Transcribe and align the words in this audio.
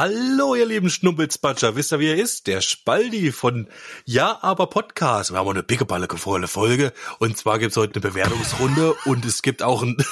Hallo, 0.00 0.54
ihr 0.54 0.64
lieben 0.64 0.90
Schnumpelspatscher. 0.90 1.74
Wisst 1.74 1.92
ihr, 1.92 1.98
wie 1.98 2.06
er 2.06 2.14
ist? 2.14 2.46
Der 2.46 2.60
Spaldi 2.60 3.32
von 3.32 3.66
Ja, 4.04 4.38
aber 4.42 4.68
Podcast. 4.68 5.32
Wir 5.32 5.38
haben 5.38 5.48
eine 5.48 5.64
pickeballe 5.64 6.06
volle 6.06 6.46
Folge. 6.46 6.92
Und 7.18 7.36
zwar 7.36 7.58
gibt's 7.58 7.76
heute 7.76 7.94
eine 7.94 8.02
Bewertungsrunde 8.02 8.94
und 9.06 9.24
es 9.24 9.42
gibt 9.42 9.60
auch 9.60 9.82
ein 9.82 9.96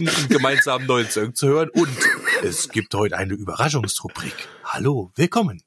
einen 0.00 0.28
gemeinsamen 0.28 0.88
neuen 0.88 1.08
Song 1.08 1.36
zu 1.36 1.46
hören. 1.46 1.68
Und 1.68 1.96
es 2.42 2.68
gibt 2.68 2.92
heute 2.96 3.16
eine 3.16 3.34
Überraschungsrubrik. 3.34 4.34
Hallo, 4.64 5.12
willkommen. 5.14 5.62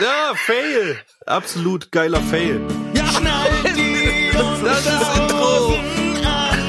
Ja, 0.00 0.34
Fail. 0.36 1.00
Absolut 1.26 1.90
geiler 1.90 2.22
Fail. 2.22 2.85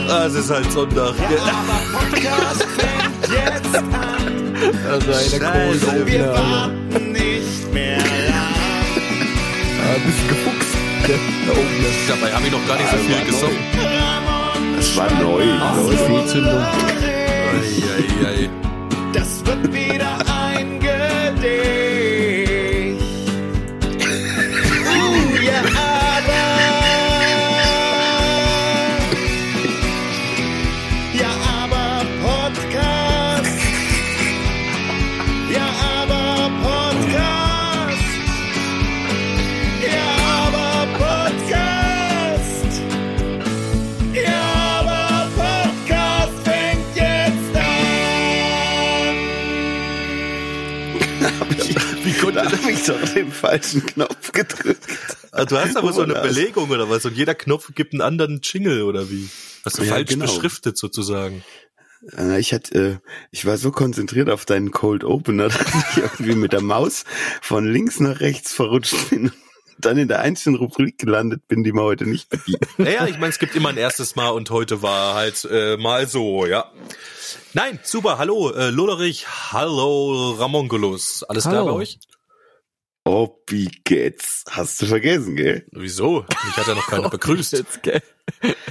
Ah, 0.09 0.25
es 0.25 0.35
ist 0.35 0.49
halt 0.49 0.71
Sonntag. 0.71 1.13
aber 1.19 1.99
Podcast 1.99 2.63
fängt 2.77 3.27
jetzt 3.29 3.75
an. 3.75 3.83
Also 4.89 5.11
eine 5.11 5.19
Scheiße, 5.21 5.39
Kohle 5.85 6.05
Wir 6.07 6.27
warten 6.29 7.11
nicht 7.11 7.73
mehr 7.73 7.97
lang. 7.97 8.55
Ah, 9.83 9.97
bist 10.05 10.29
gefuchst. 10.29 10.75
Da 11.07 11.51
oben 11.51 11.83
das. 11.83 11.95
Dabei 12.07 12.33
habe 12.33 12.45
ich 12.45 12.51
noch 12.51 12.67
gar 12.67 12.77
nicht 12.77 12.89
so 12.89 12.97
viel 12.97 13.25
gesungen. 13.25 13.57
Das 14.77 14.97
war 14.97 15.11
neu. 15.21 15.43
Ei, 15.43 15.47
ei, 17.97 18.27
ei. 18.27 18.49
Das 19.13 19.45
wird 19.45 19.73
wieder 19.73 20.17
ein 20.27 20.79
doch 52.89 53.01
den 53.13 53.31
falschen 53.31 53.85
Knopf 53.85 54.31
gedrückt. 54.31 54.83
Ah, 55.31 55.45
Du 55.45 55.57
hast 55.57 55.75
aber 55.77 55.93
so 55.93 56.01
eine? 56.01 56.13
Belegung 56.15 56.69
oder 56.69 56.89
was? 56.89 57.05
Und 57.05 57.15
jeder 57.15 57.35
Knopf 57.35 57.71
gibt 57.75 57.93
einen 57.93 58.01
anderen 58.01 58.41
Jingle 58.43 58.83
oder 58.83 59.09
wie? 59.09 59.29
Hast 59.65 59.77
du 59.77 59.83
Ja, 59.83 59.93
falsch 59.93 60.09
genau. 60.09 60.25
beschriftet 60.25 60.77
sozusagen? 60.77 61.43
Äh, 62.17 62.39
Ich 62.39 62.53
hatte, 62.53 62.79
äh, 62.79 62.97
ich 63.31 63.45
war 63.45 63.57
so 63.57 63.71
konzentriert 63.71 64.29
auf 64.29 64.45
deinen 64.45 64.71
Cold 64.71 65.03
Opener, 65.03 65.49
dass 65.49 65.61
ich 65.91 65.97
irgendwie 66.03 66.35
mit 66.35 66.53
der 66.53 66.61
Maus 66.61 67.03
von 67.41 67.71
links 67.71 67.99
nach 67.99 68.19
rechts 68.19 68.53
verrutscht 68.53 69.09
bin. 69.09 69.25
und 69.29 69.33
Dann 69.85 69.97
in 69.97 70.07
der 70.07 70.21
einzelnen 70.21 70.57
Rubrik 70.57 70.97
gelandet 70.97 71.47
bin, 71.47 71.63
die 71.63 71.73
wir 71.73 71.83
heute 71.83 72.05
nicht 72.05 72.29
bedienen. 72.29 72.59
Naja, 72.77 73.05
ich 73.07 73.17
meine, 73.19 73.29
es 73.29 73.39
gibt 73.39 73.55
immer 73.55 73.69
ein 73.69 73.77
erstes 73.77 74.15
Mal 74.15 74.29
und 74.29 74.49
heute 74.49 74.81
war 74.81 75.13
halt 75.15 75.45
äh, 75.51 75.77
mal 75.77 76.07
so, 76.07 76.45
ja. 76.45 76.71
Nein, 77.53 77.79
super, 77.83 78.17
hallo, 78.17 78.51
äh, 78.51 78.69
Lullerich, 78.69 79.27
hallo, 79.51 80.31
Ramongolus. 80.31 81.23
Alles 81.23 81.43
klar 81.43 81.57
Hallo. 81.57 81.65
bei 81.65 81.71
euch? 81.73 81.99
Oh, 83.07 83.41
wie 83.47 83.71
geht's? 83.85 84.43
Hast 84.49 84.81
du 84.81 84.85
vergessen, 84.85 85.37
gell? 85.37 85.65
Wieso? 85.71 86.25
Mich 86.45 86.57
hat 86.57 86.67
ja 86.67 86.75
noch 86.75 86.87
keiner 86.87 87.09
begrüßt. 87.09 87.53
Jetzt, 87.53 87.81
gell? 87.81 88.03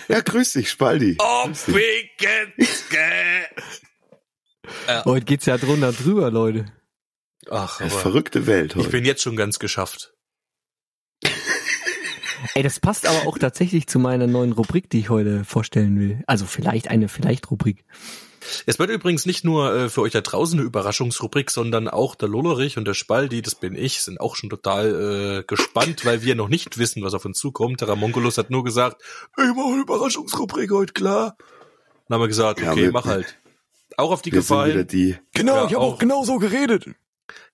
Ja, 0.08 0.20
grüß 0.20 0.52
dich, 0.52 0.70
Spaldi. 0.70 1.16
Oh, 1.18 1.48
Heute 5.06 5.24
geht's 5.24 5.46
ja 5.46 5.56
drunter 5.56 5.92
drüber, 5.92 6.30
Leute. 6.30 6.66
Ach, 7.48 7.80
Eine 7.80 7.90
aber 7.90 7.98
verrückte 7.98 8.46
Welt 8.46 8.72
ich 8.72 8.76
heute. 8.82 8.90
bin 8.90 9.06
jetzt 9.06 9.22
schon 9.22 9.36
ganz 9.36 9.58
geschafft. 9.58 10.12
Ey, 12.54 12.62
das 12.62 12.78
passt 12.78 13.06
aber 13.06 13.26
auch 13.26 13.38
tatsächlich 13.38 13.86
zu 13.86 13.98
meiner 13.98 14.26
neuen 14.26 14.52
Rubrik, 14.52 14.90
die 14.90 15.00
ich 15.00 15.08
heute 15.08 15.44
vorstellen 15.44 15.98
will. 15.98 16.22
Also 16.26 16.44
vielleicht 16.44 16.88
eine 16.88 17.08
Vielleicht-Rubrik. 17.08 17.86
Es 18.66 18.78
wird 18.78 18.90
übrigens 18.90 19.26
nicht 19.26 19.44
nur 19.44 19.74
äh, 19.74 19.88
für 19.88 20.02
euch 20.02 20.12
da 20.12 20.20
draußen 20.20 20.58
eine 20.58 20.66
Überraschungsrubrik, 20.66 21.50
sondern 21.50 21.88
auch 21.88 22.14
der 22.14 22.28
Lollerich 22.28 22.76
und 22.78 22.84
der 22.86 22.94
Spaldi, 22.94 23.42
das 23.42 23.54
bin 23.54 23.74
ich, 23.76 24.02
sind 24.02 24.20
auch 24.20 24.36
schon 24.36 24.50
total 24.50 25.40
äh, 25.40 25.44
gespannt, 25.46 26.04
weil 26.04 26.22
wir 26.22 26.34
noch 26.34 26.48
nicht 26.48 26.78
wissen, 26.78 27.02
was 27.02 27.14
auf 27.14 27.24
uns 27.24 27.38
zukommt. 27.38 27.80
Der 27.80 27.88
Ramongolus 27.88 28.38
hat 28.38 28.50
nur 28.50 28.64
gesagt, 28.64 29.02
ich 29.36 29.54
mache 29.54 29.72
eine 29.72 29.82
Überraschungsrubrik 29.82 30.70
heute, 30.70 30.92
klar. 30.92 31.36
Dann 32.08 32.14
haben 32.16 32.22
wir 32.22 32.28
gesagt, 32.28 32.60
Ja, 32.60 32.72
okay, 32.72 32.82
wir- 32.84 32.92
mach 32.92 33.04
halt. 33.06 33.36
Auch 33.96 34.10
auf 34.10 34.20
die 34.22 34.30
Gefallen. 34.30 34.86
die, 34.88 35.16
Genau, 35.32 35.56
Ja, 35.56 35.66
ich 35.66 35.74
habe 35.74 35.84
auch. 35.84 35.94
auch 35.94 35.98
genau 35.98 36.22
so 36.24 36.38
geredet. 36.38 36.86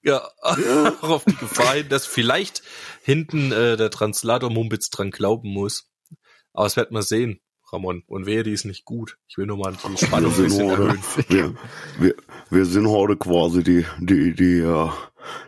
Ja, 0.02 0.28
auch 0.42 1.08
auf 1.10 1.24
die 1.24 1.36
Gefallen, 1.36 1.88
dass 1.88 2.04
vielleicht 2.06 2.62
hinten 3.02 3.52
äh, 3.52 3.76
der 3.76 3.90
Translator 3.90 4.50
Mumpitz 4.50 4.90
dran 4.90 5.10
glauben 5.10 5.50
muss. 5.52 5.88
Aber 6.52 6.66
es 6.66 6.76
wird 6.76 6.90
man 6.90 7.02
sehen, 7.02 7.40
Ramon. 7.72 8.02
Und 8.06 8.26
wehe, 8.26 8.42
die 8.42 8.52
ist 8.52 8.64
nicht 8.64 8.84
gut. 8.84 9.18
Ich 9.28 9.38
will 9.38 9.46
nur 9.46 9.58
mal 9.58 9.72
die 9.72 9.88
wir 9.90 9.96
Spannung 9.96 10.30
ein 10.30 10.36
sind 10.36 10.44
bisschen 10.46 10.70
heute, 10.70 10.82
erhöhen. 10.82 11.02
wir, 11.28 11.54
wir, 11.98 12.14
wir 12.50 12.64
sind 12.66 12.88
heute 12.88 13.16
quasi 13.16 13.62
die, 13.62 13.86
die, 14.00 14.34
die, 14.34 14.58
äh, 14.58 14.88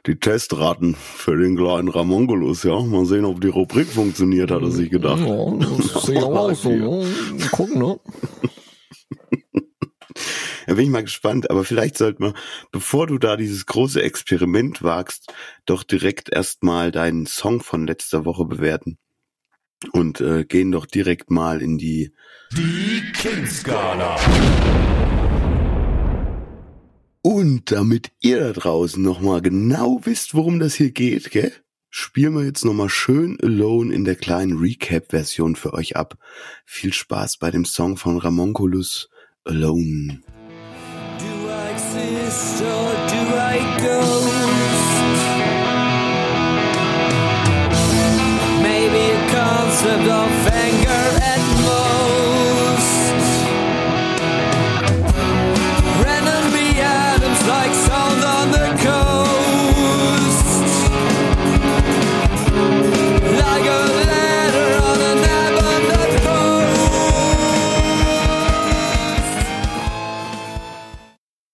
die 0.07 0.17
Testraten 0.17 0.95
für 0.95 1.37
den 1.37 1.57
kleinen 1.57 1.89
Ramongolus, 1.89 2.63
ja. 2.63 2.81
Mal 2.81 3.05
sehen, 3.05 3.25
ob 3.25 3.41
die 3.41 3.49
Rubrik 3.49 3.89
funktioniert, 3.89 4.51
hat 4.51 4.63
er 4.63 4.71
sich 4.71 4.91
gedacht. 4.91 5.21
Ja, 5.21 5.55
das 5.57 6.03
sehe 6.07 6.19
ich 6.19 6.25
auch 6.25 6.37
aus 6.37 6.63
so. 6.63 6.71
Ne? 6.71 7.07
Mal 7.39 7.49
Gucken, 7.51 7.79
ne? 7.79 8.01
Da 10.67 10.75
bin 10.75 10.85
ich 10.85 10.91
mal 10.91 11.03
gespannt, 11.03 11.51
aber 11.51 11.65
vielleicht 11.65 11.99
sollte 11.99 12.23
man, 12.23 12.35
bevor 12.73 13.07
du 13.07 13.19
da 13.19 13.37
dieses 13.37 13.67
große 13.67 14.03
Experiment 14.03 14.83
wagst, 14.83 15.33
doch 15.67 15.83
direkt 15.83 16.33
erstmal 16.33 16.91
deinen 16.91 17.27
Song 17.27 17.61
von 17.61 17.87
letzter 17.87 18.25
Woche 18.25 18.47
bewerten. 18.47 18.99
Und 19.93 20.21
äh, 20.21 20.45
gehen 20.45 20.73
doch 20.73 20.87
direkt 20.87 21.31
mal 21.31 21.61
in 21.61 21.79
die 21.79 22.13
Die 22.57 23.03
King-Skala. 23.13 24.17
Und 27.23 27.73
damit 27.73 28.13
ihr 28.21 28.41
da 28.41 28.53
draußen 28.53 29.03
nochmal 29.03 29.41
genau 29.41 30.01
wisst, 30.05 30.35
worum 30.35 30.59
das 30.59 30.75
hier 30.75 30.91
geht, 30.91 31.31
gell? 31.31 31.53
Spielen 31.89 32.35
wir 32.35 32.45
jetzt 32.45 32.65
nochmal 32.65 32.89
schön 32.89 33.39
Alone 33.41 33.95
in 33.95 34.05
der 34.05 34.17
kleinen 34.17 34.59
Recap-Version 34.59 35.55
für 35.55 35.75
euch 35.75 35.97
ab. 35.97 36.19
Viel 36.67 36.93
Spaß 36.93 37.39
bei 37.39 37.51
dem 37.51 37.65
Song 37.65 37.97
von 37.97 38.19
Ramonculus 38.19 39.09
Alone. 39.45 40.21
Do 41.19 41.25
I 41.25 41.71
exist 41.73 42.63
or 42.63 42.93
do 43.07 43.37
I 43.37 43.61
ghost? 43.81 44.24
Concept 49.85 50.09
of 50.09 50.31
anger 50.49 51.05
at 51.33 51.43
most. 51.61 52.89
Random 56.03 56.45
be 56.53 56.67
atoms 56.81 57.43
like 57.47 57.75
sound 57.87 58.25
on 58.25 58.47
the 58.51 58.69
coast. 58.87 60.47
Like 63.43 63.67
a 63.67 63.83
letter 64.09 64.71
on 64.89 64.99
an 65.11 65.19
abandoned 65.29 66.17
post. 66.25 66.85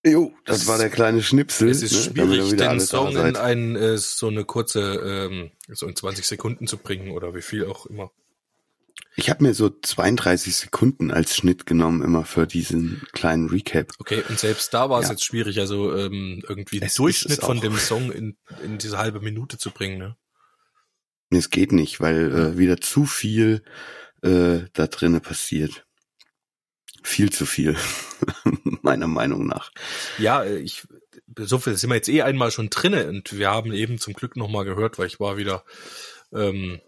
Jo, 0.06 0.32
das 0.44 0.68
war 0.68 0.78
der 0.78 0.88
kleine 0.88 1.22
Schnipsel. 1.22 1.68
Es 1.68 1.82
ist 1.82 1.92
ne, 1.92 2.26
schwierig, 2.26 2.52
wieder 2.52 2.68
den 2.68 2.80
Song 2.80 3.16
in 3.16 3.36
ein, 3.36 3.74
äh, 3.74 3.98
so 3.98 4.28
eine 4.28 4.44
kurze, 4.44 4.80
ähm, 5.04 5.50
so 5.68 5.88
in 5.88 5.96
20 5.96 6.24
Sekunden 6.24 6.68
zu 6.68 6.76
bringen 6.78 7.10
oder 7.10 7.34
wie 7.34 7.42
viel 7.42 7.64
auch 7.66 7.86
immer. 7.86 8.12
Ich 9.16 9.28
habe 9.30 9.42
mir 9.42 9.54
so 9.54 9.68
32 9.70 10.56
Sekunden 10.56 11.10
als 11.10 11.36
Schnitt 11.36 11.66
genommen, 11.66 12.02
immer 12.02 12.24
für 12.24 12.46
diesen 12.46 13.02
kleinen 13.12 13.48
Recap. 13.48 13.92
Okay, 13.98 14.22
und 14.28 14.38
selbst 14.38 14.72
da 14.72 14.88
war 14.88 15.00
es 15.00 15.06
Ja. 15.06 15.12
jetzt 15.12 15.24
schwierig, 15.24 15.58
also 15.60 15.94
ähm, 15.96 16.42
irgendwie 16.48 16.80
einen 16.80 16.90
Durchschnitt 16.94 17.40
von 17.40 17.60
dem 17.60 17.76
Song 17.76 18.10
in, 18.12 18.36
in 18.62 18.78
diese 18.78 18.98
halbe 18.98 19.20
Minute 19.20 19.58
zu 19.58 19.70
bringen. 19.70 19.98
Ne? 19.98 20.16
Es 21.30 21.50
geht 21.50 21.72
nicht, 21.72 22.00
weil 22.00 22.32
äh, 22.34 22.58
wieder 22.58 22.80
zu 22.80 23.04
viel 23.06 23.62
äh, 24.22 24.60
da 24.72 24.86
drinnen 24.86 25.20
passiert. 25.20 25.86
Viel 27.02 27.30
zu 27.30 27.46
viel, 27.46 27.76
meiner 28.82 29.06
Meinung 29.06 29.46
nach. 29.46 29.70
Ja, 30.18 30.42
äh, 30.44 30.58
ich 30.58 30.86
so 31.38 31.58
viel 31.58 31.76
sind 31.76 31.90
wir 31.90 31.96
jetzt 31.96 32.08
eh 32.08 32.22
einmal 32.22 32.50
schon 32.50 32.70
drinne 32.70 33.08
und 33.08 33.36
wir 33.38 33.50
haben 33.50 33.72
eben 33.72 33.98
zum 33.98 34.14
Glück 34.14 34.36
noch 34.36 34.48
mal 34.48 34.64
gehört, 34.64 34.98
weil 34.98 35.06
ich 35.06 35.20
war 35.20 35.36
wieder 35.36 35.64
ähm, 36.32 36.80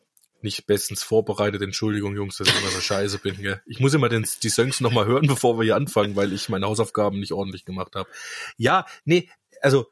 nicht 0.45 0.67
bestens 0.67 1.03
vorbereitet. 1.03 1.63
Entschuldigung, 1.63 2.15
Jungs, 2.15 2.37
dass 2.37 2.49
ich 2.49 2.59
immer 2.61 2.71
so 2.71 2.81
scheiße 2.81 3.19
bin. 3.19 3.37
Gell? 3.37 3.63
Ich 3.67 3.81
muss 3.81 3.95
immer 3.95 4.09
den, 4.09 4.27
die 4.43 4.51
Songs 4.51 4.81
noch 4.81 4.93
mal 4.93 5.07
hören, 5.07 5.27
bevor 5.29 5.59
wir 5.59 5.65
hier 5.65 5.77
anfangen, 5.77 6.17
weil 6.17 6.33
ich 6.33 6.49
meine 6.49 6.67
Hausaufgaben 6.67 7.21
nicht 7.21 7.33
ordentlich 7.33 7.65
gemacht 7.65 7.95
habe. 7.95 8.09
Ja, 8.57 8.87
nee, 9.05 9.29
also 9.61 9.87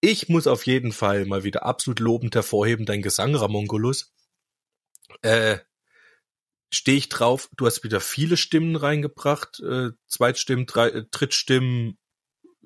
ich 0.00 0.28
muss 0.28 0.46
auf 0.46 0.66
jeden 0.66 0.92
Fall 0.92 1.24
mal 1.24 1.44
wieder 1.44 1.64
absolut 1.64 2.00
lobend 2.00 2.34
hervorheben, 2.34 2.84
dein 2.84 3.02
Gesang, 3.02 3.34
Ramongolus. 3.34 4.12
Äh, 5.22 5.58
stehe 6.70 6.98
ich 6.98 7.08
drauf. 7.08 7.48
Du 7.56 7.66
hast 7.66 7.84
wieder 7.84 8.00
viele 8.00 8.36
Stimmen 8.36 8.76
reingebracht, 8.76 9.60
äh, 9.60 9.90
Zweitstimmen, 10.06 10.66
drei, 10.66 10.88
äh, 10.88 11.04
Drittstimmen, 11.10 11.98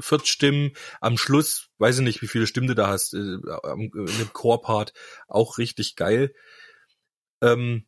Viertstimmen. 0.00 0.72
Am 1.00 1.18
Schluss, 1.18 1.68
weiß 1.78 1.98
ich 1.98 2.04
nicht, 2.04 2.22
wie 2.22 2.28
viele 2.28 2.46
Stimmen 2.46 2.68
du 2.68 2.74
da 2.74 2.88
hast, 2.88 3.14
äh, 3.14 3.18
in 3.18 3.90
dem 3.92 4.32
Chorpart, 4.32 4.92
auch 5.28 5.58
richtig 5.58 5.96
geil. 5.96 6.34
Ähm, 7.40 7.87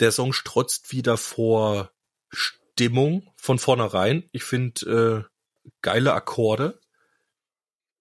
der 0.00 0.12
Song 0.12 0.32
strotzt 0.32 0.92
wieder 0.92 1.16
vor 1.16 1.92
Stimmung 2.30 3.32
von 3.36 3.58
vornherein. 3.58 4.28
Ich 4.32 4.44
finde 4.44 5.28
äh, 5.28 5.68
geile 5.82 6.14
Akkorde. 6.14 6.80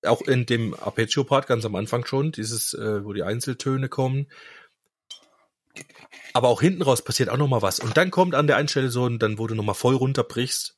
Auch 0.03 0.21
in 0.21 0.45
dem 0.45 0.73
Arpeggio-Part 0.73 1.47
ganz 1.47 1.63
am 1.65 1.75
Anfang 1.75 2.05
schon, 2.05 2.31
dieses, 2.31 2.73
äh, 2.73 3.05
wo 3.05 3.13
die 3.13 3.23
Einzeltöne 3.23 3.87
kommen. 3.87 4.27
Aber 6.33 6.49
auch 6.49 6.61
hinten 6.61 6.81
raus 6.81 7.03
passiert 7.03 7.29
auch 7.29 7.37
noch 7.37 7.47
mal 7.47 7.61
was. 7.61 7.79
Und 7.79 7.95
dann 7.95 8.11
kommt 8.11 8.35
an 8.35 8.47
der 8.47 8.57
einen 8.57 8.67
Stelle 8.67 8.89
so, 8.89 9.03
und 9.03 9.19
dann 9.19 9.37
wo 9.37 9.47
du 9.47 9.55
noch 9.55 9.63
mal 9.63 9.73
voll 9.73 9.95
runterbrichst 9.95 10.77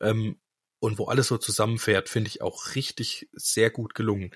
ähm, 0.00 0.40
und 0.80 0.98
wo 0.98 1.06
alles 1.06 1.28
so 1.28 1.38
zusammenfährt, 1.38 2.08
finde 2.08 2.28
ich 2.28 2.42
auch 2.42 2.74
richtig 2.74 3.28
sehr 3.32 3.70
gut 3.70 3.94
gelungen. 3.94 4.34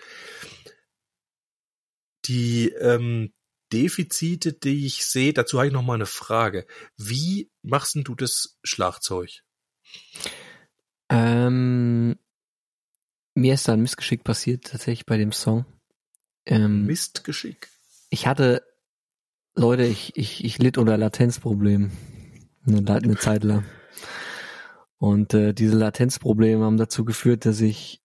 Die 2.27 2.71
ähm, 2.71 3.33
Defizite, 3.73 4.53
die 4.53 4.87
ich 4.87 5.05
sehe, 5.05 5.32
dazu 5.32 5.59
habe 5.59 5.69
ich 5.69 5.73
noch 5.73 5.82
mal 5.82 5.94
eine 5.94 6.06
Frage. 6.06 6.67
Wie 6.97 7.50
machst 7.62 7.94
denn 7.94 8.05
du 8.05 8.15
das 8.15 8.59
Schlagzeug? 8.62 9.43
Ähm, 11.11 12.19
mir 13.35 13.55
ist 13.55 13.69
da 13.69 13.73
ein 13.73 13.82
Missgeschick 13.82 14.25
passiert, 14.25 14.67
tatsächlich 14.67 15.06
bei 15.06 15.17
dem 15.17 15.32
Song. 15.32 15.65
Ähm, 16.47 16.87
Mistgeschick. 16.87 17.69
ich 18.11 18.26
hatte, 18.26 18.62
Leute, 19.55 19.85
ich, 19.85 20.17
ich, 20.17 20.44
ich 20.44 20.59
litt 20.59 20.79
unter 20.79 20.97
Latenzproblemen. 20.97 21.93
Eine, 22.67 22.94
eine 22.94 23.17
Zeit 23.17 23.44
lang. 23.44 23.64
Und 24.99 25.32
äh, 25.35 25.55
diese 25.55 25.76
Latenzprobleme 25.76 26.64
haben 26.64 26.76
dazu 26.76 27.05
geführt, 27.05 27.47
dass 27.47 27.61
ich 27.61 28.03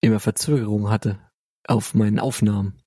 immer 0.00 0.20
Verzögerung 0.20 0.90
hatte 0.90 1.20
auf 1.66 1.94
meinen 1.94 2.18
Aufnahmen. 2.18 2.81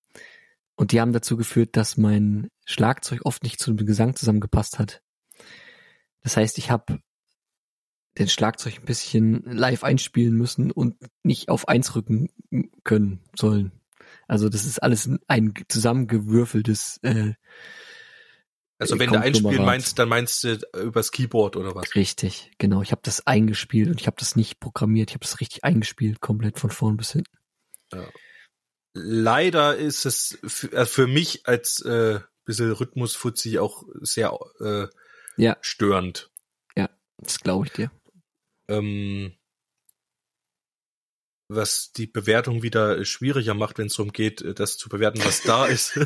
Und 0.75 0.91
die 0.91 0.99
haben 0.99 1.13
dazu 1.13 1.37
geführt, 1.37 1.77
dass 1.77 1.97
mein 1.97 2.49
Schlagzeug 2.65 3.21
oft 3.23 3.43
nicht 3.43 3.59
zum 3.59 3.77
Gesang 3.77 4.15
zusammengepasst 4.15 4.77
hat. 4.79 5.01
Das 6.21 6.37
heißt, 6.37 6.57
ich 6.57 6.69
habe 6.69 6.99
den 8.17 8.27
Schlagzeug 8.27 8.79
ein 8.79 8.85
bisschen 8.85 9.43
live 9.43 9.83
einspielen 9.83 10.35
müssen 10.35 10.71
und 10.71 10.95
nicht 11.23 11.49
auf 11.49 11.67
eins 11.67 11.95
rücken 11.95 12.29
können 12.83 13.23
sollen. 13.35 13.71
Also 14.27 14.49
das 14.49 14.65
ist 14.65 14.81
alles 14.81 15.09
ein 15.27 15.53
zusammengewürfeltes 15.67 16.99
äh, 17.03 17.33
Also 18.77 18.97
wenn 18.99 19.11
du 19.11 19.19
einspielen 19.19 19.65
meinst, 19.65 19.99
dann 19.99 20.09
meinst 20.09 20.43
du 20.43 20.57
übers 20.81 21.11
Keyboard 21.11 21.57
oder 21.57 21.75
was? 21.75 21.95
Richtig, 21.95 22.51
genau. 22.57 22.81
Ich 22.81 22.91
habe 22.91 23.01
das 23.03 23.27
eingespielt 23.27 23.89
und 23.89 24.01
ich 24.01 24.07
habe 24.07 24.17
das 24.19 24.35
nicht 24.35 24.59
programmiert. 24.59 25.11
Ich 25.11 25.15
habe 25.15 25.25
das 25.25 25.39
richtig 25.39 25.63
eingespielt, 25.63 26.21
komplett 26.21 26.59
von 26.59 26.69
vorn 26.69 26.97
bis 26.97 27.11
hinten. 27.11 27.37
Leider 28.97 29.75
ist 29.75 30.05
es 30.05 30.37
für, 30.45 30.71
äh, 30.71 30.85
für 30.85 31.05
mich 31.05 31.47
als 31.47 31.81
äh, 31.81 32.19
bisschen 32.45 32.71
Rhythmusfuzzi 32.71 33.59
auch 33.59 33.83
sehr 34.01 34.37
äh, 34.59 34.87
Ja. 35.35 35.57
störend. 35.61 36.31
Das 37.17 37.39
glaube 37.39 37.65
ich 37.65 37.71
dir. 37.71 37.91
Ähm, 38.67 39.33
was 41.47 41.91
die 41.91 42.07
Bewertung 42.07 42.63
wieder 42.63 43.05
schwieriger 43.05 43.53
macht, 43.53 43.77
wenn 43.77 43.87
es 43.87 43.95
darum 43.95 44.11
geht, 44.11 44.41
äh, 44.41 44.53
das 44.53 44.77
zu 44.77 44.89
bewerten, 44.89 45.23
was 45.23 45.43
da 45.43 45.65
ist. 45.67 45.99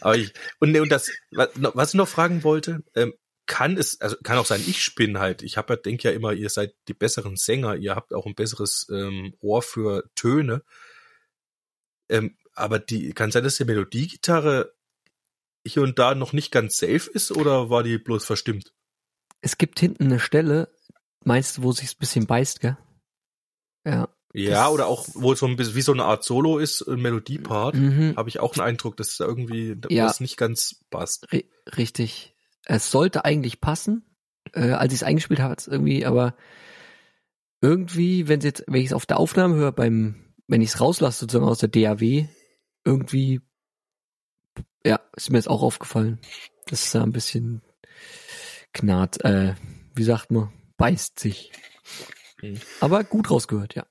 Aber 0.00 0.16
ich, 0.16 0.32
und, 0.58 0.76
und 0.76 0.88
das, 0.90 1.10
was 1.30 1.50
was 1.54 1.90
ich 1.90 1.94
noch 1.94 2.08
fragen 2.08 2.42
wollte, 2.42 2.82
ähm, 2.94 3.14
kann 3.46 3.76
es, 3.76 4.00
also 4.00 4.16
kann 4.22 4.38
auch 4.38 4.46
sein, 4.46 4.62
ich 4.66 4.82
spinne 4.82 5.20
halt. 5.20 5.42
Ich 5.42 5.56
habe 5.56 5.74
ja, 5.74 5.76
denke 5.80 6.08
ja 6.08 6.14
immer, 6.14 6.32
ihr 6.32 6.48
seid 6.48 6.74
die 6.88 6.94
besseren 6.94 7.36
Sänger, 7.36 7.76
ihr 7.76 7.94
habt 7.94 8.14
auch 8.14 8.26
ein 8.26 8.34
besseres 8.34 8.86
ähm, 8.90 9.34
Ohr 9.40 9.62
für 9.62 10.10
Töne. 10.14 10.62
Ähm, 12.08 12.36
aber 12.54 12.78
die, 12.78 13.12
kann 13.12 13.30
sein, 13.30 13.44
dass 13.44 13.56
die 13.56 13.64
Melodiegitarre 13.64 14.74
hier 15.66 15.82
und 15.82 15.98
da 15.98 16.14
noch 16.14 16.32
nicht 16.32 16.50
ganz 16.52 16.76
safe 16.76 17.10
ist 17.10 17.32
oder 17.32 17.70
war 17.70 17.82
die 17.82 17.98
bloß 17.98 18.24
verstimmt? 18.24 18.72
Es 19.40 19.58
gibt 19.58 19.80
hinten 19.80 20.04
eine 20.04 20.20
Stelle, 20.20 20.74
meinst 21.24 21.58
du, 21.58 21.62
wo 21.62 21.72
sich's 21.72 21.94
ein 21.94 21.98
bisschen 22.00 22.26
beißt, 22.26 22.60
gell? 22.60 22.76
Ja. 23.86 24.08
Ja, 24.36 24.64
Das- 24.64 24.72
oder 24.72 24.86
auch, 24.86 25.06
wo 25.14 25.32
es 25.32 25.38
so 25.38 25.46
ein 25.46 25.56
bisschen 25.56 25.74
wie 25.76 25.82
so 25.82 25.92
eine 25.92 26.04
Art 26.04 26.24
Solo 26.24 26.58
ist, 26.58 26.82
ein 26.82 27.00
Melodiepart, 27.00 27.76
Mhm. 27.76 28.14
habe 28.16 28.28
ich 28.28 28.40
auch 28.40 28.52
einen 28.54 28.66
Eindruck, 28.66 28.96
dass 28.96 29.16
da 29.16 29.24
irgendwie 29.24 29.76
Ja. 29.90 30.06
was 30.06 30.20
nicht 30.20 30.36
ganz 30.36 30.84
passt. 30.90 31.26
Ri- 31.32 31.48
Richtig. 31.76 32.34
Es 32.64 32.90
sollte 32.90 33.24
eigentlich 33.24 33.60
passen. 33.60 34.04
Äh, 34.52 34.72
als 34.72 34.92
ich 34.92 34.98
es 35.00 35.02
eingespielt 35.04 35.40
habe, 35.40 35.56
irgendwie, 35.66 36.04
aber 36.04 36.36
irgendwie, 37.60 38.28
wenn 38.28 38.40
jetzt, 38.40 38.64
wenn 38.66 38.80
ich 38.80 38.86
es 38.88 38.92
auf 38.92 39.06
der 39.06 39.18
Aufnahme 39.18 39.54
höre, 39.56 39.72
beim, 39.72 40.23
wenn 40.46 40.62
ich 40.62 40.70
es 40.70 40.80
rauslasse 40.80 41.20
sozusagen 41.20 41.48
aus 41.48 41.58
der 41.58 41.68
DAW, 41.68 42.26
irgendwie, 42.84 43.40
ja, 44.84 45.00
ist 45.16 45.30
mir 45.30 45.38
jetzt 45.38 45.48
auch 45.48 45.62
aufgefallen. 45.62 46.18
Das 46.66 46.84
ist 46.84 46.94
da 46.94 47.02
ein 47.02 47.12
bisschen 47.12 47.62
knarrt, 48.72 49.24
äh, 49.24 49.54
wie 49.94 50.04
sagt 50.04 50.30
man, 50.30 50.52
beißt 50.76 51.18
sich. 51.18 51.52
Mhm. 52.42 52.60
Aber 52.80 53.04
gut 53.04 53.30
rausgehört, 53.30 53.74
ja. 53.74 53.86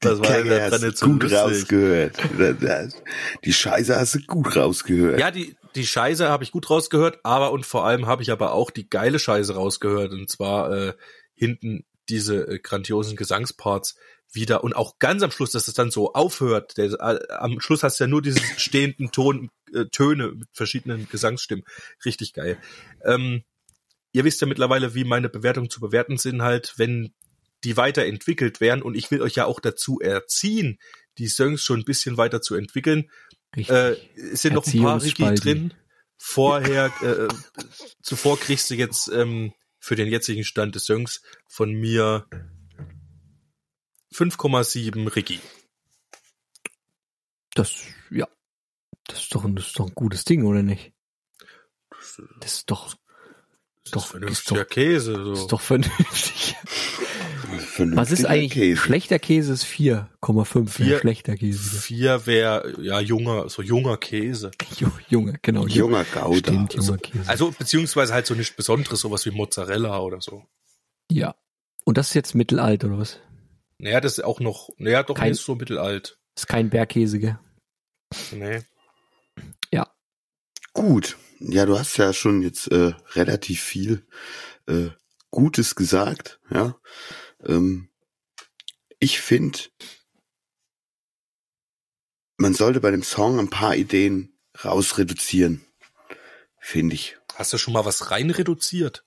Das 0.00 0.18
war 0.20 0.44
ja 0.44 0.70
dran 0.70 0.92
so 0.94 1.06
gut 1.06 1.22
lustig. 1.22 1.38
rausgehört. 1.38 2.16
Das- 2.38 2.56
das- 2.58 3.02
Die 3.44 3.52
Scheiße 3.52 3.96
hast 3.96 4.14
du 4.14 4.20
gut 4.26 4.54
rausgehört. 4.56 5.18
Ja, 5.20 5.30
die, 5.30 5.54
die 5.74 5.86
Scheiße 5.86 6.28
habe 6.28 6.44
ich 6.44 6.52
gut 6.52 6.70
rausgehört, 6.70 7.20
aber 7.22 7.52
und 7.52 7.66
vor 7.66 7.84
allem 7.84 8.06
habe 8.06 8.22
ich 8.22 8.30
aber 8.30 8.52
auch 8.52 8.70
die 8.70 8.88
geile 8.88 9.18
Scheiße 9.18 9.54
rausgehört. 9.54 10.12
Und 10.12 10.30
zwar 10.30 10.72
äh, 10.72 10.94
hinten 11.34 11.84
diese 12.08 12.46
äh, 12.46 12.58
grandiosen 12.58 13.16
Gesangsparts 13.16 13.96
wieder 14.32 14.64
und 14.64 14.74
auch 14.74 14.98
ganz 14.98 15.22
am 15.22 15.30
Schluss, 15.30 15.52
dass 15.52 15.68
es 15.68 15.74
dann 15.74 15.90
so 15.90 16.14
aufhört. 16.14 16.76
Der, 16.76 16.92
äh, 16.92 17.32
am 17.34 17.60
Schluss 17.60 17.82
hast 17.82 18.00
du 18.00 18.04
ja 18.04 18.08
nur 18.08 18.22
diese 18.22 18.40
stehenden 18.56 19.10
Ton, 19.12 19.50
äh, 19.74 19.86
Töne 19.86 20.32
mit 20.32 20.48
verschiedenen 20.52 21.08
Gesangsstimmen. 21.08 21.64
Richtig 22.04 22.32
geil. 22.32 22.58
Ähm, 23.04 23.44
ihr 24.12 24.24
wisst 24.24 24.40
ja 24.40 24.46
mittlerweile, 24.46 24.94
wie 24.94 25.04
meine 25.04 25.28
Bewertungen 25.28 25.70
zu 25.70 25.80
bewerten 25.80 26.18
sind, 26.18 26.42
halt, 26.42 26.74
wenn 26.76 27.12
die 27.64 27.76
weiterentwickelt 27.76 28.60
werden. 28.60 28.82
Und 28.82 28.94
ich 28.94 29.10
will 29.10 29.22
euch 29.22 29.34
ja 29.34 29.44
auch 29.44 29.60
dazu 29.60 30.00
erziehen, 30.00 30.78
die 31.18 31.28
Songs 31.28 31.62
schon 31.62 31.80
ein 31.80 31.84
bisschen 31.84 32.16
weiter 32.16 32.40
zu 32.40 32.54
entwickeln. 32.54 33.10
Richtig. 33.56 33.74
Äh, 33.76 33.96
es 34.32 34.42
sind 34.42 34.54
noch 34.54 34.66
ein 34.66 34.82
paar 34.82 35.02
Ricky 35.02 35.34
drin. 35.34 35.74
Vorher, 36.16 36.86
äh, 37.02 37.28
zuvor 38.02 38.38
kriegst 38.38 38.70
du 38.70 38.74
jetzt 38.74 39.08
ähm, 39.08 39.52
für 39.80 39.96
den 39.96 40.08
jetzigen 40.08 40.44
Stand 40.44 40.74
des 40.74 40.84
Songs 40.86 41.20
von 41.48 41.72
mir 41.72 42.26
5,7 44.14 45.14
Ricky. 45.14 45.40
Das, 47.54 47.72
ja, 48.10 48.26
das 49.06 49.22
ist 49.24 49.34
doch, 49.34 49.44
ein- 49.44 49.56
das 49.56 49.66
ist 49.68 49.78
doch 49.78 49.86
ein 49.88 49.94
gutes 49.94 50.24
Ding, 50.24 50.44
oder 50.44 50.62
nicht? 50.62 50.92
Das 52.40 52.54
ist 52.54 52.70
doch, 52.70 52.94
Das 53.84 53.90
Doch, 53.92 54.04
ist 54.04 54.10
vernünftiger 54.10 54.60
ist 54.60 54.66
doch- 54.70 54.74
Käse. 54.74 55.14
So. 55.24 55.32
ist 55.32 55.46
doch 55.48 55.60
vernünftig. 55.60 56.54
Was 57.78 58.10
ist 58.10 58.24
eigentlich 58.26 58.52
Käse. 58.52 58.76
schlechter 58.80 59.18
Käse 59.18 59.52
ist 59.52 59.64
4,5 59.64 60.68
Vier- 60.68 60.86
Vier, 60.86 60.98
schlechter 60.98 61.36
Käse. 61.36 61.80
Vier 61.80 62.26
wäre 62.26 62.74
ja 62.80 63.00
junger, 63.00 63.48
so 63.48 63.62
junger 63.62 63.96
Käse. 63.96 64.50
Ju- 64.78 64.90
Junge, 65.08 65.38
genau. 65.42 65.66
Junger 65.66 66.04
Gouda. 66.04 66.38
Stimmt, 66.38 66.74
junger 66.74 66.98
Käse. 66.98 67.28
Also 67.28 67.50
beziehungsweise 67.50 68.12
halt 68.12 68.26
so 68.26 68.34
nichts 68.34 68.54
Besonderes, 68.54 69.00
sowas 69.00 69.24
wie 69.26 69.30
Mozzarella 69.30 69.98
oder 70.00 70.20
so. 70.20 70.44
ja. 71.10 71.34
Und 71.84 71.98
das 71.98 72.08
ist 72.08 72.14
jetzt 72.14 72.34
mittelalt, 72.36 72.84
oder 72.84 72.96
was? 72.98 73.18
Naja, 73.78 74.00
das 74.00 74.18
ist 74.18 74.24
auch 74.24 74.38
noch, 74.38 74.68
naja, 74.78 75.02
doch 75.02 75.16
Kein- 75.16 75.30
nicht 75.32 75.42
so 75.42 75.56
mittelalt. 75.56 76.16
Ist 76.36 76.46
kein 76.46 76.70
Bergkäse, 76.70 77.18
gell? 77.18 77.38
Nee. 78.30 78.60
Gut. 80.74 81.18
Ja, 81.38 81.66
du 81.66 81.78
hast 81.78 81.98
ja 81.98 82.12
schon 82.14 82.40
jetzt 82.40 82.70
äh, 82.72 82.92
relativ 83.14 83.60
viel 83.60 84.06
äh, 84.66 84.88
Gutes 85.30 85.74
gesagt. 85.74 86.40
Ja. 86.50 86.76
Ähm, 87.44 87.88
ich 88.98 89.20
finde, 89.20 89.58
man 92.36 92.54
sollte 92.54 92.80
bei 92.80 92.90
dem 92.90 93.02
Song 93.02 93.38
ein 93.38 93.50
paar 93.50 93.76
Ideen 93.76 94.36
rausreduzieren. 94.64 95.64
Finde 96.58 96.94
ich. 96.94 97.16
Hast 97.34 97.52
du 97.52 97.58
schon 97.58 97.72
mal 97.72 97.84
was 97.84 98.10
rein 98.10 98.30
reduziert? 98.30 99.04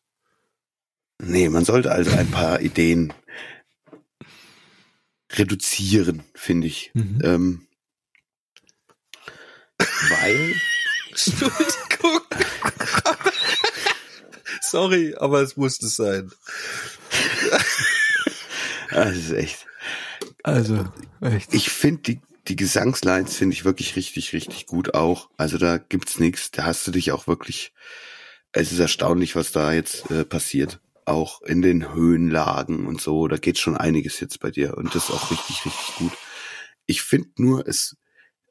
Nee, 1.19 1.49
man 1.49 1.63
sollte 1.63 1.91
also 1.91 2.11
ein 2.11 2.29
paar 2.29 2.59
Ideen 2.59 3.13
reduzieren, 5.31 6.23
finde 6.33 6.67
ich. 6.67 6.91
Mhm. 6.93 7.21
Ähm, 7.23 7.67
weil 9.77 10.55
Entschuldigung. 11.09 12.21
Sorry, 14.61 15.15
aber 15.15 15.41
es 15.41 15.55
musste 15.55 15.87
sein. 15.87 16.31
Ah, 18.95 19.05
Das 19.05 19.17
ist 19.17 19.31
echt. 19.31 19.67
Also, 20.43 20.85
echt. 21.21 21.53
Ich 21.53 21.69
finde 21.69 22.01
die, 22.03 22.21
die 22.47 22.55
Gesangslines 22.55 23.35
finde 23.35 23.53
ich 23.53 23.65
wirklich 23.65 23.95
richtig, 23.95 24.31
richtig 24.33 24.67
gut 24.67 24.93
auch. 24.93 25.29
Also 25.37 25.57
da 25.57 25.77
gibt's 25.77 26.19
nichts. 26.19 26.51
Da 26.51 26.63
hast 26.63 26.87
du 26.87 26.91
dich 26.91 27.11
auch 27.11 27.27
wirklich. 27.27 27.73
Es 28.53 28.71
ist 28.71 28.79
erstaunlich, 28.79 29.35
was 29.35 29.51
da 29.51 29.73
jetzt 29.73 30.09
äh, 30.11 30.23
passiert. 30.23 30.79
Auch 31.03 31.41
in 31.41 31.61
den 31.61 31.93
Höhenlagen 31.93 32.87
und 32.87 33.01
so. 33.01 33.27
Da 33.27 33.37
geht 33.37 33.59
schon 33.59 33.75
einiges 33.75 34.19
jetzt 34.21 34.39
bei 34.39 34.49
dir. 34.49 34.77
Und 34.77 34.95
das 34.95 35.09
ist 35.09 35.11
auch 35.11 35.29
richtig, 35.29 35.65
richtig 35.65 35.95
gut. 35.97 36.13
Ich 36.85 37.01
finde 37.01 37.29
nur, 37.37 37.67
es, 37.67 37.97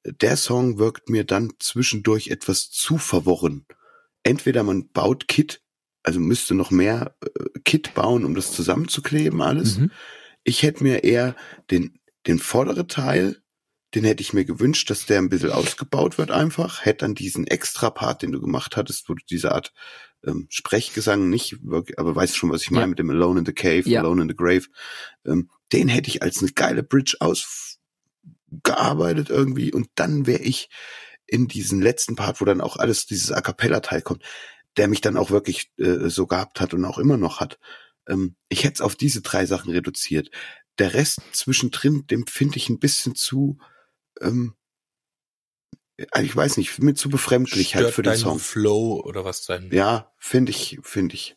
der 0.04 0.36
Song 0.36 0.78
wirkt 0.78 1.08
mir 1.08 1.24
dann 1.24 1.52
zwischendurch 1.58 2.28
etwas 2.28 2.70
zu 2.70 2.98
verworren. 2.98 3.66
Entweder 4.24 4.62
man 4.62 4.88
baut 4.90 5.26
Kit, 5.26 5.62
also 6.02 6.20
müsste 6.20 6.54
noch 6.54 6.70
mehr 6.70 7.16
äh, 7.24 7.60
Kit 7.64 7.94
bauen, 7.94 8.24
um 8.24 8.34
das 8.34 8.52
zusammenzukleben 8.52 9.40
alles. 9.40 9.78
Mhm. 9.78 9.90
Ich 10.44 10.62
hätte 10.62 10.82
mir 10.84 11.04
eher 11.04 11.34
den, 11.70 11.98
den 12.26 12.38
vordere 12.38 12.86
Teil, 12.86 13.42
den 13.94 14.04
hätte 14.04 14.22
ich 14.22 14.32
mir 14.32 14.44
gewünscht, 14.44 14.90
dass 14.90 15.06
der 15.06 15.18
ein 15.18 15.28
bisschen 15.28 15.52
ausgebaut 15.52 16.18
wird 16.18 16.30
einfach. 16.30 16.84
Hätte 16.84 17.04
dann 17.04 17.14
diesen 17.14 17.46
extra 17.46 17.90
Part, 17.90 18.22
den 18.22 18.32
du 18.32 18.40
gemacht 18.40 18.76
hattest, 18.76 19.08
wo 19.08 19.14
du 19.14 19.22
diese 19.28 19.52
Art 19.52 19.72
ähm, 20.26 20.46
Sprechgesang 20.50 21.28
nicht 21.30 21.58
wirklich, 21.64 21.98
aber 21.98 22.14
weißt 22.16 22.36
schon, 22.36 22.50
was 22.50 22.62
ich 22.62 22.70
meine 22.70 22.84
Ja. 22.84 22.88
mit 22.88 22.98
dem 22.98 23.10
Alone 23.10 23.40
in 23.40 23.46
the 23.46 23.52
Cave, 23.52 23.88
Ja. 23.88 24.00
Alone 24.00 24.22
in 24.22 24.28
the 24.28 24.36
Grave. 24.36 24.64
Ähm, 25.26 25.50
den 25.72 25.88
hätte 25.88 26.08
ich 26.08 26.22
als 26.22 26.40
eine 26.40 26.50
geile 26.52 26.82
Bridge 26.82 27.16
ausgearbeitet 27.20 29.30
irgendwie 29.30 29.72
und 29.72 29.88
dann 29.94 30.26
wäre 30.26 30.42
ich 30.42 30.68
in 31.26 31.48
diesen 31.48 31.80
letzten 31.80 32.16
Part, 32.16 32.40
wo 32.40 32.44
dann 32.44 32.60
auch 32.60 32.76
alles 32.76 33.06
dieses 33.06 33.32
A 33.32 33.40
cappella 33.40 33.80
Teil 33.80 34.02
kommt, 34.02 34.22
der 34.76 34.88
mich 34.88 35.00
dann 35.00 35.16
auch 35.16 35.30
wirklich 35.30 35.70
äh, 35.78 36.08
so 36.08 36.26
gehabt 36.26 36.60
hat 36.60 36.74
und 36.74 36.84
auch 36.84 36.98
immer 36.98 37.16
noch 37.16 37.40
hat. 37.40 37.58
Ähm, 38.08 38.36
ich 38.48 38.64
hätte 38.64 38.74
es 38.74 38.80
auf 38.80 38.96
diese 38.96 39.22
drei 39.22 39.46
Sachen 39.46 39.70
reduziert. 39.70 40.30
Der 40.78 40.94
Rest 40.94 41.20
zwischendrin, 41.32 42.06
dem 42.06 42.26
finde 42.26 42.56
ich 42.56 42.68
ein 42.68 42.78
bisschen 42.78 43.14
zu, 43.14 43.58
ähm, 44.20 44.54
äh, 45.96 46.22
ich 46.22 46.34
weiß 46.34 46.56
nicht, 46.56 46.78
mir 46.80 46.94
zu 46.94 47.08
befremdlich 47.08 47.74
halt 47.74 47.94
für 47.94 48.02
den 48.02 48.16
Song. 48.16 48.38
Flow 48.38 49.00
oder 49.04 49.24
was 49.24 49.44
sein. 49.44 49.70
Ja, 49.72 50.12
finde 50.18 50.50
ich, 50.50 50.78
finde 50.82 51.14
ich. 51.14 51.36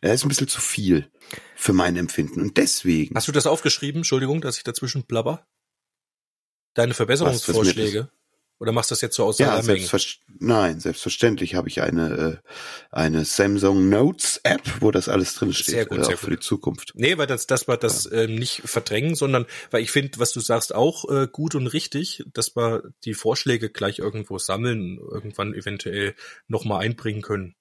Er 0.00 0.12
ist 0.12 0.24
ein 0.24 0.28
bisschen 0.28 0.48
zu 0.48 0.60
viel 0.60 1.10
für 1.56 1.72
mein 1.72 1.96
Empfinden. 1.96 2.40
Und 2.42 2.56
deswegen, 2.58 3.14
Hast 3.14 3.28
du 3.28 3.32
das 3.32 3.46
aufgeschrieben? 3.46 4.00
Entschuldigung, 4.00 4.40
dass 4.40 4.58
ich 4.58 4.64
dazwischen 4.64 5.04
blabber. 5.04 5.46
Deine 6.74 6.90
Was, 6.90 6.94
was 6.94 6.96
Verbesserungsvorschläge? 6.96 8.10
Oder 8.64 8.72
machst 8.72 8.90
du 8.90 8.94
das 8.94 9.02
jetzt 9.02 9.16
so 9.16 9.24
aus 9.24 9.38
ja, 9.38 9.50
aller 9.50 9.62
Menge? 9.62 9.86
selbstver 9.86 10.24
nein, 10.38 10.80
selbstverständlich 10.80 11.54
habe 11.54 11.68
ich 11.68 11.82
eine, 11.82 12.40
äh, 12.42 12.48
eine 12.90 13.26
Samsung 13.26 13.90
Notes 13.90 14.40
App, 14.42 14.62
wo 14.80 14.90
das 14.90 15.10
alles 15.10 15.34
drin 15.34 15.52
steht, 15.52 15.66
Sehr 15.66 15.84
gut, 15.84 15.98
äh, 15.98 16.04
sehr 16.04 16.14
auch 16.14 16.18
für 16.18 16.30
gut. 16.30 16.38
die 16.38 16.40
Zukunft. 16.40 16.92
Nee, 16.94 17.18
weil 17.18 17.26
das, 17.26 17.46
das 17.46 17.68
war 17.68 17.76
das 17.76 18.10
ähm, 18.10 18.36
nicht 18.36 18.62
verdrängen, 18.64 19.16
sondern 19.16 19.44
weil 19.70 19.82
ich 19.82 19.90
finde, 19.90 20.18
was 20.18 20.32
du 20.32 20.40
sagst, 20.40 20.74
auch 20.74 21.10
äh, 21.10 21.28
gut 21.30 21.54
und 21.54 21.66
richtig, 21.66 22.24
dass 22.32 22.56
wir 22.56 22.84
die 23.04 23.12
Vorschläge 23.12 23.68
gleich 23.68 23.98
irgendwo 23.98 24.38
sammeln, 24.38 24.98
irgendwann 24.98 25.52
eventuell 25.52 26.14
nochmal 26.48 26.86
einbringen 26.86 27.20
können, 27.20 27.56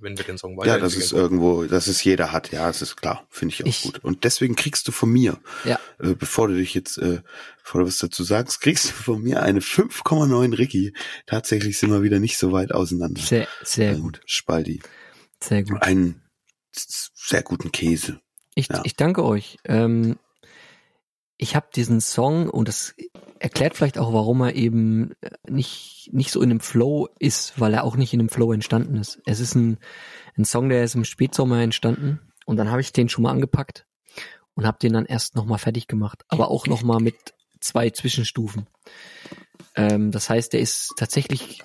wenn 0.00 0.16
wir 0.16 0.24
den 0.24 0.38
Song 0.38 0.52
Ja, 0.52 0.56
das 0.56 0.66
weiterentwickeln. 0.66 1.02
ist 1.02 1.12
irgendwo, 1.12 1.64
dass 1.64 1.86
es 1.86 2.02
jeder 2.04 2.32
hat, 2.32 2.52
ja, 2.52 2.66
das 2.66 2.82
ist 2.82 2.96
klar, 2.96 3.26
finde 3.30 3.54
ich 3.54 3.62
auch 3.62 3.66
Ich- 3.68 3.82
gut. 3.82 4.04
Und 4.04 4.24
deswegen 4.24 4.54
kriegst 4.56 4.86
du 4.88 4.92
von 4.92 5.10
mir, 5.10 5.38
Ja. 5.64 5.78
äh, 5.98 6.14
bevor 6.14 6.48
du 6.48 6.54
dich 6.54 6.74
jetzt, 6.74 6.98
äh, 6.98 7.20
bevor 7.62 7.80
du 7.82 7.86
was 7.88 7.98
dazu 7.98 8.22
sagst, 8.24 8.60
kriegst 8.60 8.90
du 8.90 8.92
von 8.94 9.22
mir 9.22 9.42
eine 9.42 9.60
5,9 9.60 10.52
Ricky. 10.52 10.94
Tatsächlich 11.26 11.78
sind 11.78 11.90
wir 11.90 12.02
wieder 12.02 12.20
nicht 12.20 12.38
so 12.38 12.52
weit 12.52 12.72
auseinander. 12.72 13.20
Sehr, 13.20 13.48
sehr 13.62 13.92
Ähm, 13.92 14.02
gut. 14.02 14.20
Spaldi. 14.26 14.80
Sehr 15.42 15.62
gut. 15.64 15.82
Einen 15.82 16.22
sehr 16.72 17.42
guten 17.42 17.72
Käse. 17.72 18.20
Ich, 18.54 18.68
Ja. 18.68 18.82
ich 18.84 18.94
danke 18.96 19.24
euch. 19.24 19.58
Ähm, 19.64 20.16
ich 21.36 21.54
habe 21.56 21.68
diesen 21.74 22.00
Song 22.00 22.48
und 22.50 22.66
das 22.68 22.94
erklärt 23.40 23.76
vielleicht 23.76 23.98
auch, 23.98 24.12
warum 24.12 24.40
er 24.40 24.54
eben 24.54 25.12
äh, 25.20 25.30
nicht, 25.48 26.10
nicht 26.12 26.30
so 26.30 26.40
in 26.40 26.50
einem 26.50 26.60
Flow 26.60 27.08
ist, 27.18 27.58
weil 27.60 27.74
er 27.74 27.84
auch 27.84 27.96
nicht 27.96 28.12
in 28.12 28.20
einem 28.20 28.28
Flow 28.28 28.52
entstanden 28.52 28.96
ist. 28.96 29.20
Es 29.26 29.40
ist 29.40 29.54
ein, 29.54 29.78
ein 30.36 30.44
Song, 30.44 30.68
der 30.68 30.84
ist 30.84 30.94
im 30.94 31.04
Spätsommer 31.04 31.60
entstanden 31.60 32.20
und 32.46 32.56
dann 32.56 32.70
habe 32.70 32.80
ich 32.80 32.92
den 32.92 33.08
schon 33.08 33.22
mal 33.22 33.30
angepackt 33.30 33.86
und 34.54 34.66
habe 34.66 34.78
den 34.80 34.92
dann 34.92 35.06
erst 35.06 35.36
nochmal 35.36 35.58
fertig 35.58 35.86
gemacht, 35.86 36.24
aber 36.28 36.50
auch 36.50 36.66
nochmal 36.66 37.00
mit 37.00 37.16
zwei 37.60 37.90
Zwischenstufen. 37.90 38.66
Ähm, 39.74 40.10
das 40.10 40.30
heißt, 40.30 40.52
der 40.52 40.60
ist 40.60 40.94
tatsächlich, 40.96 41.62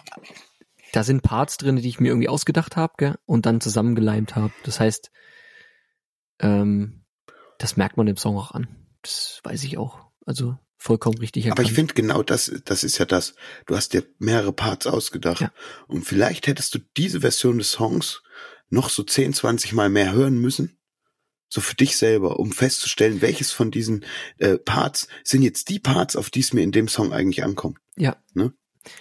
da 0.91 1.03
sind 1.03 1.23
Parts 1.23 1.57
drin, 1.57 1.77
die 1.77 1.89
ich 1.89 1.99
mir 1.99 2.09
irgendwie 2.09 2.29
ausgedacht 2.29 2.75
habe 2.75 3.19
und 3.25 3.45
dann 3.45 3.61
zusammengeleimt 3.61 4.35
habe. 4.35 4.53
Das 4.63 4.79
heißt, 4.79 5.11
ähm, 6.39 7.05
das 7.57 7.77
merkt 7.77 7.97
man 7.97 8.05
dem 8.05 8.17
Song 8.17 8.37
auch 8.37 8.51
an. 8.51 8.67
Das 9.01 9.41
weiß 9.43 9.63
ich 9.63 9.77
auch. 9.77 9.99
Also 10.25 10.57
vollkommen 10.83 11.17
richtig 11.17 11.49
Aber 11.49 11.61
ich 11.61 11.69
erkannt. 11.69 11.91
finde 11.91 11.93
genau 11.93 12.23
das, 12.23 12.51
das 12.65 12.83
ist 12.83 12.97
ja 12.97 13.05
das. 13.05 13.35
Du 13.65 13.75
hast 13.75 13.93
dir 13.93 14.03
mehrere 14.19 14.51
Parts 14.51 14.85
ausgedacht. 14.85 15.41
Ja. 15.41 15.51
Und 15.87 16.03
vielleicht 16.03 16.47
hättest 16.47 16.75
du 16.75 16.79
diese 16.97 17.21
Version 17.21 17.57
des 17.57 17.71
Songs 17.71 18.21
noch 18.69 18.89
so 18.89 19.03
10, 19.03 19.33
20 19.33 19.73
Mal 19.73 19.89
mehr 19.89 20.11
hören 20.11 20.37
müssen. 20.39 20.77
So 21.47 21.61
für 21.61 21.75
dich 21.75 21.95
selber, 21.95 22.39
um 22.39 22.51
festzustellen, 22.51 23.21
welches 23.21 23.51
von 23.51 23.71
diesen 23.71 24.03
äh, 24.39 24.57
Parts 24.57 25.07
sind 25.23 25.43
jetzt 25.43 25.69
die 25.69 25.79
Parts, 25.79 26.15
auf 26.15 26.29
die 26.29 26.41
es 26.41 26.51
mir 26.51 26.63
in 26.63 26.71
dem 26.71 26.87
Song 26.89 27.13
eigentlich 27.13 27.43
ankommt. 27.43 27.77
Ja. 27.95 28.17
Ne? 28.33 28.53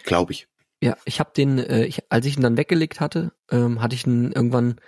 Glaube 0.05 0.33
ich. 0.33 0.47
Ja, 0.81 0.97
ich 1.05 1.19
habe 1.19 1.33
den, 1.37 1.59
äh, 1.59 1.85
ich, 1.87 2.01
als 2.11 2.27
ich 2.27 2.37
ihn 2.37 2.43
dann 2.43 2.57
weggelegt 2.57 3.01
hatte, 3.01 3.33
ähm, 3.51 3.83
hatte 3.83 3.95
ich 3.97 4.07
ihn 4.07 4.31
irgendwann 4.31 4.81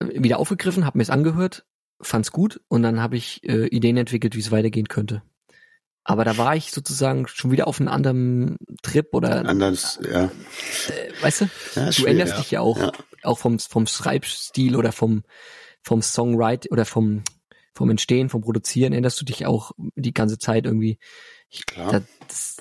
äh, 0.00 0.22
wieder 0.22 0.38
aufgegriffen, 0.38 0.84
habe 0.84 0.98
mir 0.98 1.02
es 1.02 1.10
angehört, 1.10 1.64
fand's 2.00 2.32
gut 2.32 2.60
und 2.68 2.82
dann 2.82 3.00
habe 3.00 3.16
ich 3.16 3.42
äh, 3.44 3.66
Ideen 3.68 3.96
entwickelt, 3.96 4.34
wie 4.34 4.40
es 4.40 4.50
weitergehen 4.50 4.88
könnte. 4.88 5.22
Aber 6.04 6.24
da 6.24 6.38
war 6.38 6.56
ich 6.56 6.72
sozusagen 6.72 7.28
schon 7.28 7.50
wieder 7.50 7.66
auf 7.68 7.78
einem 7.78 7.88
anderen 7.88 8.56
Trip 8.82 9.08
oder, 9.12 9.44
Anders, 9.46 10.00
ja. 10.02 10.24
äh, 10.24 10.30
weißt 11.22 11.42
du, 11.42 11.50
ja 11.74 11.90
du 11.90 12.06
änderst 12.06 12.38
dich 12.38 12.50
ja 12.50 12.60
auch, 12.60 12.78
Ja. 12.78 12.92
auch 13.22 13.38
vom, 13.38 13.58
vom 13.58 13.86
Schreibstil 13.86 14.76
oder 14.76 14.92
vom, 14.92 15.24
vom 15.82 16.00
Songwrite 16.02 16.68
oder 16.70 16.84
vom, 16.86 17.22
vom 17.74 17.90
Entstehen, 17.90 18.28
vom 18.28 18.40
Produzieren 18.40 18.92
änderst 18.92 19.20
du 19.20 19.24
dich 19.24 19.46
auch 19.46 19.72
die 19.94 20.14
ganze 20.14 20.38
Zeit 20.38 20.64
irgendwie. 20.64 20.98
Ich, 21.50 21.66
Klar. 21.66 21.92
da, 21.92 22.00
das, 22.28 22.56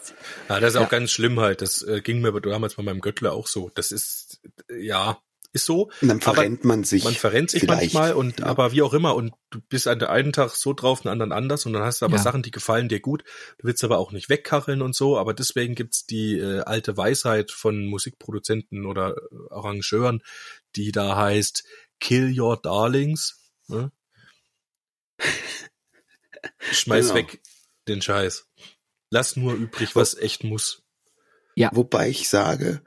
Ja, 0.49 0.59
das 0.59 0.73
ist 0.73 0.79
Ja. 0.79 0.85
auch 0.85 0.89
ganz 0.89 1.11
schlimm 1.11 1.39
halt. 1.39 1.61
Das 1.61 1.81
äh, 1.81 2.01
ging 2.01 2.21
mir 2.21 2.39
damals 2.41 2.75
bei 2.75 2.83
meinem 2.83 3.01
Göttler 3.01 3.33
auch 3.33 3.47
so. 3.47 3.71
Das 3.73 3.91
ist, 3.91 4.41
ja, 4.69 5.17
ist 5.51 5.65
so. 5.65 5.85
Und 6.01 6.07
dann 6.09 6.21
aber 6.21 6.35
verrennt 6.35 6.63
man 6.63 6.83
sich. 6.83 7.03
Man 7.03 7.13
verrennt 7.15 7.49
sich 7.51 7.61
vielleicht. 7.61 7.93
manchmal 7.93 8.13
und 8.13 8.39
Ja. 8.39 8.45
aber 8.45 8.71
wie 8.71 8.81
auch 8.83 8.93
immer 8.93 9.15
und 9.15 9.33
du 9.49 9.59
bist 9.69 9.87
an 9.87 9.97
der 9.99 10.11
einen 10.11 10.31
Tag 10.31 10.51
so 10.51 10.73
drauf, 10.73 11.01
den 11.01 11.09
anderen 11.09 11.31
anders 11.31 11.65
und 11.65 11.73
dann 11.73 11.81
hast 11.83 12.01
du 12.01 12.05
aber 12.05 12.17
Ja. 12.17 12.21
Sachen, 12.23 12.43
die 12.43 12.51
gefallen 12.51 12.87
dir 12.89 12.99
gut. 12.99 13.23
Du 13.57 13.67
willst 13.67 13.83
aber 13.83 13.97
auch 13.97 14.11
nicht 14.11 14.29
wegkacheln 14.29 14.81
und 14.81 14.95
so, 14.95 15.17
aber 15.17 15.33
deswegen 15.33 15.73
gibt's 15.75 16.05
die 16.05 16.37
äh, 16.37 16.61
alte 16.61 16.95
Weisheit 16.97 17.51
von 17.51 17.85
Musikproduzenten 17.87 18.85
oder 18.85 19.15
äh, 19.17 19.53
Arrangeuren, 19.53 20.21
die 20.75 20.91
da 20.91 21.15
heißt 21.17 21.63
Kill 21.99 22.39
your 22.39 22.61
darlings. 22.61 23.39
Ne? 23.67 23.91
Schmeiß 26.71 27.07
Genau. 27.07 27.15
weg 27.19 27.41
den 27.87 28.01
Scheiß. 28.01 28.47
Lass 29.09 29.35
nur 29.35 29.53
übrig, 29.53 29.95
was 29.95 30.15
echt 30.15 30.43
muss. 30.43 30.83
Wobei 31.73 32.09
ich 32.09 32.29
sage, 32.29 32.83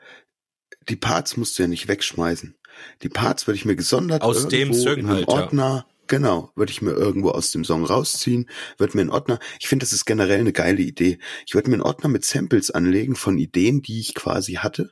die 0.88 0.96
Parts 0.96 1.36
musst 1.36 1.58
du 1.58 1.62
ja 1.62 1.68
nicht 1.68 1.88
wegschmeißen. 1.88 2.54
Die 3.02 3.08
Parts 3.08 3.46
würde 3.46 3.56
ich 3.56 3.64
mir 3.64 3.76
gesondert 3.76 4.22
Aus 4.22 4.48
dem 4.48 4.72
Song 4.72 4.94
in 4.94 5.06
einem 5.06 5.08
halt, 5.08 5.28
ja. 5.28 5.34
Ordner, 5.34 5.86
genau, 6.06 6.50
würde 6.56 6.72
ich 6.72 6.80
mir 6.82 6.92
irgendwo 6.92 7.30
aus 7.30 7.50
dem 7.52 7.64
Song 7.64 7.84
rausziehen, 7.84 8.48
würde 8.78 8.96
mir 8.96 9.02
einen 9.02 9.10
Ordner, 9.10 9.38
ich 9.60 9.68
finde, 9.68 9.84
das 9.84 9.92
ist 9.92 10.04
generell 10.06 10.40
eine 10.40 10.52
geile 10.52 10.82
Idee. 10.82 11.18
Ich 11.46 11.54
würde 11.54 11.68
mir 11.70 11.74
einen 11.76 11.82
Ordner 11.82 12.08
mit 12.08 12.24
Samples 12.24 12.70
anlegen 12.70 13.14
von 13.14 13.36
Ideen, 13.38 13.82
die 13.82 14.00
ich 14.00 14.14
quasi 14.14 14.54
hatte, 14.54 14.90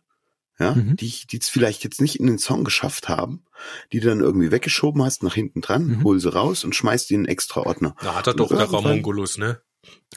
ja, 0.59 0.75
Mhm. 0.75 0.97
die 0.97 1.07
ich, 1.07 1.27
die 1.27 1.39
es 1.39 1.49
vielleicht 1.49 1.83
jetzt 1.85 2.03
nicht 2.03 2.21
in 2.21 2.27
den 2.27 2.39
Song 2.39 2.65
geschafft 2.65 3.09
haben, 3.09 3.45
die 3.93 4.01
du 4.01 4.09
dann 4.09 4.21
irgendwie 4.21 4.51
weggeschoben 4.53 5.03
hast, 5.03 5.23
nach 5.23 5.35
hinten 5.35 5.63
dran, 5.63 5.87
Mhm. 5.87 6.05
hol 6.05 6.21
sie 6.21 6.33
raus 6.33 6.65
und 6.65 6.75
schmeißt 6.77 7.09
die 7.09 7.15
in 7.15 7.21
einen 7.21 7.29
extra 7.29 7.63
Ordner. 7.63 7.95
Da 8.03 8.15
hat 8.15 8.27
er 8.27 8.33
Und 8.33 8.41
doch 8.41 8.49
der 8.49 8.71
Ramongulus, 8.71 9.39
ne? 9.39 9.63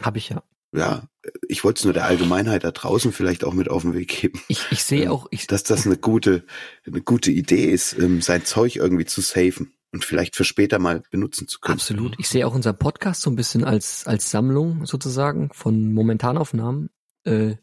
habe 0.02 0.18
ich 0.18 0.30
ja. 0.30 0.44
Ja, 0.76 1.08
ich 1.48 1.64
wollte 1.64 1.80
es 1.80 1.84
nur 1.86 1.94
der 1.94 2.06
Allgemeinheit 2.06 2.64
da 2.64 2.72
draußen 2.72 3.12
vielleicht 3.12 3.44
auch 3.44 3.54
mit 3.54 3.70
auf 3.70 3.84
den 3.84 3.94
Weg 3.94 4.10
geben. 4.22 4.42
Ich, 4.48 4.66
ich 4.72 4.84
sehe 4.84 5.04
Ähm, 5.04 5.12
auch, 5.12 5.28
ich, 5.32 5.48
dass 5.48 5.64
das 5.64 5.86
eine 5.86 5.98
gute, 5.98 6.46
eine 6.86 7.02
gute 7.02 7.32
Idee 7.32 7.66
ist, 7.66 7.98
ähm, 7.98 8.22
sein 8.22 8.46
Zeug 8.46 8.76
irgendwie 8.76 9.06
zu 9.06 9.22
safen 9.22 9.74
und 9.92 10.04
vielleicht 10.04 10.36
für 10.36 10.44
später 10.44 10.80
mal 10.80 11.04
benutzen 11.12 11.48
zu 11.48 11.60
können. 11.60 11.76
Absolut. 11.76 12.16
Ich 12.20 12.28
sehe 12.28 12.46
auch 12.46 12.54
unseren 12.54 12.78
Podcast 12.78 13.22
so 13.22 13.30
ein 13.30 13.36
bisschen 13.36 13.64
als, 13.64 14.06
als 14.06 14.32
Sammlung 14.32 14.86
sozusagen 14.86 15.50
von 15.54 15.94
Momentanaufnahmen, 15.94 16.90
äh, 17.24 17.56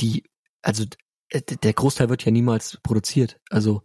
die, 0.00 0.24
also 0.60 0.84
äh, 1.30 1.40
der 1.40 1.72
Großteil 1.72 2.10
wird 2.10 2.24
ja 2.24 2.32
niemals 2.32 2.78
produziert. 2.82 3.40
Also 3.48 3.82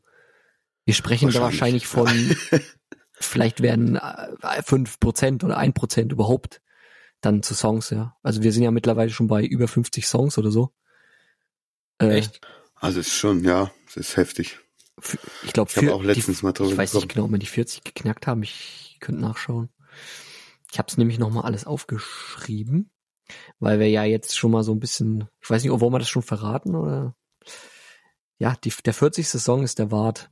wir 0.84 0.94
sprechen 0.94 1.32
da 1.32 1.40
wahrscheinlich 1.42 1.96
Wahrscheinlich. 1.96 2.38
von, 2.38 2.60
vielleicht 3.14 3.62
werden 3.62 3.96
äh, 3.96 4.64
fünf 4.64 5.00
Prozent 5.00 5.44
oder 5.44 5.58
ein 5.58 5.74
Prozent 5.74 6.12
überhaupt 6.12 6.62
dann 7.22 7.44
zu 7.44 7.54
Songs, 7.54 7.90
ja. 7.92 8.18
Also 8.24 8.44
wir 8.44 8.52
sind 8.52 8.64
ja 8.64 8.72
mittlerweile 8.72 9.12
schon 9.12 9.28
bei 9.28 9.44
über 9.46 9.68
50 9.68 10.08
Songs 10.08 10.38
oder 10.38 10.52
so. 10.52 10.74
Äh, 12.00 12.18
Echt? 12.18 12.42
Also 12.76 13.00
es 13.00 13.08
ist 13.08 13.16
schon, 13.16 13.44
ja, 13.44 13.72
es 13.88 13.98
ist 13.98 14.18
heftig. 14.18 14.60
Ich 15.44 15.54
glaube, 15.54 15.72
Ich 15.72 15.78
habe 15.78 15.94
auch 15.94 16.04
letztens 16.04 16.44
mal 16.44 16.52
drüber 16.52 16.72
Ich 16.72 16.78
weiß 16.78 16.94
nicht 16.96 17.10
genau, 17.10 17.26
ob 17.26 17.32
wir 17.32 17.40
die 17.40 17.46
40 17.46 17.84
geknackt 17.84 18.28
haben. 18.28 18.44
Ich 18.44 18.98
könnte 19.00 19.22
nachschauen. 19.22 19.70
Ich 20.72 20.78
habe 20.80 20.88
es 20.90 20.98
nämlich 20.98 21.20
nochmal 21.20 21.44
alles 21.44 21.66
aufgeschrieben. 21.66 22.92
weil 23.60 23.80
wir 23.80 23.90
ja 23.90 24.04
jetzt 24.04 24.38
schon 24.38 24.52
mal 24.52 24.64
so 24.64 24.74
ein 24.74 24.80
bisschen, 24.80 25.28
ich 25.42 25.50
weiß 25.50 25.64
nicht, 25.64 25.72
wollen 25.72 25.94
wir 25.94 26.00
das 26.00 26.10
schon 26.10 26.22
verraten 26.22 26.76
oder? 26.76 27.16
Ja, 28.38 28.56
die, 28.64 28.74
der 28.84 28.94
40. 28.94 29.28
Song 29.28 29.64
ist 29.64 29.80
der 29.80 29.92
Wart. 29.92 30.30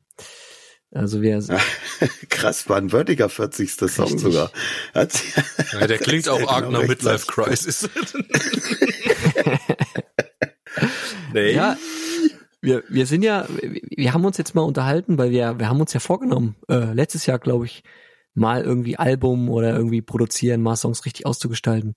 Also 0.91 1.22
wir, 1.22 1.41
Krass, 2.29 2.67
war 2.67 2.77
ein 2.77 2.91
würdiger 2.91 3.29
40. 3.29 3.72
Song 3.74 4.05
Richtig. 4.05 4.22
sogar. 4.22 4.51
Hat- 4.93 5.22
Ja, 5.79 5.88
der 5.88 6.00
klingt 6.00 6.27
auch 6.29 6.48
arg 6.51 6.69
nach 6.72 6.86
Midlife. 6.88 7.27
Crisis. 7.27 7.88
nee. 11.34 11.53
ja, 11.53 11.77
wir, 12.62 12.84
wir 12.89 13.05
sind 13.05 13.24
ja, 13.24 13.48
wir 13.62 13.81
wir 13.89 14.13
haben 14.13 14.25
uns 14.25 14.38
jetzt 14.38 14.55
mal 14.55 14.62
unterhalten, 14.63 15.17
weil 15.17 15.31
wir, 15.31 15.60
wir 15.60 15.69
haben 15.69 15.79
uns 15.79 15.93
ja 15.93 16.00
vorgenommen, 16.00 16.55
äh, 16.69 16.93
letztes 16.93 17.25
Jahr, 17.25 17.39
glaube 17.39 17.65
ich, 17.65 17.84
mal 18.34 18.63
irgendwie 18.63 18.98
Album 18.98 19.50
oder 19.50 19.75
irgendwie 19.75 20.01
produzieren, 20.01 20.62
mal 20.62 20.75
Songs 20.75 21.05
richtig 21.05 21.25
auszugestalten. 21.25 21.96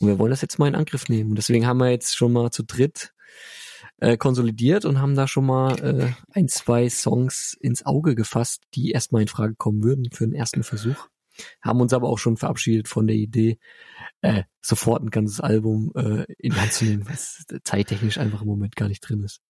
Und 0.00 0.08
wir 0.08 0.18
wollen 0.18 0.30
das 0.30 0.42
jetzt 0.42 0.58
mal 0.58 0.68
in 0.68 0.74
Angriff 0.74 1.08
nehmen. 1.08 1.34
Deswegen 1.34 1.66
haben 1.66 1.78
wir 1.78 1.90
jetzt 1.90 2.16
schon 2.16 2.32
mal 2.32 2.50
zu 2.50 2.62
dritt 2.62 3.12
äh, 3.98 4.16
konsolidiert 4.16 4.84
und 4.84 5.00
haben 5.00 5.14
da 5.14 5.26
schon 5.26 5.46
mal 5.46 5.78
äh, 5.80 6.12
ein, 6.32 6.48
zwei 6.48 6.88
Songs 6.88 7.56
ins 7.60 7.84
Auge 7.84 8.14
gefasst, 8.14 8.62
die 8.74 8.90
erstmal 8.90 9.22
in 9.22 9.28
Frage 9.28 9.54
kommen 9.56 9.82
würden 9.82 10.08
für 10.12 10.24
den 10.24 10.34
ersten 10.34 10.62
Versuch. 10.62 11.08
Haben 11.62 11.80
uns 11.80 11.92
aber 11.92 12.08
auch 12.08 12.18
schon 12.18 12.36
verabschiedet 12.36 12.88
von 12.88 13.06
der 13.06 13.16
Idee, 13.16 13.58
äh, 14.22 14.42
sofort 14.60 15.02
ein 15.02 15.10
ganzes 15.10 15.40
Album 15.40 15.92
äh, 15.94 16.24
in 16.38 16.52
die 16.52 16.60
Hand 16.60 16.72
zu 16.72 16.84
nehmen, 16.84 17.08
was 17.08 17.44
zeittechnisch 17.62 18.18
einfach 18.18 18.42
im 18.42 18.48
Moment 18.48 18.76
gar 18.76 18.88
nicht 18.88 19.00
drin 19.00 19.22
ist. 19.22 19.40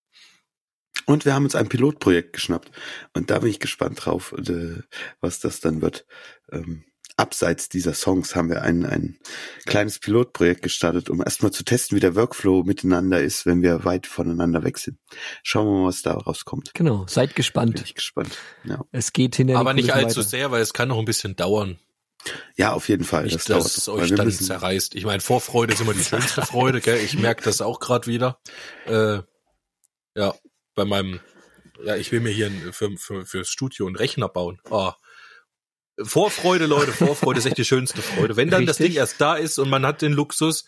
Und 1.07 1.25
wir 1.25 1.35
haben 1.35 1.45
uns 1.45 1.55
ein 1.55 1.71
Pilotprojekt 1.71 2.35
geschnappt. 2.35 2.71
Und 3.15 3.31
da 3.31 3.39
bin 3.39 3.49
ich 3.49 3.61
gespannt 3.61 4.05
drauf, 4.05 4.35
äh, 4.37 4.83
was 5.21 5.41
das 5.41 5.61
dann 5.61 5.81
wird. 5.81 6.07
Ähm, 6.53 6.85
abseits 7.19 7.69
dieser 7.69 7.95
Songs 7.95 8.35
haben 8.37 8.49
wir 8.49 8.63
ein, 8.63 8.87
ein 8.87 9.19
kleines 9.67 9.99
Pilotprojekt 9.99 10.63
gestartet, 10.63 11.11
um 11.11 11.21
erstmal 11.21 11.53
zu 11.53 11.65
testen, 11.65 11.97
wie 11.97 12.01
der 12.01 12.15
Workflow 12.15 12.63
miteinander 12.63 13.21
ist, 13.21 13.45
wenn 13.45 13.61
wir 13.61 13.85
weit 13.85 14.07
voneinander 14.07 14.63
weg 14.63 14.79
sind. 14.79 14.99
Schauen 15.43 15.67
wir 15.67 15.81
mal, 15.83 15.89
was 15.89 16.03
da 16.03 16.15
rauskommt. 16.15 16.71
Genau, 16.75 17.05
seid 17.09 17.31
Bin 17.31 17.37
gespannt. 17.37 17.83
ich 17.85 17.95
gespannt. 17.95 18.39
Ja, 18.65 18.85
Es 18.93 19.13
geht 19.13 19.37
die 19.37 19.53
Aber 19.55 19.75
nicht 19.75 19.93
allzu 19.93 20.21
weiter. 20.21 20.29
sehr, 20.29 20.51
weil 20.53 20.63
es 20.63 20.73
kann 20.73 20.89
noch 20.89 20.99
ein 20.99 21.05
bisschen 21.05 21.35
dauern. 21.35 21.79
ja 22.57 22.73
auf 22.73 22.89
jeden 22.89 23.05
Fall. 23.05 23.25
Nicht, 23.25 23.35
das 23.35 23.45
dass 23.47 23.57
dauert 23.57 23.77
es 23.77 23.89
euch 23.89 24.15
dann 24.15 24.31
zerreißt. 24.31 24.95
Ich 24.95 25.05
meine, 25.05 25.21
Vorfreude 25.21 25.75
ist 25.75 25.81
immer 25.81 25.95
die 25.95 26.05
schönste 26.05 26.43
Freude, 26.47 26.81
gell? 26.81 26.99
Ich 26.99 27.19
merke 27.19 27.43
das 27.43 27.61
auch 27.61 27.81
gerade 27.81 28.07
wieder. 28.07 28.41
Äh, 28.87 29.21
ja, 30.15 30.35
bei 30.77 30.85
meinem, 30.85 31.19
ja, 31.85 31.97
ich 31.97 32.13
will 32.13 32.21
mir 32.21 32.31
hier 32.31 32.47
ein, 32.47 32.73
für, 32.73 32.97
für, 32.97 33.27
fürs 33.27 33.49
Studio 33.49 33.87
einen 33.87 33.97
Rechner 33.97 34.29
bauen. 34.29 34.61
Ah. 34.71 34.95
Vorfreude, 36.03 36.67
Leute, 36.67 36.93
Vorfreude 36.93 37.39
ist 37.41 37.47
echt 37.47 37.59
die 37.59 37.65
schönste 37.65 38.03
Freude. 38.03 38.37
Wenn 38.37 38.51
dann 38.51 38.67
das 38.67 38.79
Richtig. 38.79 38.95
Ding 38.95 39.01
erst 39.01 39.21
da 39.21 39.35
ist 39.35 39.59
und 39.59 39.69
man 39.69 39.85
hat 39.87 40.01
den 40.03 40.13
Luxus, 40.13 40.65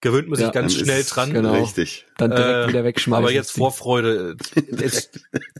gewöhnt 0.00 0.28
man 0.28 0.36
sich 0.36 0.46
Ja, 0.46 0.50
ganz 0.52 0.74
schnell 0.74 1.00
ist- 1.00 1.10
dran. 1.10 1.32
genau. 1.32 1.52
Richtig. 1.60 2.06
Dann 2.16 2.30
direkt 2.30 2.48
Äh, 2.48 2.68
wieder 2.68 2.84
wegschmeißen. 2.84 3.24
Aber 3.24 3.32
jetzt 3.32 3.50
das. 3.50 3.56
Vorfreude. 3.58 4.36
Es, 4.80 5.10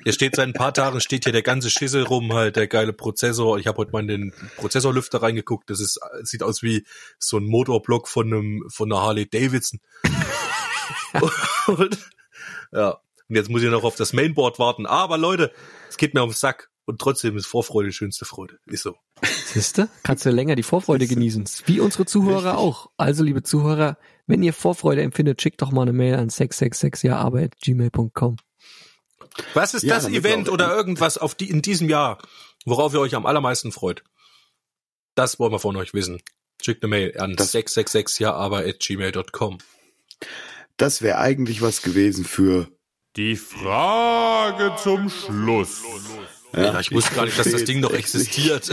hier 0.03 0.13
steht 0.13 0.35
seit 0.37 0.49
ein 0.49 0.53
paar 0.53 0.75
Tagen 0.75 1.01
steht 1.01 1.25
hier 1.25 1.33
der 1.33 1.43
ganze 1.43 1.71
Schissel 1.71 2.03
rum, 2.03 2.33
halt 2.33 2.57
der 2.57 2.67
geile 2.67 2.93
Prozessor. 2.93 3.59
Ich 3.59 3.67
habe 3.69 3.79
heute 3.79 3.93
mal 3.93 4.01
in 4.01 4.09
den 4.09 4.33
Prozessorlüfter 4.57 5.23
reingeguckt. 5.23 5.71
Das 5.71 5.79
ist 5.79 6.01
sieht 6.23 6.43
aus 6.43 6.63
wie 6.63 6.85
so 7.19 7.37
ein 7.39 7.45
Motorblock 7.45 8.09
von 8.09 8.27
einem 8.27 8.65
von 8.69 8.91
einer 8.93 9.01
Harley 9.03 9.29
Davidson. 9.29 9.79
und, 11.67 11.99
ja. 12.73 12.99
Und 13.29 13.37
jetzt 13.37 13.49
muss 13.49 13.63
ich 13.63 13.71
noch 13.71 13.85
auf 13.85 13.97
das 13.97 14.13
Mainboard 14.13 14.59
warten. 14.59 14.87
Aber 14.87 15.17
Leute, 15.19 15.53
es 15.89 15.97
geht 15.97 16.15
mir 16.15 16.23
auf 16.23 16.31
den 16.31 16.37
Sack. 16.37 16.69
Und 16.85 17.01
trotzdem 17.01 17.37
ist 17.37 17.47
Vorfreude 17.47 17.91
die 17.91 17.95
schönste 17.95 18.25
Freude. 18.25 18.59
Ist 18.67 18.83
so. 18.83 18.97
Siehste? 19.47 19.89
Kannst 20.03 20.27
du 20.27 20.31
länger 20.31 20.57
die 20.57 20.65
Vorfreude 20.65 21.07
genießen. 21.07 21.45
Wie 21.67 21.79
unsere 21.81 22.07
Zuhörer 22.07 22.55
Richtig. 22.55 22.59
auch. 22.59 22.91
Also, 22.97 23.23
liebe 23.23 23.45
Zuhörer, 23.45 23.97
wenn 24.27 24.43
ihr 24.43 24.53
Vorfreude 24.53 25.03
empfindet, 25.03 25.41
schickt 25.41 25.63
doch 25.63 25.71
mal 25.71 25.83
eine 25.83 25.93
Mail 25.93 26.17
an 26.17 26.29
666jaarbeit.gmail.com. 26.29 28.37
Was 29.55 29.75
ist 29.75 29.85
Ja, 29.85 29.95
das 29.95 30.09
Event 30.09 30.49
oder 30.49 30.75
irgendwas 30.75 31.19
auf 31.19 31.35
die, 31.37 31.49
in 31.51 31.63
diesem 31.63 31.89
Jahr, 31.89 32.19
worauf 32.65 32.93
ihr 32.95 33.01
euch 33.01 33.15
am 33.15 33.27
allermeisten 33.27 33.71
freut? 33.73 34.03
Das 35.15 35.39
wollen 35.39 35.53
wir 35.53 35.59
von 35.61 35.77
euch 35.77 35.95
wissen. 35.95 36.21
Schickt 36.61 36.83
eine 36.83 36.91
Mail 36.91 37.17
an 37.19 37.37
Das- 37.37 37.55
666jaaber.gmail.com. 37.55 39.59
Das 40.77 41.01
wäre 41.03 41.19
eigentlich 41.19 41.63
was 41.63 41.83
gewesen 41.83 42.25
für. 42.25 42.67
Die 43.17 43.37
Frage 43.37 44.75
zum 44.83 45.09
Schluss. 45.11 45.83
Ja, 46.55 46.79
ich 46.81 46.93
wusste 46.93 47.15
gar 47.15 47.25
nicht, 47.25 47.39
dass 47.39 47.51
das 47.51 47.65
Ding 47.65 47.81
noch 47.81 47.93
existiert. 47.95 48.71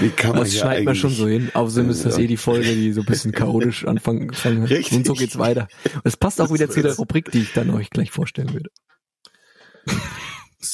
Wie 0.00 0.10
kann 0.10 0.32
man 0.32 0.40
Das 0.40 0.56
schneidet 0.56 0.84
man 0.84 0.94
schon 0.96 1.10
so 1.14 1.28
hin. 1.28 1.50
Außerdem 1.54 1.90
ist 1.90 2.04
das 2.04 2.16
Ja. 2.16 2.24
eh 2.24 2.26
die 2.26 2.36
Folge, 2.36 2.74
die 2.74 2.92
so 2.92 3.00
ein 3.02 3.06
bisschen 3.06 3.32
chaotisch 3.32 3.84
anfangen 3.86 4.30
hat. 4.32 4.70
Richtig. 4.70 4.92
Und 4.92 5.06
so 5.06 5.14
geht's 5.14 5.38
weiter. 5.38 5.68
Es 6.02 6.16
passt 6.16 6.40
auch 6.40 6.52
wieder 6.52 6.68
zu 6.68 6.82
der. 6.82 6.94
Rubrik, 6.96 7.30
die 7.30 7.40
ich 7.42 7.52
dann 7.52 7.70
euch 7.70 7.90
gleich 7.90 8.10
vorstellen 8.10 8.52
würde. 8.52 8.70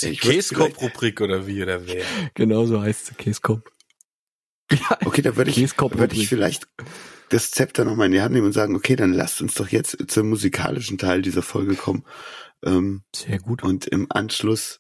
Die 0.02 0.06
würd 0.06 0.20
Käskop-Rubrik 0.20 1.20
oder 1.20 1.46
wie 1.46 1.62
oder 1.62 1.86
wer? 1.86 2.04
Genau 2.34 2.64
so 2.64 2.80
heißt 2.80 3.10
es, 3.10 3.16
Käskop. 3.16 3.70
Okay, 5.04 5.20
da 5.22 5.36
würde 5.36 5.50
ich, 5.50 5.56
würde 5.78 6.14
ich 6.14 6.28
vielleicht 6.28 6.68
das 7.28 7.50
Zepter 7.50 7.84
nochmal 7.84 8.06
in 8.06 8.12
die 8.12 8.20
Hand 8.20 8.32
nehmen 8.34 8.46
und 8.46 8.52
sagen, 8.52 8.76
okay, 8.76 8.96
dann 8.96 9.12
lasst 9.12 9.40
uns 9.42 9.54
doch 9.54 9.68
jetzt 9.68 9.96
zum 10.08 10.28
musikalischen 10.28 10.96
Teil 10.98 11.22
dieser 11.22 11.42
Folge 11.42 11.74
kommen. 11.74 12.04
Ähm, 12.64 13.02
Sehr 13.14 13.38
gut. 13.38 13.62
und 13.62 13.86
im 13.86 14.06
Anschluss 14.10 14.79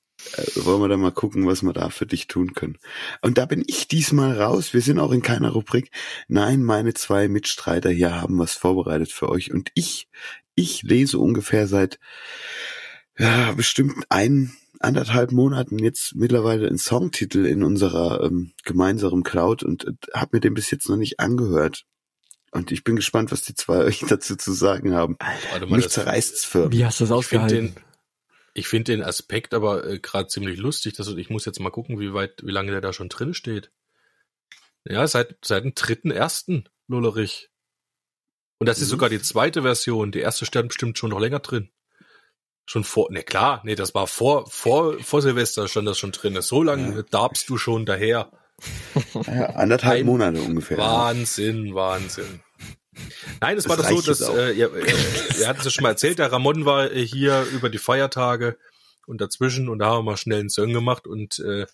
wollen 0.56 0.80
wir 0.80 0.88
dann 0.88 1.00
mal 1.00 1.12
gucken, 1.12 1.46
was 1.46 1.62
wir 1.62 1.72
da 1.72 1.90
für 1.90 2.06
dich 2.06 2.26
tun 2.26 2.54
können. 2.54 2.78
Und 3.22 3.38
da 3.38 3.46
bin 3.46 3.64
ich 3.66 3.88
diesmal 3.88 4.40
raus. 4.40 4.72
Wir 4.74 4.80
sind 4.80 4.98
auch 4.98 5.12
in 5.12 5.22
keiner 5.22 5.50
Rubrik. 5.50 5.90
Nein, 6.28 6.62
meine 6.62 6.94
zwei 6.94 7.28
Mitstreiter 7.28 7.90
hier 7.90 8.20
haben 8.20 8.38
was 8.38 8.54
vorbereitet 8.54 9.12
für 9.12 9.28
euch. 9.28 9.52
Und 9.52 9.70
ich, 9.74 10.08
ich 10.54 10.82
lese 10.82 11.18
ungefähr 11.18 11.66
seit 11.66 11.98
ja, 13.18 13.52
bestimmt 13.52 14.04
ein, 14.08 14.52
anderthalb 14.80 15.30
Monaten 15.30 15.78
jetzt 15.78 16.16
mittlerweile 16.16 16.66
einen 16.66 16.78
Songtitel 16.78 17.44
in 17.44 17.62
unserer 17.62 18.22
ähm, 18.24 18.52
gemeinsamen 18.64 19.22
Cloud 19.22 19.62
und 19.62 19.84
äh, 19.84 19.92
habe 20.14 20.36
mir 20.36 20.40
den 20.40 20.54
bis 20.54 20.70
jetzt 20.70 20.88
noch 20.88 20.96
nicht 20.96 21.20
angehört. 21.20 21.84
Und 22.50 22.72
ich 22.72 22.82
bin 22.82 22.96
gespannt, 22.96 23.30
was 23.30 23.42
die 23.42 23.54
zwei 23.54 23.78
euch 23.84 24.02
dazu 24.08 24.36
zu 24.36 24.52
sagen 24.52 24.94
haben. 24.94 25.16
Warte 25.50 25.66
mal, 25.66 25.76
Mich 25.76 25.90
zerreißt's 25.90 26.44
für. 26.44 26.72
Wie 26.72 26.84
hast 26.84 26.98
du 26.98 27.04
das 27.04 27.12
ausgehalten? 27.12 27.74
Ich 28.54 28.68
finde 28.68 28.92
den 28.92 29.02
Aspekt 29.02 29.54
aber 29.54 29.84
äh, 29.86 29.98
gerade 29.98 30.28
ziemlich 30.28 30.58
lustig. 30.58 30.94
Dass, 30.94 31.08
ich 31.08 31.30
muss 31.30 31.44
jetzt 31.44 31.60
mal 31.60 31.70
gucken, 31.70 31.98
wie 32.00 32.12
weit, 32.14 32.42
wie 32.44 32.50
lange 32.50 32.72
der 32.72 32.80
da 32.80 32.92
schon 32.92 33.08
drin 33.08 33.34
steht. 33.34 33.70
Ja, 34.84 35.06
seit, 35.06 35.36
seit 35.44 35.64
dem 35.64 35.74
dritten 35.74 36.10
ersten, 36.10 36.68
Lullerich. 36.88 37.50
Und 38.58 38.68
das 38.68 38.78
ist 38.78 38.88
Mhm. 38.88 38.90
sogar 38.92 39.08
die 39.08 39.22
zweite 39.22 39.62
Version. 39.62 40.12
Die 40.12 40.20
erste 40.20 40.46
stand 40.46 40.68
bestimmt 40.68 40.98
schon 40.98 41.10
noch 41.10 41.20
länger 41.20 41.38
drin. 41.40 41.70
Schon 42.66 42.84
vor, 42.84 43.10
ne 43.10 43.22
klar, 43.22 43.62
nee, 43.64 43.74
das 43.74 43.94
war 43.94 44.06
vor, 44.06 44.46
vor, 44.48 44.98
vor 45.02 45.22
Silvester 45.22 45.66
stand 45.66 45.88
das 45.88 45.98
schon 45.98 46.12
drin. 46.12 46.40
So 46.40 46.62
lange 46.62 46.96
Ja. 46.96 47.02
darbst 47.02 47.48
du 47.48 47.56
schon 47.58 47.84
daher. 47.86 48.30
Ja, 49.26 49.46
anderthalb 49.54 50.00
Ein 50.00 50.06
Monate 50.06 50.42
ungefähr. 50.42 50.76
Wahnsinn, 50.76 51.74
Wahnsinn. 51.74 52.40
Nein, 53.40 53.56
es 53.56 53.68
war 53.68 53.76
doch 53.76 53.88
so, 53.88 54.00
dass, 54.00 54.20
äh, 54.20 54.52
ihr, 54.52 54.74
äh, 54.74 54.92
ihr 55.38 55.48
hattet 55.48 55.64
es 55.64 55.72
schon 55.72 55.82
mal 55.82 55.90
erzählt, 55.90 56.18
der 56.18 56.32
Ramon 56.32 56.64
war 56.64 56.90
hier 56.90 57.42
über 57.52 57.70
die 57.70 57.78
Feiertage 57.78 58.58
und 59.06 59.20
dazwischen 59.20 59.68
und 59.68 59.78
da 59.78 59.86
haben 59.86 59.98
wir 59.98 60.12
mal 60.12 60.16
schnell 60.16 60.40
einen 60.40 60.50
Song 60.50 60.72
gemacht 60.72 61.06
und 61.06 61.38
äh, 61.38 61.66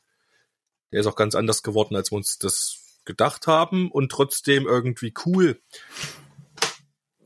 der 0.92 1.00
ist 1.00 1.06
auch 1.06 1.16
ganz 1.16 1.34
anders 1.34 1.62
geworden, 1.62 1.96
als 1.96 2.12
wir 2.12 2.16
uns 2.16 2.38
das 2.38 3.00
gedacht 3.04 3.46
haben 3.46 3.90
und 3.90 4.10
trotzdem 4.10 4.66
irgendwie 4.66 5.14
cool. 5.24 5.60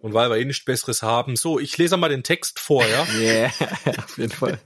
Und 0.01 0.15
weil 0.15 0.31
wir 0.31 0.39
eh 0.39 0.45
nichts 0.45 0.65
Besseres 0.65 1.03
haben. 1.03 1.37
So, 1.37 1.59
ich 1.59 1.77
lese 1.77 1.97
mal 1.97 2.09
den 2.09 2.23
Text 2.23 2.59
vor, 2.59 2.87
ja. 2.87 3.07
Yeah, 3.19 3.53
auf 3.99 4.17
jeden 4.17 4.33
Fall. 4.33 4.59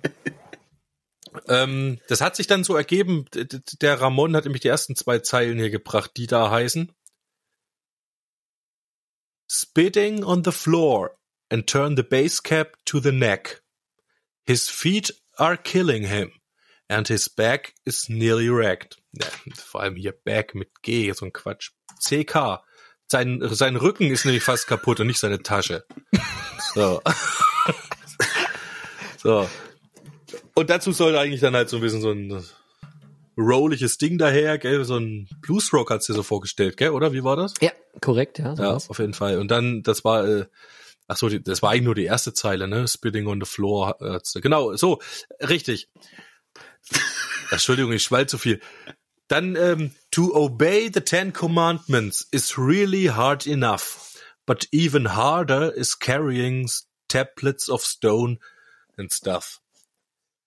Ähm, 1.48 1.98
das 2.08 2.20
hat 2.20 2.36
sich 2.36 2.46
dann 2.46 2.62
so 2.62 2.76
ergeben, 2.76 3.24
der 3.32 4.00
Ramon 4.00 4.36
hat 4.36 4.44
nämlich 4.44 4.62
die 4.62 4.68
ersten 4.68 4.94
zwei 4.94 5.18
Zeilen 5.18 5.58
hier 5.58 5.70
gebracht, 5.70 6.12
die 6.16 6.28
da 6.28 6.50
heißen 6.50 6.92
Spitting 9.56 10.24
on 10.24 10.42
the 10.42 10.50
floor 10.50 11.12
and 11.48 11.64
turn 11.64 11.94
the 11.94 12.02
base 12.02 12.40
cap 12.40 12.74
to 12.86 12.98
the 12.98 13.12
neck. 13.12 13.60
His 14.44 14.68
feet 14.68 15.12
are 15.38 15.56
killing 15.56 16.02
him 16.02 16.32
and 16.88 17.06
his 17.06 17.28
back 17.28 17.72
is 17.86 18.08
nearly 18.08 18.48
wrecked. 18.48 18.96
Ja, 19.12 19.26
vor 19.54 19.82
allem 19.82 19.94
hier 19.94 20.12
Back 20.24 20.56
mit 20.56 20.82
G, 20.82 21.12
so 21.12 21.26
ein 21.26 21.32
Quatsch. 21.32 21.70
CK. 22.04 22.64
Sein, 23.06 23.40
sein 23.44 23.76
Rücken 23.76 24.10
ist 24.10 24.24
nämlich 24.24 24.42
fast 24.42 24.66
kaputt 24.66 24.98
und 24.98 25.06
nicht 25.06 25.20
seine 25.20 25.40
Tasche. 25.40 25.84
So. 26.74 27.00
so. 29.22 29.48
Und 30.54 30.68
dazu 30.68 30.90
soll 30.90 31.16
eigentlich 31.16 31.40
dann 31.40 31.54
halt 31.54 31.68
so 31.68 31.76
ein 31.76 31.82
bisschen 31.82 32.00
so 32.00 32.10
ein 32.10 32.44
rolliges 33.36 33.98
Ding 33.98 34.18
daher, 34.18 34.58
gell? 34.58 34.84
So 34.84 34.96
ein 34.96 35.28
Bluesrock 35.40 35.90
hat's 35.90 36.06
dir 36.06 36.14
so 36.14 36.22
vorgestellt, 36.22 36.76
gell? 36.76 36.90
Oder 36.90 37.12
wie 37.12 37.24
war 37.24 37.36
das? 37.36 37.54
Ja, 37.60 37.70
korrekt, 38.00 38.38
ja. 38.38 38.54
So 38.56 38.62
Ja, 38.62 38.68
war's. 38.72 38.90
auf 38.90 38.98
jeden 38.98 39.14
Fall. 39.14 39.38
Und 39.38 39.48
dann, 39.50 39.82
das 39.82 40.04
war, 40.04 40.26
äh, 40.26 40.46
ach 41.08 41.16
so, 41.16 41.28
das 41.28 41.62
war 41.62 41.70
eigentlich 41.70 41.82
nur 41.84 41.94
die 41.94 42.04
erste 42.04 42.32
Zeile, 42.32 42.68
ne? 42.68 42.86
Spitting 42.88 43.26
on 43.26 43.40
the 43.40 43.46
floor. 43.46 43.96
Äh, 44.00 44.20
genau, 44.40 44.74
so, 44.76 45.00
richtig. 45.40 45.88
Entschuldigung, 47.50 47.92
ich 47.92 48.02
schwall 48.02 48.26
zu 48.28 48.38
viel. 48.38 48.60
Dann, 49.28 49.56
ähm, 49.56 49.92
to 50.10 50.34
obey 50.34 50.90
the 50.92 51.00
Ten 51.00 51.32
Commandments 51.32 52.26
is 52.30 52.58
really 52.58 53.06
hard 53.06 53.46
enough. 53.46 54.00
but 54.46 54.68
even 54.72 55.06
harder 55.16 55.72
is 55.74 55.98
carrying 55.98 56.68
tablets 57.08 57.70
of 57.70 57.82
stone 57.82 58.38
and 58.98 59.10
stuff. 59.10 59.58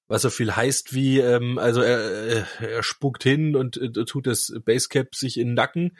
Was 0.07 0.21
so 0.21 0.29
viel 0.29 0.55
heißt 0.55 0.93
wie, 0.93 1.19
ähm, 1.19 1.57
also 1.57 1.81
er, 1.81 2.47
er 2.61 2.83
spuckt 2.83 3.23
hin 3.23 3.55
und 3.55 3.77
äh, 3.77 4.05
tut 4.05 4.27
das 4.27 4.53
Basecap 4.63 5.15
sich 5.15 5.37
in 5.37 5.49
den 5.49 5.53
Nacken. 5.55 5.97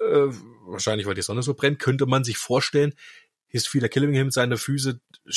Äh, 0.00 0.28
wahrscheinlich, 0.66 1.06
weil 1.06 1.14
die 1.14 1.22
Sonne 1.22 1.42
so 1.42 1.54
brennt, 1.54 1.78
könnte 1.78 2.06
man 2.06 2.24
sich 2.24 2.38
vorstellen, 2.38 2.94
His 3.46 3.66
Feeder 3.66 3.88
Killing 3.88 4.14
Him, 4.14 4.30
seine 4.30 4.56
Füße 4.56 5.00
äh, 5.26 5.30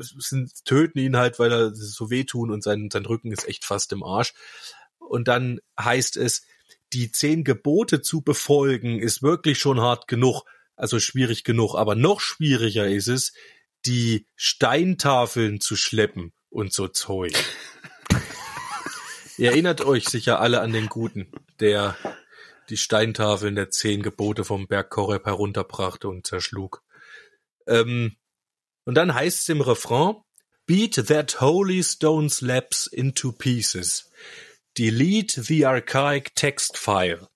sind, 0.00 0.64
töten 0.64 0.98
ihn 0.98 1.16
halt, 1.16 1.38
weil 1.38 1.52
er 1.52 1.74
so 1.74 2.10
wehtun 2.10 2.50
und 2.50 2.62
sein, 2.62 2.90
sein 2.92 3.06
Rücken 3.06 3.32
ist 3.32 3.48
echt 3.48 3.64
fast 3.64 3.92
im 3.92 4.02
Arsch. 4.02 4.34
Und 4.98 5.28
dann 5.28 5.60
heißt 5.78 6.16
es, 6.18 6.42
die 6.92 7.10
zehn 7.10 7.44
Gebote 7.44 8.02
zu 8.02 8.22
befolgen, 8.22 9.00
ist 9.00 9.22
wirklich 9.22 9.58
schon 9.58 9.80
hart 9.80 10.06
genug, 10.06 10.44
also 10.76 11.00
schwierig 11.00 11.44
genug, 11.44 11.74
aber 11.74 11.94
noch 11.94 12.20
schwieriger 12.20 12.88
ist 12.88 13.08
es, 13.08 13.32
die 13.86 14.26
Steintafeln 14.36 15.60
zu 15.60 15.76
schleppen 15.76 16.32
und 16.54 16.72
so 16.72 16.88
Zeug. 16.88 17.34
Ihr 19.36 19.50
erinnert 19.50 19.80
euch 19.80 20.08
sicher 20.08 20.40
alle 20.40 20.60
an 20.60 20.72
den 20.72 20.86
Guten, 20.86 21.30
der 21.60 21.96
die 22.70 22.76
Steintafeln 22.76 23.56
der 23.56 23.70
zehn 23.70 24.02
Gebote 24.02 24.44
vom 24.44 24.66
Berg 24.66 24.90
Koreb 24.90 25.26
herunterbrachte 25.26 26.08
und 26.08 26.26
zerschlug. 26.26 26.82
Ähm, 27.66 28.16
und 28.84 28.94
dann 28.94 29.14
heißt 29.14 29.40
es 29.40 29.48
im 29.48 29.60
Refrain, 29.60 30.16
Beat 30.66 30.94
that 31.08 31.40
holy 31.40 31.82
stone 31.82 32.30
slabs 32.30 32.86
into 32.86 33.32
pieces. 33.32 34.10
Delete 34.74 35.42
the 35.42 35.66
archaic 35.66 36.34
text 36.34 36.78
file. 36.78 37.28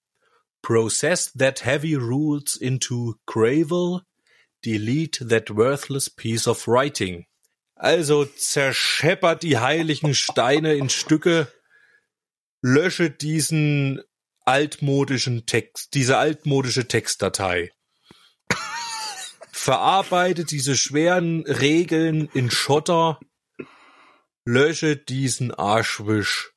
Process 0.62 1.32
that 1.32 1.60
heavy 1.60 1.94
rules 1.94 2.56
into 2.56 3.16
gravel. 3.26 4.02
Delete 4.62 5.28
that 5.28 5.50
worthless 5.50 6.08
piece 6.08 6.48
of 6.48 6.66
writing. 6.66 7.26
Also 7.78 8.24
zerscheppert 8.24 9.44
die 9.44 9.58
heiligen 9.58 10.12
Steine 10.12 10.74
in 10.74 10.88
Stücke, 10.88 11.46
lösche 12.60 13.08
diesen 13.08 14.02
altmodischen 14.44 15.46
Text, 15.46 15.94
diese 15.94 16.16
altmodische 16.16 16.88
Textdatei. 16.88 17.70
Verarbeite 19.52 20.44
diese 20.44 20.76
schweren 20.76 21.44
Regeln 21.46 22.28
in 22.34 22.50
Schotter, 22.50 23.20
lösche 24.44 24.96
diesen 24.96 25.54
Arschwisch. 25.54 26.50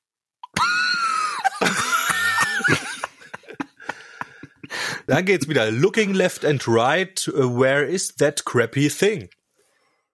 Dann 5.06 5.26
geht's 5.26 5.48
wieder. 5.48 5.70
Looking 5.70 6.16
left 6.16 6.46
and 6.46 6.68
right, 6.68 7.28
uh, 7.28 7.60
where 7.60 7.86
is 7.86 8.16
that 8.16 8.44
crappy 8.44 8.90
thing? 8.90 9.30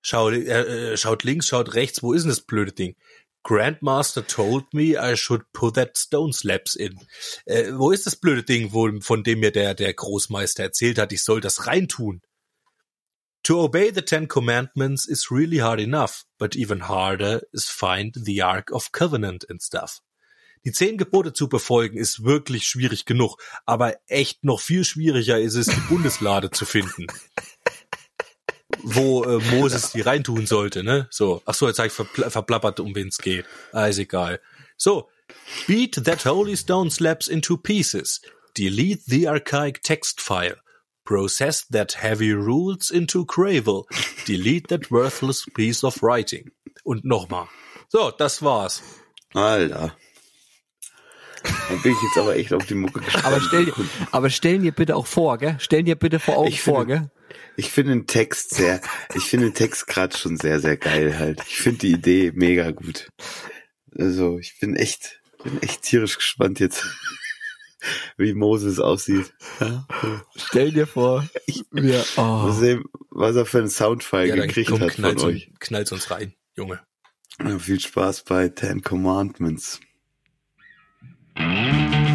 Schaut, 0.10 0.32
äh, 0.32 0.94
äh, 0.94 0.96
schaut 0.96 1.26
links, 1.26 1.48
schaut 1.48 1.74
rechts, 1.74 2.02
wo 2.02 2.14
ist 2.14 2.22
denn 2.22 2.30
das 2.30 2.40
blöde 2.40 2.72
Ding? 2.72 2.96
Grandmaster 3.44 4.26
told 4.26 4.74
me 4.74 4.96
I 4.96 5.18
should 5.18 5.42
put 5.52 5.74
that 5.74 5.98
stone 5.98 6.32
slabs 6.32 6.76
in. 6.76 6.98
Äh, 7.46 7.74
wo 7.74 7.92
ist 7.92 8.06
das 8.06 8.16
blöde 8.16 8.44
Ding, 8.44 8.72
wo, 8.72 8.90
von 9.02 9.26
dem 9.26 9.42
mir 9.42 9.52
der, 9.52 9.74
der 9.74 9.94
Großmeister 9.94 10.64
erzählt 10.64 10.98
hat, 10.98 11.12
ich 11.12 11.26
soll 11.26 11.42
das 11.42 11.68
reintun? 11.68 12.22
To 13.44 13.62
obey 13.62 13.92
the 13.94 14.02
Ten 14.02 14.30
Commandments 14.30 15.06
is 15.06 15.30
really 15.30 15.58
hard 15.58 15.82
enough, 15.82 16.24
but 16.38 16.56
even 16.56 16.88
harder 16.88 17.42
is 17.52 17.66
find 17.66 18.16
the 18.16 18.42
Ark 18.42 18.72
of 18.72 18.94
Covenant 18.94 19.50
and 19.50 19.62
stuff. 19.62 20.00
Die 20.64 20.72
zehn 20.72 20.98
Gebote 20.98 21.34
zu 21.34 21.50
befolgen 21.50 21.98
ist 21.98 22.24
wirklich 22.24 22.66
schwierig 22.66 23.04
genug, 23.04 23.36
aber 23.66 23.96
echt 24.08 24.46
noch 24.46 24.62
viel 24.62 24.86
schwieriger 24.86 25.38
ist 25.38 25.56
es, 25.56 25.68
die 25.68 25.82
Bundeslade 25.90 26.50
zu 26.50 26.66
finden. 26.66 27.08
Wo 28.90 29.24
äh, 29.26 29.40
Moses 29.52 29.92
die 29.92 30.00
reintun 30.00 30.48
sollte, 30.48 30.82
ne? 30.82 31.08
So. 31.12 31.42
Ach 31.46 31.54
so, 31.54 31.68
jetzt 31.68 31.80
habe 31.80 31.88
ich 31.88 31.94
verpl 31.94 32.30
verplappert, 32.30 32.80
um 32.80 32.96
wen 32.96 33.10
es 33.10 33.18
geht. 33.18 33.46
Ah, 33.74 33.88
ist 33.88 34.00
egal. 34.00 34.40
So. 34.78 35.10
Beat 35.68 36.06
that 36.06 36.24
holy 36.26 36.56
stone 36.56 36.90
slabs 36.90 37.28
into 37.28 37.58
pieces. 37.58 38.22
Delete 38.56 39.04
the 39.08 39.28
archaic 39.28 39.84
text 39.84 40.22
file. 40.22 40.56
Process 41.04 41.68
that 41.70 42.02
heavy 42.02 42.32
rules 42.32 42.90
into 42.90 43.26
gravel. 43.26 43.88
Delete 44.26 44.70
that 44.70 44.90
worthless 44.90 45.46
piece 45.54 45.84
of 45.84 46.02
writing. 46.02 46.52
Und 46.86 47.04
nochmal. 47.04 47.50
So, 47.90 48.12
das 48.12 48.42
war's. 48.42 48.82
Alter. 49.34 49.98
Dann 51.70 51.82
bin 51.82 51.92
ich 51.94 51.98
jetzt 52.02 52.18
aber 52.18 52.36
echt 52.36 52.54
auf 52.54 52.66
die 52.66 52.76
Mucke 52.76 53.00
gespannt. 53.02 53.26
Aber 53.26 53.42
stell 53.42 53.66
dir, 53.66 53.74
aber 54.12 54.30
stell 54.30 54.60
dir 54.60 54.72
bitte 54.72 54.96
auch 54.96 55.08
vor, 55.08 55.38
gell? 55.38 55.56
Stell 55.60 55.84
dir 55.84 55.96
bitte 55.96 56.20
vor 56.20 56.38
Augen 56.38 56.48
Ich 56.50 56.62
vor, 56.62 56.80
finde- 56.82 56.94
gell? 57.00 57.12
Ich 57.58 57.72
finde 57.72 57.92
den 57.94 58.08
Text 58.08 58.54
sehr, 58.56 58.82
ich 59.16 59.24
finde 59.24 59.48
den 59.48 59.54
Text 59.56 59.88
gerade 59.88 60.16
schon 60.16 60.38
sehr, 60.38 60.60
sehr 60.60 60.78
geil 60.78 61.18
halt. 61.18 61.42
Ich 61.48 61.58
finde 61.58 61.80
die 61.80 61.92
Idee 61.92 62.32
mega 62.34 62.70
gut. 62.72 63.10
Also 63.98 64.38
ich 64.38 64.60
bin 64.60 64.76
echt, 64.76 65.20
bin 65.44 65.62
echt 65.64 65.82
tierisch 65.82 66.18
gespannt 66.18 66.60
jetzt, 66.60 66.86
wie 68.18 68.34
Moses 68.34 68.80
aussieht. 68.80 69.34
Ja. 69.60 69.88
Stell 70.36 70.72
dir 70.72 70.88
vor, 70.88 71.28
wir, 71.72 72.06
Mal 72.16 72.50
oh, 72.50 72.52
sehen, 72.52 72.84
was 73.10 73.36
er 73.36 73.46
für 73.46 73.58
einen 73.60 73.70
Soundfile 73.70 74.28
Ja, 74.28 74.36
gekriegt 74.46 74.70
komm, 74.70 74.80
hat 74.82 74.94
von 74.94 75.06
euch. 75.06 75.48
uns, 75.50 75.60
knallt's 75.60 75.92
uns 75.92 76.12
rein, 76.12 76.34
Junge. 76.56 76.80
Ja, 77.44 77.58
viel 77.60 77.80
Spaß 77.80 78.24
bei 78.24 78.50
Ten 78.50 78.82
Commandments. 78.82 79.80
Spitting 81.38 82.07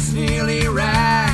his 0.00 0.14
back 0.14 0.14
is 0.14 0.14
nearly 0.14 0.68
wrecked. 0.68 1.29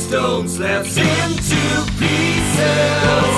Stone 0.00 0.48
slips 0.48 0.96
into 0.96 1.62
pieces. 1.98 3.36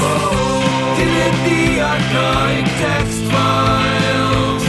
Delete 0.96 1.40
the 1.48 1.80
archive 1.80 2.68
text 2.82 3.20
files. 3.32 4.62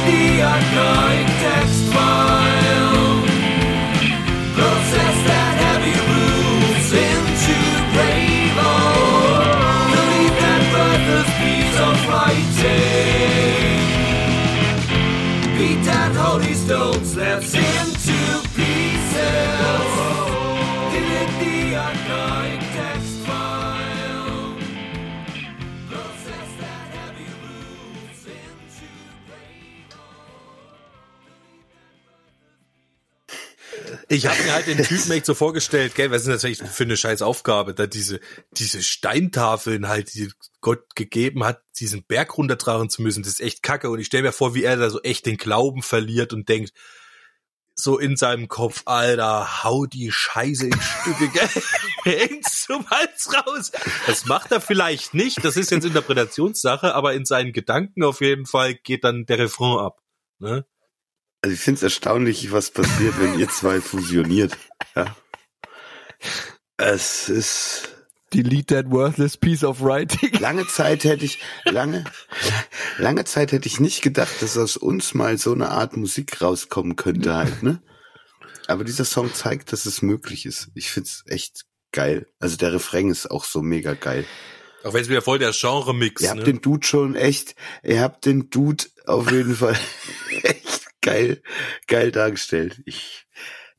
Delete 0.07 0.37
the 0.37 0.41
archive 0.41 1.27
text 1.43 1.83
file. 1.91 3.19
Process 4.55 5.17
that 5.27 5.53
heavy 5.63 5.95
roots 6.07 6.91
into 6.95 7.57
Ravel. 7.91 8.87
Delete 9.91 10.37
that 10.43 10.63
worthless 10.71 11.29
piece 11.43 11.75
of 11.87 11.95
writing. 12.07 13.83
Beat 15.57 15.81
that 15.83 16.13
holy 16.15 16.53
stone 16.53 17.03
slips 17.03 17.51
Ich 34.09 34.25
habe 34.25 34.41
mir 34.41 34.53
halt 34.53 34.67
den 34.67 34.81
Typen 34.81 35.11
echt 35.11 35.25
so 35.25 35.33
vorgestellt, 35.33 35.93
gell, 35.93 36.11
was 36.11 36.21
ist 36.21 36.27
das 36.27 36.45
eigentlich 36.45 36.69
für 36.69 36.83
eine 36.83 36.95
scheiß 36.95 37.21
Aufgabe, 37.21 37.73
da 37.73 37.87
diese, 37.87 38.21
diese 38.51 38.81
Steintafeln 38.81 39.89
halt, 39.89 40.13
die 40.13 40.31
Gott 40.61 40.95
gegeben 40.95 41.43
hat, 41.43 41.61
diesen 41.77 42.03
Berg 42.03 42.37
runtertragen 42.37 42.89
zu 42.89 43.01
müssen, 43.01 43.23
das 43.23 43.33
ist 43.33 43.41
echt 43.41 43.63
kacke. 43.63 43.89
Und 43.89 43.99
ich 43.99 44.07
stelle 44.07 44.23
mir 44.23 44.31
vor, 44.31 44.55
wie 44.55 44.63
er 44.63 44.77
da 44.77 44.89
so 44.89 45.01
echt 45.01 45.25
den 45.25 45.37
Glauben 45.37 45.81
verliert 45.81 46.31
und 46.31 46.47
denkt, 46.47 46.71
so 47.79 47.97
in 47.99 48.15
seinem 48.15 48.47
Kopf, 48.47 48.83
Alter, 48.85 49.63
hau 49.63 49.85
die 49.85 50.11
Scheiße 50.11 50.67
in 50.67 50.81
Stücke, 50.81 51.27
gell? 51.29 52.41
Zum 52.49 52.89
Hals 52.89 53.29
raus. 53.33 53.71
Das 54.07 54.25
macht 54.25 54.51
er 54.51 54.61
vielleicht 54.61 55.13
nicht, 55.13 55.43
das 55.43 55.57
ist 55.57 55.69
jetzt 55.69 55.85
Interpretationssache, 55.85 56.95
aber 56.95 57.13
in 57.13 57.25
seinen 57.25 57.53
Gedanken 57.53 58.03
auf 58.03 58.21
jeden 58.21 58.45
Fall 58.45 58.73
geht 58.73 59.03
dann 59.03 59.25
der 59.25 59.39
Refrain 59.39 59.77
ab. 59.77 60.01
Ne? 60.39 60.65
Also 61.41 61.54
ich 61.54 61.60
finde 61.60 61.78
es 61.78 61.84
erstaunlich, 61.84 62.52
was 62.52 62.71
passiert, 62.71 63.19
wenn 63.19 63.39
ihr 63.39 63.50
zwei 63.50 63.80
fusioniert. 63.82 64.58
Ja. 64.95 65.15
Es 66.78 67.30
ist 67.30 67.89
Delete 68.34 68.76
that 68.76 68.91
worthless 68.91 69.38
piece 69.38 69.63
of 69.63 69.82
writing. 69.82 70.32
lange 70.39 70.67
Zeit 70.67 71.04
hätte 71.04 71.26
ich 71.26 71.39
lange 71.65 72.04
lange 72.97 73.23
Zeit 73.23 73.52
hätte 73.52 73.67
ich 73.67 73.80
nicht 73.80 74.02
gedacht, 74.02 74.41
dass 74.41 74.58
aus 74.58 74.78
uns 74.78 75.13
mal 75.13 75.38
so 75.38 75.54
eine 75.54 75.69
Art 75.69 75.95
Musik 75.95 76.41
rauskommen 76.41 76.95
könnte 76.95 77.36
halt, 77.36 77.63
ne? 77.63 77.82
Aber 78.67 78.84
dieser 78.84 79.06
Song 79.06 79.34
zeigt, 79.34 79.71
dass 79.71 79.86
es 79.86 80.02
möglich 80.02 80.45
ist. 80.45 80.69
Ich 80.76 80.91
find's 80.91 81.23
echt 81.28 81.65
geil. 81.93 82.28
Also 82.39 82.58
der 82.58 82.73
Refrain 82.73 83.10
ist 83.10 83.32
auch 83.32 83.45
so 83.45 83.62
mega 83.62 83.93
geil. 83.93 84.26
Auch 84.84 84.93
wenn 84.93 85.02
es 85.02 85.10
wieder 85.10 85.21
voll 85.21 85.39
der 85.39 85.52
Genre-Mix, 85.52 86.21
Ihr 86.21 86.30
habt 86.30 86.39
ne? 86.39 86.45
den 86.45 86.62
Dude 86.62 86.86
schon 86.86 87.15
echt, 87.15 87.56
ihr 87.84 88.02
habt 88.02 88.26
den 88.26 88.50
Dude 88.50 88.86
auf 89.06 89.32
jeden 89.32 89.56
Fall 89.56 89.78
geil, 91.07 91.41
geil 91.87 92.11
dargestellt. 92.11 92.81
Ich, 92.85 93.25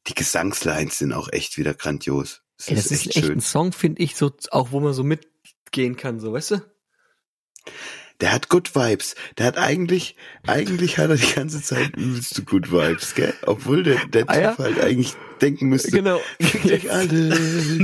die 0.07 0.15
Gesangslines 0.15 0.99
sind 0.99 1.13
auch 1.13 1.29
echt 1.33 1.59
wieder 1.59 1.75
grandios. 1.75 2.43
Das 2.57 2.69
Ey, 2.69 2.75
das 2.77 2.91
ist 2.91 3.17
echt 3.17 3.31
ein 3.31 3.41
Song, 3.41 3.73
finde 3.73 4.03
ich, 4.03 4.17
so, 4.17 4.33
auch 4.51 4.73
wo 4.73 4.81
man 4.81 4.93
so 4.93 5.05
mitgehen 5.05 5.97
kann, 5.97 6.19
so, 6.21 6.33
weißt 6.33 6.53
du? 6.53 6.61
Der 8.21 8.33
hat 8.33 8.49
Good 8.49 8.75
Vibes. 8.75 9.15
Der 9.37 9.47
hat 9.47 9.59
eigentlich, 9.59 10.17
eigentlich 10.45 10.99
hat 10.99 11.11
er 11.11 11.17
die 11.17 11.35
ganze 11.35 11.63
Zeit 11.63 11.97
übelste 11.97 12.43
Good 12.43 12.73
Vibes, 12.73 13.15
gell? 13.15 13.33
Obwohl 13.43 13.85
der, 13.85 14.05
der 14.07 14.23
Typ 14.23 14.31
Ah, 14.31 14.41
ja? 14.41 14.59
halt 14.59 14.81
eigentlich 14.81 15.13
denken 15.41 15.69
müsste, 15.69 15.93
Genau. 15.93 16.21
euch 16.65 16.81
alle, 16.91 17.29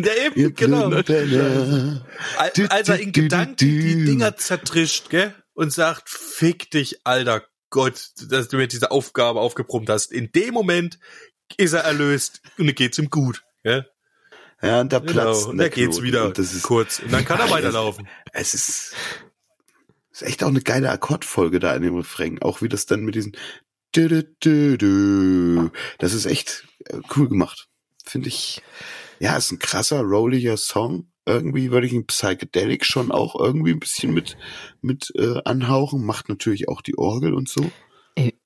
Der 0.00 0.26
eben, 0.26 0.40
ihr 0.40 0.50
genau. 0.50 0.88
Als 0.88 2.88
er 2.88 2.98
in 2.98 3.12
Gedanken 3.12 3.56
die. 3.58 4.04
Dinger 4.06 4.36
zertrischt, 4.36 5.08
gell? 5.10 5.32
Und 5.52 5.72
sagt, 5.72 6.08
fick 6.08 6.68
dich, 6.72 7.06
alter 7.06 7.44
Gott, 7.74 8.10
dass 8.28 8.46
du 8.46 8.56
mir 8.56 8.68
diese 8.68 8.92
Aufgabe 8.92 9.40
aufgebrummt 9.40 9.90
hast. 9.90 10.12
In 10.12 10.30
dem 10.30 10.54
Moment 10.54 11.00
ist 11.56 11.72
er 11.72 11.80
erlöst 11.80 12.40
und 12.56 12.72
geht's 12.76 12.98
ihm 12.98 13.10
gut, 13.10 13.42
gell? 13.64 13.90
Ja, 14.62 14.80
und 14.80 14.92
da 14.92 15.00
Genau. 15.00 15.10
platzt 15.12 15.46
Und 15.48 15.58
der 15.58 15.68
da 15.70 15.74
geht's 15.74 15.96
Knoten. 15.96 16.06
wieder 16.06 16.24
Und 16.26 16.38
das 16.38 16.54
ist, 16.54 16.62
kurz. 16.62 17.00
Und 17.00 17.12
dann 17.12 17.24
kann 17.24 17.40
er 17.40 17.50
weiterlaufen. 17.50 18.08
es 18.32 18.54
ist, 18.54 18.94
ist 20.12 20.22
echt 20.22 20.44
auch 20.44 20.48
eine 20.48 20.60
geile 20.62 20.88
Akkordfolge 20.90 21.58
da 21.58 21.74
in 21.74 21.82
dem 21.82 21.96
Refrain. 21.96 22.40
Auch 22.40 22.62
wie 22.62 22.68
das 22.68 22.86
dann 22.86 23.00
mit 23.04 23.16
diesen. 23.16 23.36
Das 25.98 26.14
ist 26.14 26.26
echt 26.26 26.66
äh, 26.86 27.00
cool 27.16 27.28
gemacht. 27.28 27.66
Finde 28.04 28.28
ich. 28.28 28.62
Ja, 29.18 29.36
ist 29.36 29.50
ein 29.50 29.58
krasser, 29.58 30.00
rolliger 30.00 30.56
Song. 30.56 31.10
Irgendwie 31.26 31.70
würde 31.70 31.86
ich 31.86 31.92
ihn 31.92 32.06
Psychedelic 32.06 32.84
schon 32.84 33.10
auch 33.10 33.34
irgendwie 33.38 33.72
ein 33.72 33.80
bisschen 33.80 34.12
mit, 34.12 34.36
mit 34.82 35.12
äh, 35.16 35.40
anhauchen. 35.44 36.04
Macht 36.04 36.28
natürlich 36.28 36.68
auch 36.68 36.82
die 36.82 36.98
Orgel 36.98 37.32
und 37.32 37.48
so. 37.48 37.70
Ey. 38.14 38.38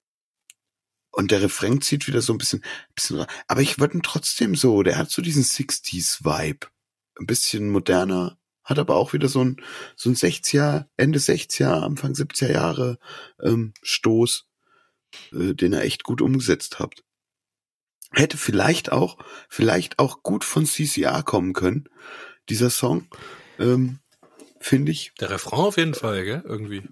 Und 1.11 1.33
der 1.33 1.43
Refrain 1.43 1.81
zieht 1.81 2.07
wieder 2.07 2.23
so 2.23 2.33
ein 2.33 2.38
bisschen, 2.38 2.62
bisschen 2.95 3.27
aber 3.49 3.62
ich 3.62 3.81
würde 3.81 3.99
ihn 3.99 4.03
trotzdem 4.03 4.55
so, 4.55 4.83
der 4.83 4.97
hat 4.97 5.11
so 5.11 5.23
diesen 5.23 5.43
60s-Vibe. 5.43 6.69
Ein 7.19 7.27
bisschen 7.27 7.71
moderner, 7.71 8.38
hat 8.62 8.79
aber 8.79 8.95
auch 8.95 9.12
wieder 9.12 9.29
so 9.29 9.43
ein, 9.43 9.57
so 9.97 10.09
ein 10.11 10.14
60er, 10.14 10.87
Ende 10.97 11.19
60er, 11.19 11.83
Anfang 11.83 12.12
70er 12.12 12.53
Jahre 12.53 12.99
ähm, 13.43 13.73
Stoß, 13.83 14.47
äh, 15.33 15.55
den 15.55 15.73
er 15.73 15.83
echt 15.83 16.05
gut 16.05 16.23
umgesetzt 16.23 16.79
hat. 16.79 17.03
Hätte 18.12 18.37
vielleicht 18.37 18.93
auch, 18.93 19.19
vielleicht 19.49 19.99
auch 19.99 20.23
gut 20.23 20.45
von 20.45 20.64
CCR 20.64 21.23
kommen 21.23 21.55
können, 21.55 21.88
dieser 22.48 22.70
Song, 22.70 23.06
ähm, 23.58 23.98
finde 24.61 24.92
ich. 24.92 25.12
Der 25.20 25.30
Refrain 25.30 25.61
auf 25.61 25.76
jeden 25.76 25.94
Fall, 25.94 26.24
gell? 26.24 26.42
Irgendwie. 26.44 26.82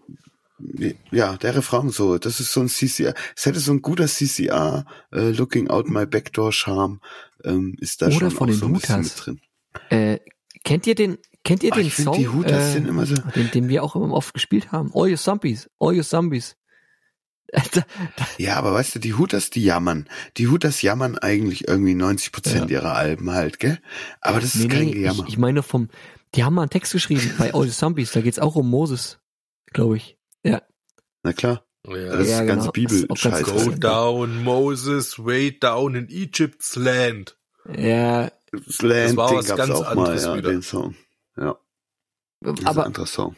Ja, 1.10 1.36
der 1.36 1.54
Refrain 1.54 1.90
so, 1.90 2.16
das 2.16 2.40
ist 2.40 2.52
so 2.52 2.60
ein 2.60 2.68
CCR, 2.68 3.12
es 3.36 3.44
hätte 3.44 3.60
so 3.60 3.72
ein 3.72 3.82
guter 3.82 4.06
CCR, 4.06 4.86
äh, 5.12 5.30
Looking 5.30 5.68
Out 5.68 5.88
My 5.90 6.06
Backdoor 6.06 6.50
Charme, 6.50 7.00
ähm, 7.44 7.76
ist 7.78 8.00
da 8.00 8.06
Oder 8.06 8.14
schon 8.16 8.30
von 8.30 8.48
auch 8.48 8.52
den 8.52 8.58
so 8.60 8.66
ein 8.66 8.72
bisschen 8.72 8.96
Hutas. 8.96 9.26
mit 9.26 9.26
drin. 9.26 9.40
Äh, 9.90 10.18
kennt 10.64 10.86
ihr 10.86 10.94
den, 10.94 11.18
kennt 11.44 11.62
ihr 11.62 11.72
Ah, 11.74 11.76
den 11.76 11.86
ich 11.86 11.94
finde, 11.94 12.12
Song? 12.24 12.44
die 12.44 12.50
äh, 12.50 12.72
sind 12.72 12.88
immer 12.88 13.04
so, 13.04 13.14
den, 13.34 13.50
den 13.50 13.68
wir 13.68 13.82
auch 13.82 13.96
immer 13.96 14.14
oft 14.14 14.32
gespielt 14.32 14.72
haben. 14.72 14.90
All 14.94 15.10
your 15.10 15.18
zombies, 15.18 15.68
all 15.78 15.94
your 15.94 16.04
zombies. 16.04 16.56
Ja, 18.38 18.56
aber 18.56 18.72
weißt 18.74 18.96
du, 18.96 18.98
die 18.98 19.14
Hutas, 19.14 19.50
die 19.50 19.62
jammern. 19.64 20.08
Die 20.36 20.48
Hutas 20.48 20.82
jammern 20.82 21.16
eigentlich 21.18 21.68
irgendwie 21.68 21.94
90 21.94 22.32
Prozent 22.32 22.70
ihrer 22.70 22.94
Alben 22.96 23.30
halt, 23.30 23.58
gell? 23.60 23.78
Aber 24.20 24.40
das 24.40 24.54
ist 24.54 24.62
nee, 24.62 24.68
kein 24.68 24.84
nee, 24.86 24.92
Gejammer. 24.92 25.22
ich, 25.24 25.34
ich 25.34 25.38
meine 25.38 25.62
vom, 25.62 25.88
die 26.34 26.44
haben 26.44 26.54
mal 26.54 26.62
einen 26.62 26.70
Text 26.70 26.92
geschrieben 26.92 27.32
bei 27.38 27.54
All 27.54 27.66
your 27.66 27.70
zombies, 27.70 28.12
da 28.12 28.20
geht's 28.20 28.38
auch 28.38 28.56
um 28.56 28.68
Moses, 28.68 29.18
glaube 29.72 29.96
ich. 29.96 30.18
Ja, 30.42 30.62
Na 31.22 31.32
klar, 31.32 31.64
Ja, 31.86 32.16
das 32.16 32.28
Ja, 32.28 32.40
ist 32.42 32.46
ganze 32.46 32.70
genau. 32.72 32.86
Das 32.86 32.92
ist 32.92 33.10
auch 33.10 33.22
ganz 33.22 33.42
Bibel-Scheiß. 33.42 33.42
Go 33.44 33.70
down, 33.78 34.42
Moses, 34.44 35.18
way 35.24 35.56
down 35.58 35.94
in 35.94 36.08
Egypt's 36.08 36.76
land. 36.76 37.38
ja, 37.76 38.30
Slant, 38.70 39.10
Das 39.10 39.16
war 39.16 39.28
den 39.28 39.38
was 39.38 39.46
gab's 39.46 39.58
ganz 39.58 39.70
auch 39.72 39.94
mal, 39.94 40.02
anderes 40.04 40.24
ja, 40.24 40.36
wieder. 40.36 40.50
den 40.50 40.62
Song. 40.62 40.94
Ja, 41.36 41.56
das 42.40 42.52
ist 42.54 42.60
ein 42.60 42.66
aber 42.66 42.86
anderer 42.86 43.06
Song. 43.06 43.36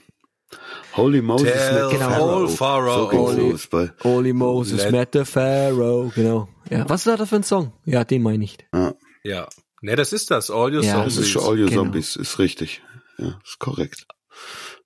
Holy 0.96 1.20
Moses 1.22 1.52
Tell 1.52 1.82
met 1.82 1.90
Genau. 1.92 2.08
Pharaoh. 2.10 2.48
Pharaoh. 2.48 3.10
So 3.10 3.12
Holy- 3.18 3.50
los 3.50 3.66
bei, 3.66 3.90
Holy 4.02 4.32
Moses 4.32 4.78
Let- 4.84 4.92
met 4.92 5.08
the 5.12 5.24
Pharaoh, 5.24 6.10
genau. 6.14 6.48
Ja, 6.70 6.88
was 6.88 7.06
war 7.06 7.16
das 7.16 7.28
für 7.28 7.36
ein 7.36 7.42
Song? 7.44 7.72
Ja, 7.84 8.04
den 8.04 8.22
meine 8.22 8.44
ich. 8.44 8.56
ja, 8.74 8.94
Ja. 9.24 9.48
Ne, 9.80 9.94
das 9.94 10.12
ist 10.12 10.30
das. 10.32 10.50
All 10.50 10.74
your 10.74 10.82
Ja, 10.82 11.04
das 11.04 11.14
songs. 11.14 11.26
ist 11.26 11.30
schon 11.30 11.42
All 11.44 11.58
Your 11.60 11.68
Genau. 11.68 11.82
Zombies, 11.82 12.16
ist 12.16 12.38
richtig. 12.40 12.82
Ja, 13.16 13.38
ist 13.44 13.58
korrekt. 13.60 14.06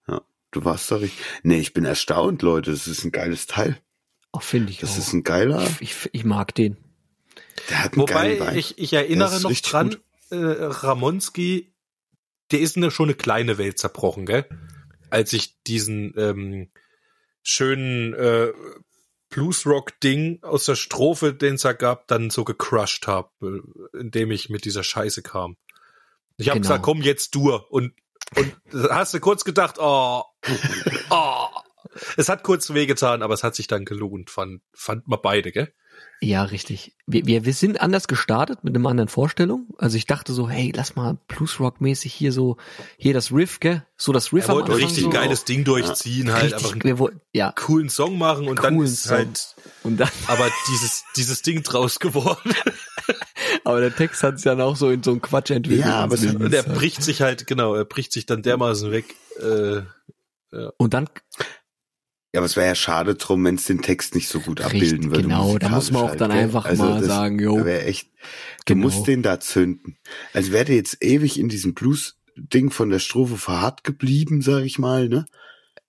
Ja, 0.07 0.21
du 0.51 0.65
warst 0.67 0.91
da 0.91 0.97
richtig. 0.97 1.25
Nee, 1.45 1.59
ich 1.61 1.73
bin 1.73 1.85
erstaunt, 1.87 2.43
Leute, 2.43 2.73
das 2.73 2.87
ist 2.87 3.03
ein 3.05 3.11
geiles 3.13 3.47
Teil. 3.47 3.79
Oh, 4.33 4.41
finde 4.41 4.71
ich 4.71 4.79
Das 4.81 4.93
auch. 4.95 4.99
ist 4.99 5.13
ein 5.15 5.23
geiler, 5.23 5.63
ich, 5.81 5.81
ich, 5.81 6.11
ich 6.13 6.25
mag 6.25 6.55
den. 6.55 6.77
der 7.71 7.85
hat 7.85 7.93
einen 7.95 8.03
Wobei, 8.03 8.13
geilen 8.37 8.41
Vibe. 8.49 8.59
ich, 8.59 8.77
ich 8.79 8.93
erinnere 8.93 9.41
noch 9.41 9.51
dran, 9.53 9.91
gut. 9.91 10.01
äh, 10.31 10.37
Ramonski, 10.37 11.73
der 12.51 12.61
ist 12.61 12.77
eine, 12.77 12.91
schon 12.91 13.07
eine 13.07 13.15
kleine 13.15 13.57
Welt 13.59 13.79
zerbrochen, 13.79 14.27
gell? 14.27 14.45
Als 15.13 15.33
ich 15.33 15.61
diesen 15.65 16.15
ähm, 16.17 16.71
schönen 17.43 18.15
äh, 18.15 18.53
Bluesrock-Ding 19.29 20.43
aus 20.43 20.65
der 20.65 20.75
Strophe, 20.77 21.35
den 21.35 21.57
es 21.57 21.63
da 21.63 21.73
gab, 21.75 22.07
dann 22.09 22.31
so 22.31 22.45
gecrushed 22.45 23.07
habe, 23.07 23.31
äh, 23.43 23.99
indem 23.99 24.31
ich 24.31 24.49
mit 24.49 24.65
dieser 24.65 24.83
Scheiße 24.83 25.23
kam. 25.23 25.57
Ich 26.39 26.49
habe 26.49 26.61
Genau. 26.61 26.69
gesagt, 26.69 26.85
komm 26.85 27.03
jetzt 27.03 27.35
du 27.35 27.55
und 27.55 27.93
und 28.37 28.57
hast 28.91 29.13
du 29.13 29.21
kurz 29.21 29.45
gedacht, 29.45 29.77
oh, 29.79 30.23
oh, 31.11 31.47
Es 32.17 32.31
hat 32.31 32.43
kurz 32.43 32.73
wehgetan, 32.73 33.23
aber 33.23 33.35
es 33.35 33.45
hat 33.45 33.55
sich 33.55 33.67
dann 33.67 33.85
gelohnt, 33.85 34.31
fand, 34.31 34.63
fand 34.73 35.07
man 35.09 35.21
beide, 35.23 35.53
gell? 35.53 35.75
Ja, 36.25 36.45
richtig. 36.45 36.95
Wir, 37.09 37.27
wir, 37.27 37.45
wir 37.45 37.53
sind 37.53 37.81
anders 37.81 38.07
gestartet 38.07 38.63
mit 38.63 38.77
einer 38.77 38.89
anderen 38.89 39.09
Vorstellung. 39.09 39.67
Also 39.79 39.97
ich 39.97 40.07
dachte 40.07 40.33
so, 40.33 40.49
hey, 40.49 40.73
lass 40.73 40.95
mal 40.95 41.19
Bluesrock-mäßig 41.29 42.13
hier 42.13 42.31
so, 42.31 42.59
hier 42.97 43.13
das 43.13 43.33
Riff, 43.33 43.59
gell? 43.59 43.85
So 43.97 44.13
das 44.13 44.33
Riff 44.33 44.45
Er 44.45 44.51
am 44.51 44.57
wollte 44.59 44.77
richtig 44.77 45.03
so. 45.03 45.11
geiles 45.11 45.45
Ding 45.45 45.65
durchziehen, 45.65 46.33
halt 46.33 46.55
einfach 46.55 46.59
Richtig, 46.67 46.73
einen 46.75 46.85
wir 46.85 46.99
wollten, 47.01 47.21
ja. 47.33 47.51
coolen 47.57 47.89
Song 47.89 48.19
machen 48.19 48.47
und 48.47 48.63
dann 48.63 48.75
Coolen 48.77 48.89
ist 48.93 49.03
Song. 49.03 49.17
halt 49.17 49.57
Und 49.83 49.97
dann, 49.99 50.09
aber 50.29 50.49
dieses, 50.71 51.03
dieses 51.17 51.43
Ding 51.43 51.65
draus 51.65 51.99
geworden. 51.99 52.55
aber 53.65 53.81
der 53.81 53.95
Text 53.97 54.23
hat 54.23 54.37
sich 54.39 54.45
dann 54.45 54.61
auch 54.61 54.77
so 54.77 54.91
in 54.91 55.03
so 55.03 55.11
einen 55.11 55.23
Quatsch 55.23 55.51
entwickelt. 55.51 55.87
Ja, 55.87 55.97
aber 56.05 56.15
es 56.15 56.25
hat- 56.25 56.37
Und 56.37 56.55
er 56.55 56.63
bricht 56.63 57.03
sich 57.03 57.21
halt, 57.21 57.49
genau, 57.49 57.75
er 57.75 57.85
bricht 57.85 58.13
sich 58.13 58.27
dann 58.27 58.43
dermaßen 58.43 58.93
weg. 58.93 59.17
Äh, 59.41 59.83
und 60.77 60.95
dann, 60.95 61.09
Ja, 62.35 62.41
aber 62.41 62.47
es 62.47 62.57
wäre 62.57 62.67
ja 62.69 62.75
schade 62.75 63.15
drum, 63.15 63.45
wenn 63.45 63.57
es 63.57 63.65
den 63.65 63.83
Text 63.83 64.15
nicht 64.15 64.29
so 64.29 64.41
gut 64.41 64.61
Richtig, 64.61 64.83
abbilden 64.83 65.11
würde. 65.11 65.23
genau, 65.23 65.59
da 65.59 65.69
muss 65.69 65.91
man 65.91 66.03
auch 66.05 66.17
dann 66.17 66.33
halt, 66.33 66.45
einfach 66.45 66.67
gell? 66.67 66.77
mal 66.79 66.99
das 66.99 67.07
sagen, 67.07 67.39
jo. 67.39 67.65
Wäre 67.65 67.85
echt, 67.85 68.09
du 68.65 68.75
Genau. 68.75 68.87
musst 68.87 69.07
den 69.07 69.23
da 69.23 69.39
zünden. 69.39 69.99
Als 70.33 70.51
wäre 70.51 70.65
der 70.65 70.77
jetzt 70.77 71.05
ewig 71.05 71.39
in 71.39 71.51
diesem 71.51 71.75
Blues-Ding 71.75 72.71
von 72.71 72.89
der 72.89 73.01
Strophe 73.01 73.37
verharrt 73.37 73.85
geblieben, 73.85 74.41
sag 74.41 74.65
ich 74.65 74.79
mal, 74.79 75.09
ne? 75.11 75.27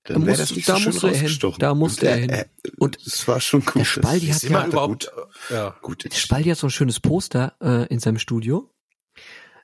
Da 0.03 0.15
Dann 0.15 0.25
wäre 0.25 0.36
das 0.36 0.53
nicht 0.53 0.67
da 0.67 0.73
so 0.73 0.79
schön 0.82 0.91
musste 0.91 1.08
er 1.08 1.13
hin. 1.13 1.21
rausgestochen. 1.21 1.60
Da 1.60 1.73
musste 1.75 2.06
Und 2.08 2.12
er 2.12 2.17
hin. 2.17 2.45
Und 2.77 2.97
es 3.06 3.25
war 3.25 3.39
schon 3.39 3.63
gut. 3.63 3.75
der 3.75 3.86
Spaldi 3.86 4.27
hat 4.27 4.43
ja- 4.43 4.67
überhaupt, 4.67 5.10
äh, 5.49 5.53
ja. 5.53 5.75
gut. 5.82 6.03
Spaldi 6.13 6.49
hat 6.49 6.58
so 6.58 6.67
ein 6.67 6.71
schönes 6.71 6.99
Poster 6.99 7.56
äh, 7.62 7.88
in 7.88 7.99
seinem 7.99 8.19
Studio. 8.19 8.69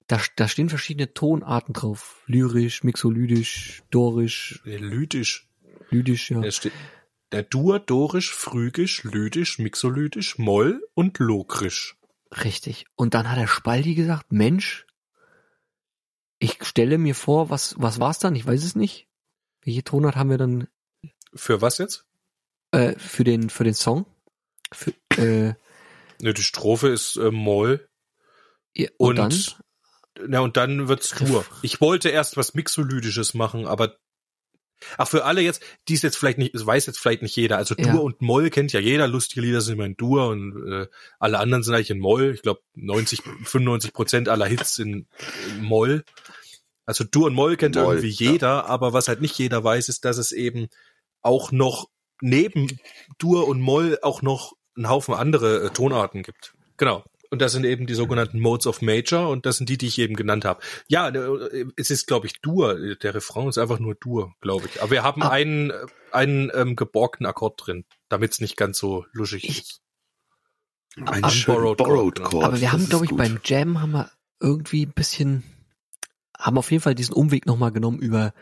Da, 0.07 0.21
da 0.37 0.47
stehen 0.47 0.69
verschiedene 0.69 1.13
Tonarten 1.13 1.73
drauf. 1.73 2.23
Lyrisch, 2.25 2.85
mixolydisch, 2.85 3.83
dorisch, 3.91 4.61
Lydisch. 4.63 5.48
Lydisch, 5.91 6.31
ja. 6.31 6.39
Der 6.41 6.51
steht, 6.51 6.73
der 7.31 7.43
Dur, 7.43 7.79
Dorisch, 7.79 8.33
Phrygisch, 8.33 9.03
Lydisch, 9.03 9.59
Mixolydisch, 9.59 10.37
Moll 10.37 10.87
und 10.93 11.19
Lokrisch. 11.19 11.95
Richtig. 12.43 12.85
Und 12.95 13.13
dann 13.13 13.29
hat 13.29 13.37
der 13.37 13.47
Spaldi 13.47 13.95
gesagt, 13.95 14.31
Mensch, 14.31 14.85
ich 16.39 16.57
stelle 16.63 16.97
mir 16.97 17.15
vor, 17.15 17.49
was, 17.49 17.75
was 17.77 17.99
war's 17.99 18.19
dann? 18.19 18.35
Ich 18.35 18.45
weiß 18.45 18.63
es 18.63 18.75
nicht. 18.75 19.07
Welche 19.63 19.83
Tonart 19.83 20.15
haben 20.15 20.29
wir 20.29 20.37
dann 20.37 20.67
Für 21.33 21.61
was 21.61 21.77
jetzt? 21.77 22.05
äh, 22.71 22.93
für 22.97 23.23
den 23.23 23.49
für 23.49 23.63
den 23.63 23.73
Song? 23.73 24.05
Für, 24.71 24.93
äh, 25.17 25.53
Ne, 26.21 26.33
die 26.33 26.43
Strophe 26.43 26.89
ist 26.89 27.15
äh, 27.15 27.31
Moll 27.31 27.87
ja, 28.75 28.89
und, 28.97 29.17
und, 29.19 29.57
dann? 30.17 30.29
na, 30.29 30.39
und 30.41 30.57
dann 30.57 30.87
wird's 30.87 31.11
Dur. 31.11 31.45
Ich 31.61 31.81
wollte 31.81 32.09
erst 32.09 32.37
was 32.37 32.53
Mixolydisches 32.53 33.33
machen, 33.33 33.65
aber 33.65 33.97
ach 34.97 35.07
für 35.07 35.25
alle 35.25 35.41
jetzt, 35.41 35.61
die 35.87 35.93
es 35.93 36.01
jetzt 36.01 36.17
vielleicht 36.17 36.37
nicht, 36.37 36.55
es 36.55 36.65
weiß 36.65 36.85
jetzt 36.85 36.99
vielleicht 36.99 37.21
nicht 37.21 37.35
jeder. 37.35 37.57
Also 37.57 37.75
Dur 37.75 37.85
Ja. 37.85 37.95
und 37.95 38.21
Moll 38.21 38.49
kennt 38.49 38.73
ja 38.73 38.79
jeder. 38.79 39.07
Lustige 39.07 39.41
Lieder 39.41 39.61
sind 39.61 39.75
immer 39.75 39.85
in 39.85 39.97
Dur 39.97 40.27
und 40.27 40.71
äh, 40.71 40.87
alle 41.19 41.39
anderen 41.39 41.63
sind 41.63 41.75
eigentlich 41.75 41.89
in 41.91 41.99
Moll. 41.99 42.33
Ich 42.35 42.41
glaube 42.41 42.61
90, 42.75 43.21
95 43.43 43.93
Prozent 43.93 44.29
aller 44.29 44.45
Hits 44.45 44.75
sind 44.75 45.07
in 45.49 45.63
Moll. 45.63 46.03
Also 46.85 47.03
Dur 47.03 47.27
und 47.27 47.33
Moll 47.35 47.55
kennt 47.57 47.75
Moll, 47.75 47.97
irgendwie 47.97 48.23
ja. 48.25 48.31
jeder, 48.31 48.65
aber 48.65 48.93
was 48.93 49.07
halt 49.07 49.21
nicht 49.21 49.37
jeder 49.37 49.63
weiß, 49.63 49.89
ist, 49.89 50.05
dass 50.05 50.17
es 50.17 50.31
eben 50.31 50.67
auch 51.21 51.51
noch 51.51 51.89
neben 52.21 52.79
Dur 53.17 53.47
und 53.47 53.61
Moll 53.61 53.99
auch 54.01 54.21
noch 54.21 54.53
einen 54.75 54.89
Haufen 54.89 55.13
andere 55.13 55.65
äh, 55.65 55.69
Tonarten 55.69 56.23
gibt. 56.23 56.53
Genau. 56.77 57.03
Und 57.31 57.41
das 57.43 57.51
sind 57.51 57.63
eben 57.63 57.85
die 57.85 57.93
sogenannten 57.93 58.39
Modes 58.39 58.65
of 58.65 58.81
Major 58.81 59.29
und 59.29 59.45
das 59.45 59.57
sind 59.57 59.69
die, 59.69 59.77
die 59.77 59.85
ich 59.87 59.99
eben 59.99 60.15
genannt 60.15 60.45
habe. 60.45 60.61
Ja, 60.87 61.09
äh, 61.09 61.65
es 61.75 61.91
ist, 61.91 62.07
glaube 62.07 62.25
ich, 62.25 62.41
Dur. 62.41 62.95
Der 62.95 63.13
Refrain 63.13 63.47
ist 63.49 63.57
einfach 63.59 63.77
nur 63.79 63.93
Dur, 63.95 64.33
glaube 64.41 64.65
ich. 64.65 64.81
Aber 64.81 64.89
wir 64.91 65.03
haben 65.03 65.21
Ah. 65.21 65.29
einen, 65.29 65.69
äh, 65.69 65.73
einen 66.11 66.51
ähm, 66.55 66.75
geborgten 66.75 67.27
Akkord 67.27 67.61
drin, 67.63 67.85
damit 68.09 68.31
es 68.31 68.41
nicht 68.41 68.57
ganz 68.57 68.79
so 68.79 69.05
luschig 69.11 69.43
Ich- 69.47 69.59
ist. 69.61 69.81
Ein 71.05 71.23
Ach, 71.23 71.29
schön 71.31 71.53
Borrowed 71.53 71.77
Borrowed, 71.77 71.97
Chord, 71.99 72.15
genau. 72.15 72.29
Chord. 72.29 72.43
Aber 72.45 72.55
wir 72.55 72.61
das 72.61 72.71
haben, 72.73 72.89
glaube 72.89 73.05
ich, 73.05 73.11
gut. 73.11 73.19
beim 73.19 73.39
Jam 73.45 73.79
haben 73.79 73.91
wir 73.91 74.11
irgendwie 74.39 74.85
ein 74.87 74.91
bisschen, 74.93 75.43
haben 76.37 76.57
auf 76.57 76.71
jeden 76.71 76.81
Fall 76.81 76.95
diesen 76.95 77.13
Umweg 77.13 77.45
nochmal 77.45 77.71
genommen 77.71 77.99
über 77.99 78.33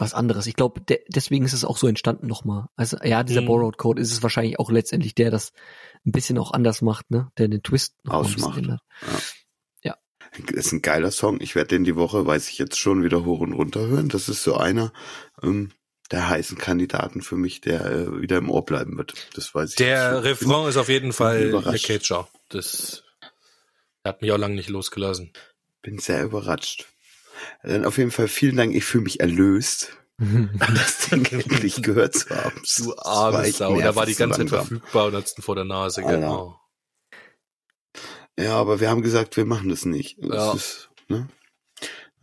was 0.00 0.14
anderes. 0.14 0.46
Ich 0.46 0.56
glaube, 0.56 0.80
de 0.80 1.00
deswegen 1.08 1.44
ist 1.44 1.52
es 1.52 1.64
auch 1.64 1.76
so 1.76 1.86
entstanden 1.86 2.26
nochmal. 2.26 2.66
Also 2.76 2.96
ja, 3.04 3.22
dieser 3.22 3.42
Mhm. 3.42 3.46
Borrowed 3.46 3.76
Code 3.76 4.00
ist 4.00 4.12
es 4.12 4.22
wahrscheinlich 4.22 4.58
auch 4.58 4.70
letztendlich 4.70 5.14
der, 5.14 5.30
das 5.30 5.52
ein 6.06 6.12
bisschen 6.12 6.38
auch 6.38 6.52
anders 6.52 6.82
macht, 6.82 7.10
ne? 7.10 7.30
Der 7.38 7.48
den 7.48 7.62
Twist 7.62 7.94
noch 8.04 8.14
Ausmacht. 8.14 8.58
ändert. 8.58 8.80
Das 10.46 10.66
ist 10.66 10.72
ein 10.72 10.80
geiler 10.82 11.10
Song. 11.10 11.40
Ich 11.40 11.56
werde 11.56 11.68
den 11.70 11.82
die 11.82 11.96
Woche, 11.96 12.24
weiß 12.24 12.48
ich 12.50 12.58
jetzt 12.58 12.78
schon, 12.78 13.02
wieder 13.02 13.24
hoch 13.24 13.40
und 13.40 13.52
runter 13.52 13.80
hören. 13.88 14.08
Das 14.08 14.28
ist 14.28 14.44
so 14.44 14.54
einer 14.56 14.92
ähm, 15.42 15.72
der 16.12 16.28
heißen 16.28 16.56
Kandidaten 16.56 17.20
für 17.20 17.34
mich, 17.36 17.60
der 17.60 17.84
äh, 17.84 18.20
wieder 18.20 18.38
im 18.38 18.48
Ohr 18.48 18.64
bleiben 18.64 18.96
wird. 18.96 19.28
Das 19.34 19.52
weiß 19.56 19.70
ich. 19.70 19.76
Der 19.76 20.12
schon. 20.14 20.22
Refrain 20.22 20.68
ist 20.68 20.76
auf 20.76 20.88
jeden 20.88 21.12
Fall 21.12 21.50
der. 21.50 21.78
Catcher. 21.78 22.28
Das 22.48 23.02
hat 24.04 24.22
mich 24.22 24.30
auch 24.30 24.38
lange 24.38 24.54
nicht 24.54 24.68
losgelassen. 24.68 25.32
Bin 25.82 25.98
sehr 25.98 26.22
überrascht. 26.22 26.86
Dann 27.62 27.84
auf 27.84 27.98
jeden 27.98 28.10
Fall 28.10 28.28
vielen 28.28 28.56
Dank. 28.56 28.74
Ich 28.74 28.84
fühle 28.84 29.04
mich 29.04 29.20
erlöst, 29.20 29.96
das 30.18 31.08
Ding 31.08 31.24
endlich 31.26 31.82
gehört 31.82 32.14
zu 32.14 32.30
haben. 32.30 32.62
Du 32.76 32.96
arme 32.98 33.50
Sau. 33.52 33.80
Da 33.80 33.94
war 33.94 34.06
die 34.06 34.14
ganze 34.14 34.40
Zeit 34.40 34.48
verfügbar 34.48 35.06
und 35.06 35.14
hat's 35.14 35.34
vor 35.38 35.54
der 35.54 35.64
Nase. 35.64 36.02
Alter. 36.04 36.16
Genau. 36.16 36.60
Ja, 38.38 38.56
aber 38.56 38.80
wir 38.80 38.88
haben 38.90 39.02
gesagt, 39.02 39.36
wir 39.36 39.44
machen 39.44 39.68
das 39.68 39.84
nicht. 39.84 40.16
Das 40.22 40.34
Ja. 40.34 40.52
ist, 40.54 40.90
ne? 41.08 41.28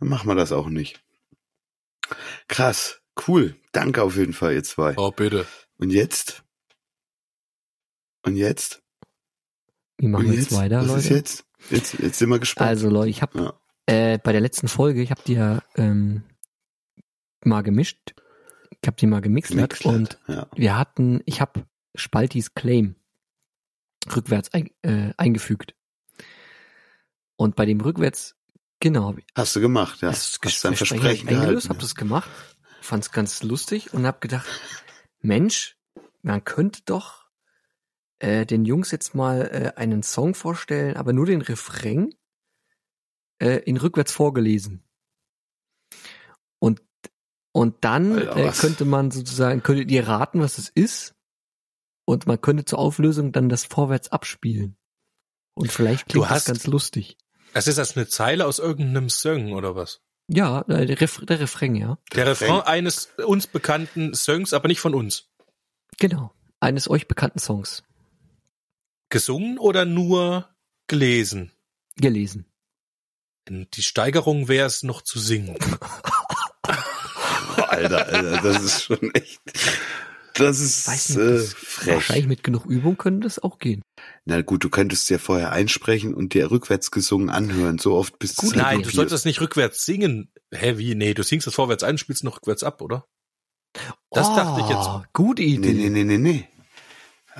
Dann 0.00 0.08
machen 0.08 0.28
wir 0.28 0.34
das 0.34 0.52
auch 0.52 0.68
nicht. 0.68 1.00
Krass. 2.48 3.00
Cool. 3.26 3.56
Danke 3.72 4.02
auf 4.02 4.16
jeden 4.16 4.32
Fall, 4.32 4.54
ihr 4.54 4.62
zwei. 4.64 4.94
Oh, 4.96 5.10
bitte. 5.10 5.46
Und 5.76 5.90
jetzt? 5.90 6.44
Und 8.24 8.36
jetzt? 8.36 8.82
Wie 9.98 10.06
machen 10.08 10.26
Und 10.26 10.32
wir 10.32 10.38
jetzt 10.38 10.54
weiter, 10.54 10.80
Was 10.80 10.86
Leute? 10.86 10.98
ist 11.00 11.08
jetzt? 11.10 11.44
Jetzt, 11.70 11.94
jetzt 11.94 12.18
sind 12.18 12.30
wir 12.30 12.38
gespannt. 12.38 12.68
Also 12.68 12.88
Leute, 12.88 13.10
ich 13.10 13.20
habe 13.22 13.38
Ja. 13.38 13.60
Äh, 13.88 14.18
bei 14.18 14.32
der 14.32 14.42
letzten 14.42 14.68
Folge, 14.68 15.00
ich 15.00 15.10
habe 15.10 15.22
die 15.26 15.34
ja 15.34 15.62
ähm, 15.76 16.22
mal 17.42 17.62
gemischt. 17.62 18.14
Ich 18.82 18.86
habe 18.86 18.96
die 18.96 19.06
mal 19.06 19.20
Gemixlert, 19.20 19.84
und 19.84 20.20
ja. 20.28 20.46
wir 20.54 20.78
hatten, 20.78 21.20
ich 21.24 21.40
habe 21.40 21.66
Spaltis 21.96 22.54
Claim 22.54 22.94
rückwärts 24.14 24.52
ein, 24.52 24.70
äh, 24.82 25.12
eingefügt. 25.16 25.74
Und 27.36 27.56
bei 27.56 27.64
dem 27.66 27.80
rückwärts, 27.80 28.36
genau, 28.78 29.08
hab 29.08 29.16
Hast 29.34 29.56
du 29.56 29.60
gemacht, 29.60 30.02
ja. 30.02 30.10
das 30.10 30.38
Hast 30.44 30.64
dein 30.64 30.76
Versprechen 30.76 31.02
Versprechen 31.02 31.28
eingelöst, 31.28 31.64
gehalten. 31.64 31.68
habe 31.70 31.80
das 31.80 31.94
gemacht, 31.94 32.30
fand's 32.82 33.10
ganz 33.10 33.42
lustig 33.42 33.94
und 33.94 34.06
habe 34.06 34.18
gedacht, 34.20 34.46
Mensch, 35.20 35.76
man 36.22 36.44
könnte 36.44 36.82
doch 36.84 37.24
äh, 38.18 38.44
den 38.44 38.64
Jungs 38.64 38.90
jetzt 38.90 39.14
mal 39.14 39.40
äh, 39.76 39.80
einen 39.80 40.02
Song 40.02 40.34
vorstellen, 40.34 40.96
aber 40.96 41.12
nur 41.12 41.26
den 41.26 41.40
Refrain 41.40 42.14
äh, 43.40 43.58
in 43.64 43.76
rückwärts 43.76 44.12
vorgelesen. 44.12 44.82
Und 46.58 46.82
und 47.52 47.76
dann 47.84 48.12
Alter, 48.18 48.36
äh, 48.36 48.52
könnte 48.52 48.84
man 48.84 49.10
sozusagen, 49.10 49.62
könntet 49.62 49.90
ihr 49.90 50.06
raten, 50.06 50.40
was 50.40 50.58
es 50.58 50.68
ist? 50.68 51.14
Und 52.04 52.26
man 52.26 52.40
könnte 52.40 52.64
zur 52.64 52.78
Auflösung 52.78 53.32
dann 53.32 53.48
das 53.48 53.64
vorwärts 53.64 54.10
abspielen. 54.10 54.76
Und 55.54 55.72
vielleicht 55.72 56.06
klingt 56.08 56.16
Du 56.16 56.20
das 56.20 56.30
hast- 56.30 56.44
ganz 56.46 56.66
lustig. 56.66 57.16
Das 57.54 57.66
ist 57.66 57.78
das 57.78 57.96
eine 57.96 58.06
Zeile 58.06 58.46
aus 58.46 58.58
irgendeinem 58.58 59.08
Song 59.08 59.52
oder 59.54 59.74
was? 59.74 60.02
Ja, 60.30 60.60
äh, 60.68 60.84
der, 60.86 61.00
Ref 61.00 61.24
der 61.24 61.40
Refrain, 61.40 61.74
ja. 61.74 61.98
Der 62.12 62.26
Refrain. 62.26 62.50
Refrain 62.50 62.66
eines 62.66 63.06
uns 63.26 63.46
bekannten 63.46 64.14
Songs, 64.14 64.52
aber 64.52 64.68
nicht 64.68 64.80
von 64.80 64.94
uns. 64.94 65.28
Genau. 65.98 66.32
Eines 66.60 66.88
euch 66.90 67.08
bekannten 67.08 67.38
Songs. 67.38 67.82
Gesungen 69.08 69.58
oder 69.58 69.84
nur 69.86 70.54
gelesen? 70.86 71.50
Gelesen. 71.96 72.44
Die 73.50 73.82
Steigerung 73.82 74.48
wäre 74.48 74.66
es 74.66 74.82
noch 74.82 75.02
zu 75.02 75.18
singen. 75.18 75.56
Alter, 77.68 78.06
Alter, 78.06 78.40
das 78.42 78.62
ist 78.62 78.82
schon 78.84 79.14
echt. 79.14 79.40
Das 80.34 80.60
ist 80.60 80.86
Weiß 80.86 81.08
nicht, 81.10 81.18
äh, 81.18 81.32
das- 81.38 81.54
frech. 81.54 81.94
wahrscheinlich 81.94 82.26
mit 82.28 82.44
genug 82.44 82.66
Übung 82.66 82.96
könnte 82.96 83.26
das 83.26 83.38
auch 83.40 83.58
gehen. 83.58 83.82
Na 84.24 84.40
gut, 84.42 84.62
du 84.62 84.70
könntest 84.70 85.10
ja 85.10 85.18
vorher 85.18 85.50
einsprechen 85.52 86.14
und 86.14 86.34
dir 86.34 86.50
rückwärts 86.50 86.90
gesungen 86.90 87.28
anhören. 87.30 87.78
So 87.78 87.94
oft 87.94 88.18
bis 88.18 88.36
Gut, 88.36 88.50
es 88.50 88.56
Nein, 88.56 88.82
du 88.82 88.90
solltest 88.90 89.12
das 89.14 89.24
nicht 89.24 89.40
rückwärts 89.40 89.84
singen. 89.84 90.30
Hä, 90.54 90.78
wie? 90.78 90.94
Nee, 90.94 91.14
du 91.14 91.22
singst 91.24 91.46
das 91.46 91.54
vorwärts 91.54 91.82
ein, 91.82 91.98
spielst 91.98 92.22
noch 92.24 92.36
rückwärts 92.36 92.62
ab, 92.62 92.80
oder? 92.82 93.04
Das 94.10 94.28
dachte 94.34 94.60
ich 94.60 94.68
jetzt. 94.68 94.86
Oh, 94.88 95.02
Gute 95.12 95.42
Idee. 95.42 95.72
Nee, 95.72 95.88
nee, 95.88 96.04
nee, 96.04 96.04
nee, 96.04 96.18
nee. 96.18 96.48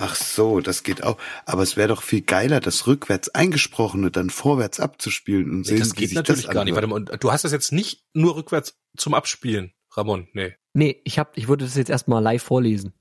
Ach 0.01 0.15
so, 0.15 0.61
das 0.61 0.83
geht 0.85 1.03
auch. 1.03 1.19
Aber 1.45 1.63
es 1.63 1.77
wäre 1.77 1.89
doch 1.89 2.03
viel 2.03 2.23
geiler, 2.23 2.61
das 2.61 2.87
rückwärts 2.87 3.29
eingesprochene 3.31 4.11
dann 4.11 4.31
vorwärts 4.31 4.79
abzuspielen 4.81 5.51
und 5.51 5.61
Nee, 5.61 5.65
sehen, 5.69 5.79
das 5.81 5.93
wie 5.93 5.97
geht 5.97 6.09
sich 6.11 6.17
natürlich 6.17 6.45
das 6.47 6.55
gar 6.55 6.65
nicht. 6.65 6.75
Warte 6.75 6.87
anhört. 6.87 7.07
mal, 7.09 7.13
und 7.15 7.25
du 7.25 7.33
hast 7.33 7.45
das 7.45 7.53
jetzt 7.53 7.73
nicht 7.73 8.05
nur 8.15 8.37
rückwärts 8.37 8.79
zum 8.97 9.15
Abspielen, 9.15 9.73
Ramon. 9.93 10.29
Nee. 10.33 10.55
Nee, 10.75 11.01
ich 11.05 11.19
hab, 11.19 11.37
ich 11.37 11.49
würde 11.49 11.65
das 11.65 11.75
jetzt 11.77 11.91
erstmal 11.91 12.23
live 12.23 12.43
vorlesen. 12.43 12.93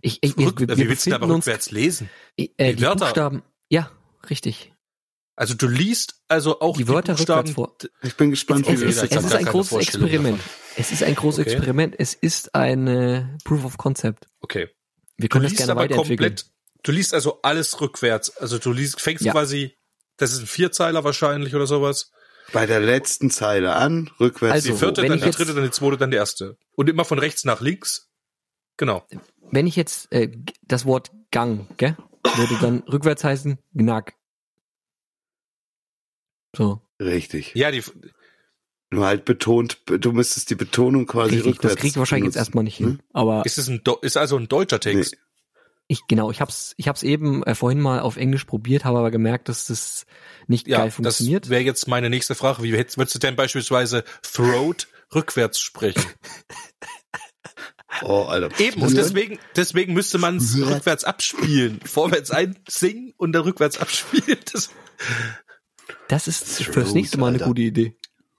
Ich, 0.00 0.18
ich, 0.22 0.36
Rück, 0.38 0.60
wir, 0.60 0.68
wir 0.68 0.76
wie 0.78 0.88
willst 0.88 1.06
du 1.06 1.14
aber 1.14 1.28
rückwärts 1.28 1.70
lesen? 1.70 2.08
äh, 2.36 2.46
die 2.70 2.76
die 2.76 2.82
Wörter? 2.82 3.06
Buchstaben, 3.06 3.42
ja, 3.68 3.90
richtig. 4.30 4.72
Also 5.38 5.52
du 5.52 5.68
liest 5.68 6.22
also 6.28 6.60
auch 6.60 6.78
Die 6.78 6.88
Wörter 6.88 7.12
Buchstaben, 7.14 7.48
rückwärts 7.50 7.82
vor. 7.82 7.90
Ich 8.02 8.16
bin 8.16 8.30
gespannt, 8.30 8.66
Es, 8.66 8.80
wie 8.80 8.84
es, 8.86 9.02
hab 9.02 9.10
es 9.12 9.24
ist 9.26 9.34
ein 9.34 9.44
großes 9.44 9.78
Experiment. 9.78 10.40
Es 10.76 10.92
ist 10.92 11.02
ein 11.02 11.14
großes 11.14 11.40
Okay. 11.40 11.52
Experiment. 11.56 11.94
Es 11.98 12.14
ist 12.14 12.54
eine 12.54 13.36
Proof 13.44 13.64
of 13.66 13.76
Concept. 13.76 14.26
Okay. 14.40 14.68
Wir 15.16 15.28
Du 15.28 15.32
können 15.32 15.44
das 15.44 15.52
liest 15.52 15.66
gerne 15.66 15.72
aber 15.80 15.88
komplett, 15.88 16.46
du 16.82 16.92
liest 16.92 17.14
also 17.14 17.40
alles 17.42 17.80
rückwärts. 17.80 18.36
Also 18.36 18.58
du 18.58 18.72
liest, 18.72 19.00
fängst 19.00 19.24
Ja. 19.24 19.32
quasi, 19.32 19.76
das 20.16 20.32
ist 20.32 20.40
ein 20.40 20.46
Vierzeiler 20.46 21.04
wahrscheinlich 21.04 21.54
oder 21.54 21.66
sowas. 21.66 22.10
Bei 22.52 22.66
der 22.66 22.80
letzten 22.80 23.30
Zeile 23.30 23.74
an, 23.74 24.10
rückwärts. 24.20 24.54
Also, 24.54 24.72
Die 24.72 24.78
vierte, 24.78 25.02
dann 25.06 25.20
die 25.20 25.30
dritte, 25.30 25.54
dann 25.54 25.64
die 25.64 25.70
zweite, 25.70 25.96
dann 25.96 26.10
die 26.10 26.16
erste. 26.16 26.56
Und 26.76 26.88
immer 26.88 27.04
von 27.04 27.18
rechts 27.18 27.44
nach 27.44 27.60
links. 27.60 28.08
Genau. 28.76 29.04
Wenn 29.50 29.66
ich 29.66 29.74
jetzt 29.74 30.12
äh, 30.12 30.30
das 30.62 30.84
Wort 30.84 31.10
Gang, 31.30 31.66
gell, 31.76 31.96
würde 32.36 32.56
dann 32.60 32.80
rückwärts 32.80 33.24
heißen 33.24 33.58
Gnack. 33.74 34.14
So, 36.56 36.80
Richtig. 37.00 37.54
Ja, 37.54 37.70
die, 37.70 37.82
Nur 38.90 39.04
halt 39.06 39.24
betont, 39.24 39.78
du 39.86 40.12
müsstest 40.12 40.48
die 40.50 40.54
Betonung 40.54 41.06
quasi 41.06 41.34
richtig. 41.36 41.54
rückwärts. 41.54 41.74
Das 41.74 41.80
kriege 41.80 41.90
ich 41.90 41.96
wahrscheinlich 41.96 42.26
jetzt 42.26 42.34
benutzen, 42.34 42.48
erstmal 42.48 42.64
nicht 42.64 42.76
hin. 42.76 42.88
ne? 42.88 42.98
Aber 43.12 43.42
ist 43.44 43.58
es 43.58 43.68
ein, 43.68 43.80
Do- 43.82 43.98
ist 44.00 44.16
also 44.16 44.36
ein 44.36 44.46
deutscher 44.48 44.78
Text. 44.78 45.12
Nee. 45.14 45.18
ich 45.88 46.06
genau, 46.06 46.30
ich 46.30 46.40
hab's, 46.40 46.74
ich 46.76 46.86
hab's 46.88 47.02
eben 47.02 47.42
äh, 47.42 47.54
vorhin 47.56 47.80
mal 47.80 47.98
auf 48.00 48.16
Englisch 48.16 48.44
probiert, 48.44 48.84
habe 48.84 48.98
aber 48.98 49.10
gemerkt, 49.10 49.48
dass 49.48 49.66
das 49.66 50.06
nicht 50.46 50.68
Ja, 50.68 50.78
geil 50.78 50.86
das 50.86 50.94
funktioniert. 50.96 51.48
wäre 51.50 51.62
jetzt 51.62 51.88
meine 51.88 52.10
nächste 52.10 52.34
Frage. 52.36 52.62
Wie 52.62 52.76
hättest, 52.76 52.96
würdest 52.96 53.16
du 53.16 53.18
denn 53.18 53.34
beispielsweise 53.34 54.04
Throat 54.22 54.86
rückwärts 55.14 55.58
sprechen? 55.58 56.02
Oh, 58.02 58.24
Alter. 58.24 58.50
Eben, 58.60 58.82
und 58.82 58.94
deswegen, 58.94 59.38
deswegen 59.54 59.94
müsste 59.94 60.18
man 60.18 60.36
es 60.36 60.54
rückwärts 60.58 61.04
abspielen. 61.04 61.80
Vorwärts 61.82 62.30
einsingen 62.30 63.14
und 63.16 63.32
dann 63.32 63.42
rückwärts 63.42 63.78
abspielen. 63.78 64.38
Das, 64.52 64.68
Das 66.08 66.28
ist 66.28 66.58
Throat, 66.58 66.74
fürs 66.74 66.92
nächste 66.94 67.16
Mal 67.18 67.28
eine 67.28 67.36
Alter. 67.36 67.46
gute 67.46 67.62
Idee. 67.62 67.96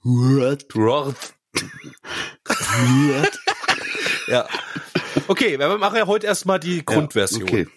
Ja. 4.27 4.47
Okay, 5.27 5.57
wir 5.57 5.77
machen 5.77 5.97
ja 5.97 6.05
heute 6.05 6.27
erstmal 6.27 6.59
die 6.59 6.85
Grundversion. 6.85 7.43
Okay. 7.43 7.67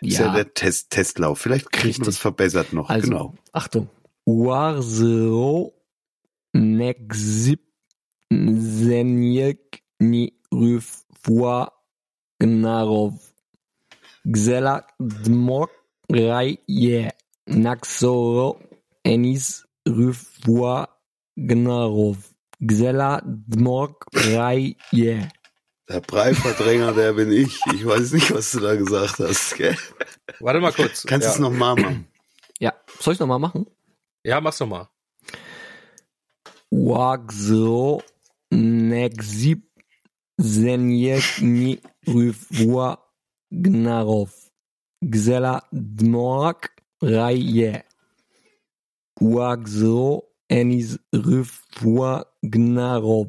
Ist 0.00 0.18
ja 0.18 0.26
Ja, 0.26 0.34
der 0.34 0.52
Test, 0.54 0.90
Testlauf. 0.90 1.40
Vielleicht 1.40 1.72
kriegen 1.72 1.98
wir 1.98 2.04
das 2.04 2.18
verbessert 2.18 2.72
noch. 2.72 2.88
also 2.90 3.08
genau. 3.08 3.34
Achtung. 3.52 3.88
Warzero 4.26 5.72
Nexip 6.52 7.62
Zenjek 8.32 9.82
Ni 10.00 10.38
Rüfwa 10.52 11.72
Gnarov 12.38 13.14
Xela 14.30 14.86
Dmok 14.98 15.70
Raye 16.10 17.10
Naxoro 17.46 18.60
Enis 19.04 19.66
Rüfwa 19.86 20.88
Gnarov 21.46 22.18
Xela 22.60 23.22
Dmok 23.24 24.06
Raye 24.12 24.76
Der 24.92 26.00
Breiverdränger, 26.00 26.92
der 26.92 27.12
bin 27.12 27.30
ich. 27.30 27.60
Ich 27.72 27.86
weiß 27.86 28.12
nicht, 28.12 28.34
was 28.34 28.50
du 28.50 28.60
da 28.60 28.74
gesagt 28.74 29.20
hast. 29.20 29.54
Gell? 29.56 29.76
Warte 30.40 30.60
mal 30.60 30.72
kurz. 30.72 31.04
Kannst 31.06 31.26
du 31.26 31.28
ja. 31.28 31.34
es 31.34 31.38
nochmal 31.38 31.76
machen? 31.76 32.08
Ja, 32.58 32.74
soll 32.98 33.14
ich 33.14 33.20
nochmal 33.20 33.38
machen? 33.38 33.66
Ja, 34.24 34.40
mach's 34.40 34.58
noch 34.58 34.66
mal. 34.66 34.88
Waxo 36.70 38.02
Nexip 38.50 39.62
Zenjek 40.40 41.40
Ni 41.40 41.80
Rüfwa 42.06 42.98
Gnarov 43.50 44.32
Xela 45.00 45.62
Dmok 45.72 46.70
Raye 47.00 47.84
Waxo 49.20 50.27
Enis 50.48 50.98
Rüfwa 51.14 52.26
Gnarov 52.42 53.28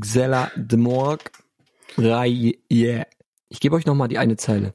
Xela 0.00 0.50
Dmok 0.56 1.30
Raye 1.96 2.58
Ich 3.48 3.60
gebe 3.60 3.76
euch 3.76 3.86
nochmal 3.86 4.08
die 4.08 4.18
eine 4.18 4.36
Zeile. 4.36 4.74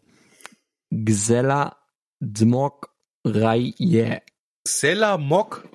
Xela 0.92 1.78
Dmok 2.20 2.90
Raye 3.26 4.22
Xella 4.66 5.18
Mock. 5.18 5.68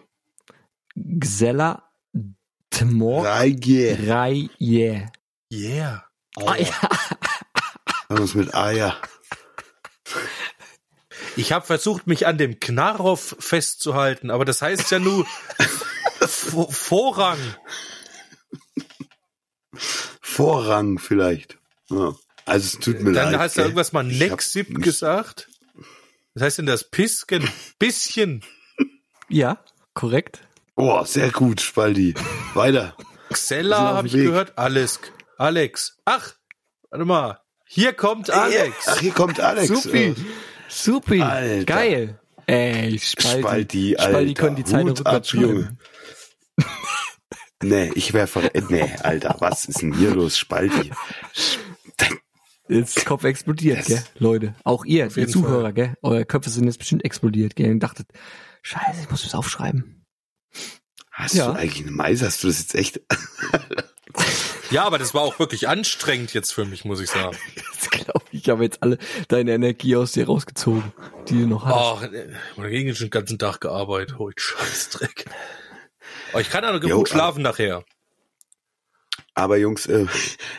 Xela 1.20 1.90
Dmok 2.70 3.24
Reige. 3.24 3.98
Raye 4.06 5.10
Yeah. 5.50 6.04
Ah, 6.36 6.56
ja. 6.56 6.72
Was 8.08 8.34
mit 8.34 8.54
Eier? 8.54 8.96
Ich 11.38 11.52
habe 11.52 11.64
versucht, 11.64 12.08
mich 12.08 12.26
an 12.26 12.36
dem 12.36 12.58
Knarrow 12.58 13.36
festzuhalten, 13.38 14.30
aber 14.30 14.44
das 14.44 14.60
heißt 14.60 14.90
ja 14.90 14.98
nur 14.98 15.24
Vorrang. 16.20 17.38
Vorrang 20.20 20.98
vielleicht. 20.98 21.58
Ja. 21.90 22.14
Also 22.44 22.66
es 22.66 22.84
tut 22.84 23.00
mir 23.00 23.12
Dann 23.12 23.32
leid. 23.32 23.40
hast 23.40 23.56
du 23.56 23.60
irgendwas 23.62 23.92
mal 23.92 24.02
Nexip 24.02 24.82
gesagt. 24.82 25.48
Was 26.34 26.42
heißt 26.42 26.58
denn 26.58 26.66
das? 26.66 26.84
Pisken? 26.90 27.48
Bisschen. 27.78 28.42
ja, 29.28 29.62
korrekt. 29.94 30.40
Oh, 30.74 31.04
sehr 31.04 31.30
gut, 31.30 31.60
Spaldi. 31.60 32.14
Weiter. 32.54 32.96
Xella 33.32 33.78
habe 33.94 34.06
ich 34.08 34.14
Weg. 34.14 34.24
gehört. 34.24 34.58
Alex. 34.58 35.00
Alex. 35.36 35.98
Ach, 36.04 36.34
warte 36.90 37.04
mal. 37.04 37.40
Hier 37.66 37.92
kommt 37.92 38.30
Alex. 38.30 38.74
Ach, 38.88 38.98
hier 38.98 39.12
kommt 39.12 39.38
Alex. 39.40 39.68
Supi. 39.68 40.14
Supi. 40.68 41.20
Alter. 41.22 41.64
Geil. 41.64 42.20
Ey, 42.46 42.98
Spaldi. 42.98 43.40
Spaldi, 43.42 43.96
Alter. 43.96 44.10
Spaldi 44.10 44.34
können 44.34 44.56
die 44.56 44.64
Zeile 44.64 44.90
Hut 44.90 45.00
rückwärts 45.00 45.28
schreiben. 45.30 45.78
Nee, 47.62 47.90
ich 47.94 48.12
wäre 48.12 48.26
ver... 48.26 48.54
äh, 48.54 48.62
Nee, 48.68 48.88
Alter, 49.02 49.36
was 49.40 49.64
ist 49.64 49.82
denn 49.82 49.92
hier 49.92 50.10
los, 50.14 50.38
Spaldi? 50.38 50.92
Jetzt 52.68 53.04
Kopf 53.06 53.24
explodiert, 53.24 53.78
Das- 53.80 53.86
gell, 53.86 54.02
Leute. 54.18 54.54
Auch 54.64 54.84
ihr, 54.84 55.08
ihr 55.16 55.28
Zuhörer, 55.28 55.72
gell. 55.72 55.94
Eure 56.02 56.24
Köpfe 56.24 56.50
sind 56.50 56.64
jetzt 56.66 56.78
bestimmt 56.78 57.04
explodiert, 57.04 57.56
gell. 57.56 57.70
Und 57.70 57.80
dachtet, 57.80 58.08
scheiße, 58.62 59.00
ich 59.02 59.10
muss 59.10 59.22
das 59.22 59.34
aufschreiben. 59.34 60.04
Hast 61.10 61.34
Ja. 61.34 61.46
du 61.52 61.58
eigentlich 61.58 61.82
eine 61.82 61.90
Meise? 61.90 62.26
Hast 62.26 62.44
du 62.44 62.46
das 62.48 62.58
jetzt 62.60 62.74
echt... 62.74 63.00
Ja, 64.70 64.84
aber 64.84 64.98
das 64.98 65.14
war 65.14 65.22
auch 65.22 65.38
wirklich 65.38 65.66
anstrengend 65.66 66.34
jetzt 66.34 66.52
für 66.52 66.64
mich, 66.66 66.84
muss 66.84 67.00
ich 67.00 67.08
sagen. 67.10 67.36
Ich, 68.48 68.52
habe 68.52 68.64
jetzt 68.64 68.82
alle 68.82 68.98
deine 69.28 69.52
Energie 69.52 69.96
aus 69.96 70.12
dir 70.12 70.26
rausgezogen, 70.26 70.92
die 71.28 71.40
du 71.40 71.46
noch 71.46 71.64
hast. 71.66 72.10
Oh, 72.10 72.60
oder 72.60 72.70
gegen 72.70 72.94
schon 72.94 73.08
den 73.08 73.10
ganzen 73.10 73.38
Tag 73.38 73.60
gearbeitet. 73.60 74.18
Holt 74.18 74.40
Scheißdreck. 74.40 75.26
Aber 76.32 76.40
ich 76.40 76.50
kann 76.50 76.64
auch 76.64 76.82
Jo, 76.82 76.98
gut 76.98 77.10
schlafen 77.10 77.42
nachher. 77.42 77.84
Aber 79.34 79.56
Jungs, 79.56 79.86
äh, 79.86 80.06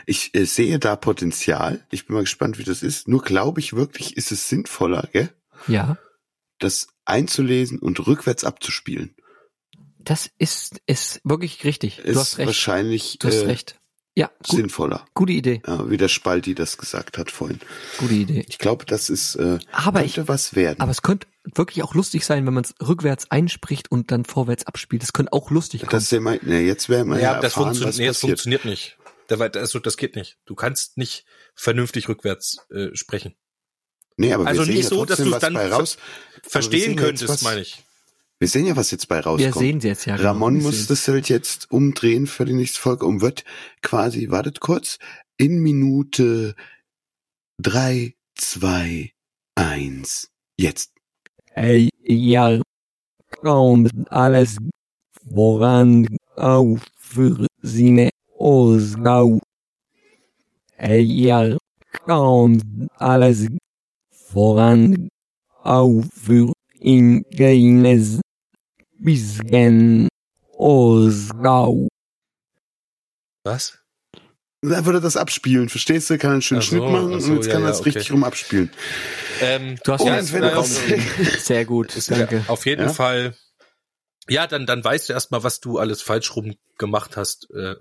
ich 0.06 0.34
äh, 0.36 0.46
sehe 0.46 0.80
da 0.80 0.96
Potenzial. 0.96 1.84
Ich 1.92 2.06
bin 2.06 2.14
mal 2.14 2.22
gespannt, 2.22 2.60
wie 2.60 2.64
das 2.64 2.84
ist. 2.84 3.08
Nur 3.08 3.22
glaube 3.24 3.60
ich 3.60 3.74
wirklich, 3.74 4.16
ist 4.16 4.32
es 4.32 4.48
sinnvoller, 4.48 5.10
gell? 5.12 5.30
Ja, 5.68 5.98
das 6.60 6.88
einzulesen 7.06 7.80
und 7.80 8.06
rückwärts 8.06 8.44
abzuspielen. 8.44 9.16
das 9.98 10.30
ist, 10.38 10.80
ist 10.86 11.22
wirklich 11.24 11.64
richtig. 11.64 12.00
Ist 12.00 12.16
du 12.16 12.20
hast 12.20 12.38
recht. 12.38 12.48
wahrscheinlich 12.48 13.18
Du 13.20 13.28
hast 13.28 13.42
äh, 13.42 13.46
recht. 13.48 13.79
Ja, 14.20 14.28
gut, 14.46 14.58
sinnvoller. 14.58 15.06
gute 15.14 15.32
Idee. 15.32 15.62
Ja, 15.66 15.90
wie 15.90 15.96
der 15.96 16.10
Spalti 16.10 16.54
das 16.54 16.78
gesagt 16.78 17.18
hat 17.18 17.32
vorhin. 17.32 17.60
Gute 18.00 18.14
Idee. 18.16 18.46
Ich 18.50 18.58
glaube, 18.58 18.86
das 18.86 19.10
ist 19.10 19.36
äh, 19.36 19.60
Aber 19.72 20.02
könnte 20.02 20.22
ich, 20.22 20.28
was 20.28 20.56
werden. 20.56 20.82
aber 20.82 20.92
es 20.92 21.02
könnte 21.02 21.26
wirklich 21.56 21.84
auch 21.84 21.94
lustig 21.96 22.26
sein, 22.26 22.46
wenn 22.46 22.54
man 22.54 22.66
es 22.66 22.74
rückwärts 22.86 23.32
einspricht 23.32 23.90
und 23.92 24.12
dann 24.12 24.26
vorwärts 24.26 24.68
abspielt. 24.68 25.04
Das 25.04 25.14
könnte 25.14 25.32
auch 25.32 25.52
lustig 25.52 25.82
kommen. 25.82 25.92
das 25.92 26.04
ist 26.04 26.12
ja 26.12 26.20
mein, 26.20 26.40
ne, 26.44 26.60
jetzt 26.60 26.90
werden 26.90 27.10
wir 27.10 27.16
ja, 27.18 27.22
Ja, 27.22 27.36
das, 27.36 27.44
erfahren, 27.54 27.68
funktio 27.68 27.88
was 27.88 27.98
nee, 27.98 28.08
das 28.08 28.18
passiert. 28.18 28.30
funktioniert 28.42 28.66
nicht. 28.66 28.98
Also, 29.56 29.80
das 29.80 29.96
geht 29.96 30.16
nicht. 30.18 30.38
Du 30.46 30.56
kannst 30.56 30.98
nicht 30.98 31.24
vernünftig 31.56 32.10
rückwärts 32.10 32.58
äh, 32.72 32.88
sprechen. 32.96 33.36
Nee, 34.18 34.34
aber 34.34 34.46
Also 34.48 34.62
wir 34.62 34.66
sehen 34.66 34.76
nicht 34.76 34.84
ja 34.84 34.90
so, 34.90 35.06
dass 35.06 35.32
was 35.32 35.40
dann 35.40 35.56
raus. 35.56 35.98
Verstehen 36.44 36.98
könntest, 36.98 37.30
was- 37.30 37.42
meine 37.44 37.62
ich. 37.62 37.84
Wir 38.40 38.48
sehen 38.48 38.66
ja, 38.66 38.78
was 38.78 38.92
jetzt 38.92 39.10
bei 39.10 39.20
rauskommt. 39.20 39.56
Wir 39.56 39.60
sehen 39.60 39.80
jetzt 39.82 40.06
ja. 40.06 40.16
genau. 40.16 40.30
Ramon 40.30 40.62
muss 40.62 40.88
das 40.88 41.06
halt 41.10 41.28
jetzt 41.28 41.70
umdrehen 41.72 42.26
für 42.26 42.46
die 42.46 42.54
nächste 42.54 42.80
Folge 42.80 43.06
und 43.06 43.20
wird 43.20 43.44
quasi, 43.82 44.32
wartet 44.32 44.62
kurz, 44.62 44.98
in 45.36 45.60
Minute 45.60 46.56
drei, 47.58 48.16
zwei, 48.36 49.12
eins, 49.56 50.32
jetzt. 50.58 50.94
Ey, 51.54 51.90
ja, 52.02 52.62
kommt 53.42 53.92
alles 54.10 54.58
voran 55.34 56.08
auf 56.38 56.80
für 56.98 57.46
seine 57.62 58.10
Ausgau. 58.38 59.42
Ey, 60.78 61.02
ja, 61.02 61.58
kommt 62.06 62.64
alles 62.96 63.48
voran 64.10 65.10
auf 65.62 66.06
für 66.14 66.54
ihn 66.80 67.26
keines 67.38 68.22
bisschen 69.00 70.08
Ausgau. 70.58 71.88
Was? 73.44 73.80
Da 74.62 74.86
würde 74.86 75.00
das 75.00 75.16
abspielen, 75.16 75.70
verstehst 75.70 76.10
du? 76.10 76.18
Kann 76.18 76.34
einen 76.34 76.42
schönen 76.42 76.62
so, 76.62 76.68
Schnitt 76.68 76.82
machen 76.84 77.14
ach 77.16 77.22
so, 77.22 77.30
und 77.32 77.36
jetzt 77.38 77.48
ja, 77.48 77.54
kann 77.54 77.62
ja, 77.62 77.70
das 77.70 77.86
richtig 77.86 78.04
okay. 78.04 78.14
rum 78.14 78.24
abspielen. 78.26 78.72
Ähm, 79.42 79.78
Du 79.86 79.94
hast 79.94 80.02
Oh, 80.02 80.08
ja, 80.08 80.18
es 80.18 80.34
wenn 80.34 80.44
Sehr 81.40 81.64
gut, 81.66 81.96
ist 81.96 82.12
danke. 82.12 82.44
auf 82.48 82.66
jeden 82.66 82.88
Ja? 82.88 82.94
Fall. 82.94 83.36
Ja, 84.28 84.48
dann, 84.48 84.66
dann 84.66 84.84
weißt 84.84 85.08
du 85.10 85.14
erstmal, 85.14 85.44
was 85.44 85.62
du 85.62 85.80
alles 85.80 86.02
falsch 86.02 86.36
rum 86.36 86.56
gemacht 86.78 87.16
hast. 87.16 87.50
Äh, 87.52 87.76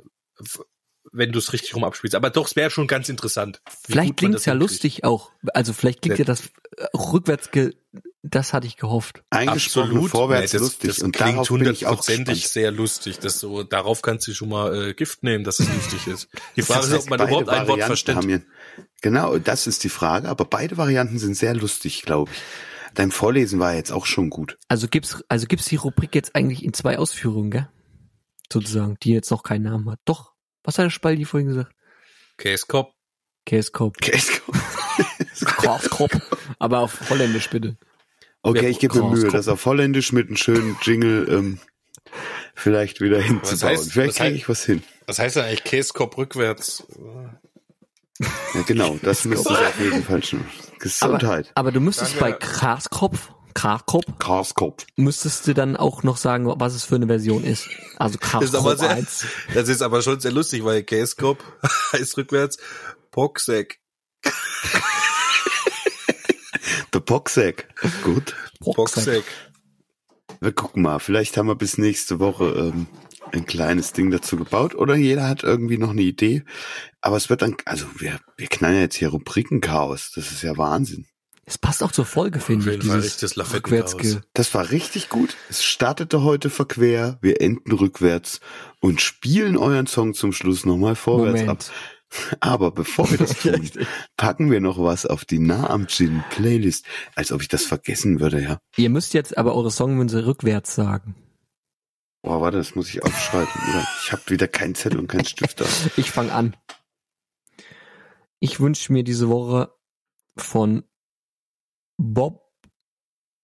wenn 1.13 1.33
du 1.33 1.39
es 1.39 1.53
richtig 1.53 1.75
rum 1.75 1.85
abspielst. 1.85 2.15
Aber 2.15 2.31
doch, 2.31 2.47
es 2.47 2.55
wäre 2.57 2.71
schon 2.71 2.87
ganz 2.87 3.09
interessant. 3.09 3.61
Vielleicht 3.85 4.17
klingt's 4.17 4.39
das 4.39 4.45
ja 4.47 4.53
hinkriegt. 4.53 4.71
lustig 4.71 5.05
auch. 5.05 5.33
Also 5.55 5.73
vielleicht 5.73 6.03
klingt 6.03 6.19
Ja. 6.19 6.25
ja 6.25 6.27
das 6.27 6.47
äh, 6.77 6.87
rückwärts, 6.97 7.51
ge 7.51 7.75
das 8.23 8.53
hatte 8.53 8.67
ich 8.67 8.77
gehofft. 8.77 9.23
Absolut. 9.31 10.11
vorwärts 10.11 10.53
Nee, 10.53 10.59
das, 10.59 10.69
lustig. 10.69 10.89
Das 10.89 10.99
und 11.01 11.13
klingt 11.13 11.49
hundertprozentig 11.49 12.49
sehr 12.49 12.71
lustig. 12.71 13.19
Das 13.21 13.39
so, 13.39 13.63
darauf 13.63 14.03
kannst 14.03 14.27
du 14.27 14.35
schon 14.35 14.49
mal 14.49 14.89
äh, 14.89 14.95
Gift 14.95 15.23
nehmen, 15.23 15.45
dass 15.45 15.61
es 15.61 15.73
lustig 15.73 16.07
ist. 16.09 16.29
Die 16.57 16.63
Frage 16.63 16.81
Das 16.81 16.89
ist, 16.89 16.95
heißt, 16.95 17.05
ob 17.05 17.11
man 17.11 17.21
überhaupt 17.21 17.49
ein 17.49 17.69
Wort 17.69 17.79
Varianten 17.81 17.87
versteht. 17.87 18.47
Genau, 19.01 19.39
das 19.39 19.67
ist 19.67 19.85
die 19.85 19.89
Frage. 19.89 20.29
Aber 20.29 20.45
beide 20.45 20.77
Varianten 20.77 21.19
sind 21.19 21.35
sehr 21.35 21.55
lustig, 21.55 22.03
glaube 22.03 22.33
ich. 22.33 22.39
Dein 22.95 23.13
Vorlesen 23.13 23.61
war 23.61 23.75
jetzt 23.75 23.93
auch 23.93 24.07
schon 24.07 24.31
gut. 24.31 24.59
Also 24.67 24.89
gibt's, 24.89 25.23
also 25.29 25.47
gibt's 25.47 25.67
die 25.67 25.77
Rubrik 25.77 26.15
jetzt 26.15 26.35
eigentlich 26.35 26.65
in 26.65 26.73
zwei 26.73 26.99
Ausführungen, 26.99 27.51
gell? 27.51 27.69
Sozusagen, 28.53 28.97
die 29.03 29.13
jetzt 29.13 29.31
noch 29.31 29.43
keinen 29.43 29.63
Namen 29.63 29.91
hat. 29.91 30.01
Doch. 30.05 30.33
Was 30.65 30.79
hat 30.79 30.87
der 30.87 30.91
Spaldi 30.91 31.25
vorhin 31.25 31.49
gesagt? 31.49 31.73
Käskop. 32.39 32.93
Käskop. 33.47 33.97
Okay, 33.97 34.11
Käskop. 34.11 34.57
Aber 36.59 36.81
auf 36.81 37.11
Holländisch 37.11 37.51
bitte. 37.51 37.77
Okay 38.49 38.69
ich 38.69 38.79
gebe 38.79 39.01
mir 39.03 39.11
Mühe, 39.11 39.29
das 39.31 39.49
auf 39.49 39.65
Holländisch 39.67 40.13
mit 40.13 40.29
einem 40.29 40.37
schönen 40.37 40.77
Jingle 40.83 41.27
ähm, 41.31 41.59
vielleicht 42.55 43.01
wieder 43.01 43.21
hinzubauen. 43.21 43.77
heißt- 43.77 43.91
vielleicht 43.91 44.09
was 44.11 44.17
kriege 44.17 44.35
heißt- 44.35 44.37
ich 44.37 44.49
was 44.49 44.65
hin. 44.65 44.83
Was 45.07 45.19
heißt 45.19 45.37
denn 45.37 45.45
eigentlich 45.45 45.65
Käskop 45.65 46.17
rückwärts? 46.19 46.85
Ja, 48.21 48.63
genau, 48.67 48.99
das 49.03 49.25
müsste 49.25 49.53
es 49.53 49.59
auf 49.61 49.81
jeden 49.81 50.03
Fall 50.03 50.23
schon. 50.25 50.45
Gesundheit. 50.81 51.51
Aber 51.55 51.71
du 51.73 51.81
müsstest 51.81 52.21
Danke. 52.21 52.25
bei 52.25 52.47
Kraskopf, 52.47 53.31
Kraskop, 53.55 54.05
Graskopf. 54.19 54.85
müsstest 54.97 55.47
du 55.47 55.55
dann 55.55 55.77
auch 55.77 56.03
noch 56.03 56.17
sagen, 56.17 56.47
was 56.61 56.75
es 56.75 56.85
für 56.85 56.97
eine 56.97 57.07
Version 57.07 57.45
ist. 57.45 57.69
Also 57.97 58.19
Das 58.21 58.43
ist 58.45 58.55
aber 58.55 58.71
Kraskop 58.75 58.79
sehr, 58.79 58.91
1. 58.91 59.25
das 59.55 59.69
ist 59.69 59.83
aber 59.83 60.03
schon 60.03 60.21
sehr 60.21 60.33
lustig, 60.33 60.65
weil 60.65 60.83
Käskop 60.83 61.43
heißt 61.93 62.17
rückwärts 62.17 62.59
Poxek. 63.13 63.79
Der 66.93 67.01
Boxsack. 67.01 67.69
Gut. 68.03 68.35
Poxek. 68.61 69.25
Wir 70.41 70.53
gucken 70.53 70.83
mal. 70.83 70.99
Vielleicht 70.99 71.37
haben 71.37 71.49
wir 71.49 71.57
bis 71.57 71.79
nächste 71.79 72.21
Woche 72.21 72.45
ähm, 72.47 72.87
ein 73.33 73.47
kleines 73.47 73.93
Ding 73.93 74.11
dazu 74.11 74.37
gebaut 74.37 74.75
oder 74.75 74.95
jeder 74.95 75.29
hat 75.29 75.43
irgendwie 75.43 75.79
noch 75.79 75.91
eine 75.91 76.03
Idee. 76.03 76.45
Aber 77.01 77.17
es 77.17 77.29
wird 77.31 77.43
dann, 77.43 77.57
also 77.65 77.87
wir, 77.99 78.19
wir 78.37 78.47
knallen 78.47 78.77
ja 78.77 78.83
jetzt 78.83 78.97
hier 78.97 79.09
Rubrikenchaos. 79.09 80.13
Das 80.15 80.31
ist 80.31 80.43
ja 80.43 80.57
Wahnsinn. 80.57 81.07
Es 81.49 81.57
passt 81.57 81.83
auch 81.83 81.93
zur 81.93 82.05
Folge, 82.05 82.41
finde 82.41 82.75
ich. 82.75 82.81
Dieses 82.81 83.35
Lafettenchaos. 83.37 83.95
Rückwärtsge 83.95 84.21
Das 84.35 84.53
war 84.53 84.71
richtig 84.71 85.09
gut. 85.09 85.35
Es 85.49 85.65
startete 85.65 86.23
heute 86.23 86.51
verquer, 86.51 87.19
wir 87.23 87.41
enden 87.41 87.73
rückwärts 87.73 88.41
und 88.81 89.01
spielen 89.01 89.57
euren 89.57 89.87
Song 89.87 90.13
zum 90.13 90.33
Schluss 90.33 90.67
nochmal 90.67 90.95
vorwärts 90.95 91.41
Moment. 91.41 91.49
ab. 91.49 91.65
Aber 92.41 92.71
bevor 92.71 93.11
wir 93.11 93.19
das 93.19 93.39
tun, 93.41 93.71
packen 94.17 94.51
wir 94.51 94.61
noch 94.61 94.79
was 94.79 95.07
auf 95.07 95.25
die 95.25 95.39
Nah 95.39 95.69
am 95.69 95.87
Gin 95.87 96.23
Playlist. 96.31 96.87
Als 97.15 97.33
ob 97.33 97.43
ich 97.43 97.49
das 97.49 97.65
vergessen 97.65 98.21
würde, 98.21 98.43
ja. 98.43 98.59
Ihr 98.77 98.91
müsst 98.91 99.15
jetzt 99.15 99.37
aber 99.37 99.55
eure 99.55 99.71
Songwünsche 99.71 100.27
rückwärts 100.27 100.75
sagen. 100.75 101.15
Boah, 102.23 102.41
warte, 102.41 102.59
das 102.59 102.75
muss 102.75 102.89
ich 102.89 103.03
aufschreiben. 103.03 103.49
Ich 104.05 104.13
habe 104.13 104.23
wieder 104.29 104.49
keinen 104.49 104.75
Zettel 104.75 104.99
und 104.99 105.07
keinen 105.07 105.25
Stift 105.25 105.61
da. 105.61 105.67
Ich 105.97 106.11
fange 106.11 106.33
an. 106.33 106.57
Ich 108.41 108.61
wünsche 108.61 108.93
mir 108.93 109.05
diese 109.05 109.29
Woche 109.29 109.73
von 110.37 110.85
Bob 111.97 112.53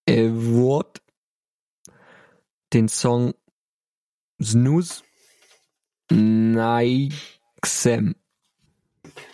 Award 0.09 1.01
den 2.73 2.89
Song 2.89 3.35
Snooze 4.43 5.03
Nixem. 6.11 7.15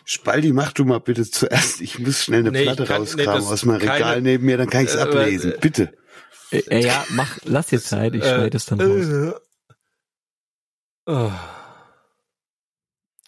Spaldi, 0.05 0.53
mach 0.53 0.72
du 0.72 0.85
mal 0.85 0.99
bitte 1.01 1.28
zuerst. 1.31 1.81
Ich 1.81 1.99
muss 1.99 2.24
schnell 2.24 2.41
eine 2.41 2.51
Nee, 2.53 2.62
Platte 2.64 2.85
kann- 2.85 3.03
nee, 3.03 3.09
rauskramen 3.09 3.35
das- 3.43 3.47
aus 3.53 3.64
meinem 3.64 3.78
keine- 3.81 3.95
Regal 3.95 4.22
neben 4.22 4.45
mir, 4.47 4.57
dann 4.59 4.68
kann 4.70 4.85
ich 4.85 4.91
es 4.91 4.97
Äh, 4.97 5.01
ablesen. 5.01 5.53
äh, 5.53 5.59
Bitte. 5.61 5.93
Äh, 6.51 6.59
äh, 6.68 6.85
ja, 6.87 7.05
mach, 7.11 7.39
lass 7.45 7.68
dir 7.68 7.81
Zeit, 7.81 8.14
ich 8.14 8.22
schneide 8.24 8.57
es 8.57 8.66
dann 8.66 8.81
raus. 8.81 9.07
Äh, 9.07 9.33
oh. 11.07 11.31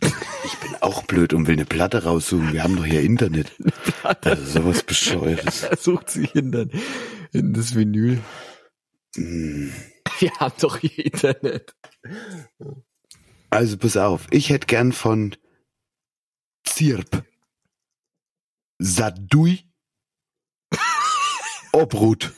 Ich 0.44 0.58
bin 0.58 0.74
auch 0.80 1.04
blöd 1.04 1.32
und 1.34 1.46
will 1.46 1.54
eine 1.54 1.64
Platte 1.66 2.02
raussuchen. 2.04 2.52
Wir 2.52 2.64
haben 2.64 2.76
doch 2.76 2.84
hier 2.84 3.00
Internet. 3.02 3.52
Also 4.22 4.44
sowas 4.60 4.82
Bescheuertes. 4.82 5.62
Er 5.70 5.76
sucht 5.76 6.10
sich 6.10 6.34
in, 6.34 6.50
dann, 6.50 6.70
in 7.32 7.52
das 7.52 7.74
Vinyl. 7.76 8.18
Hm. 9.14 9.72
Wir 10.18 10.30
haben 10.40 10.54
doch 10.60 10.78
hier 10.78 11.06
Internet. 11.06 11.74
Also 13.50 13.76
pass 13.78 13.96
auf. 13.96 14.26
Ich 14.30 14.50
hätte 14.50 14.66
gern 14.66 14.90
von 14.92 15.36
Zirp. 16.72 17.24
Sadui. 18.78 19.70
Obrut. 21.72 22.32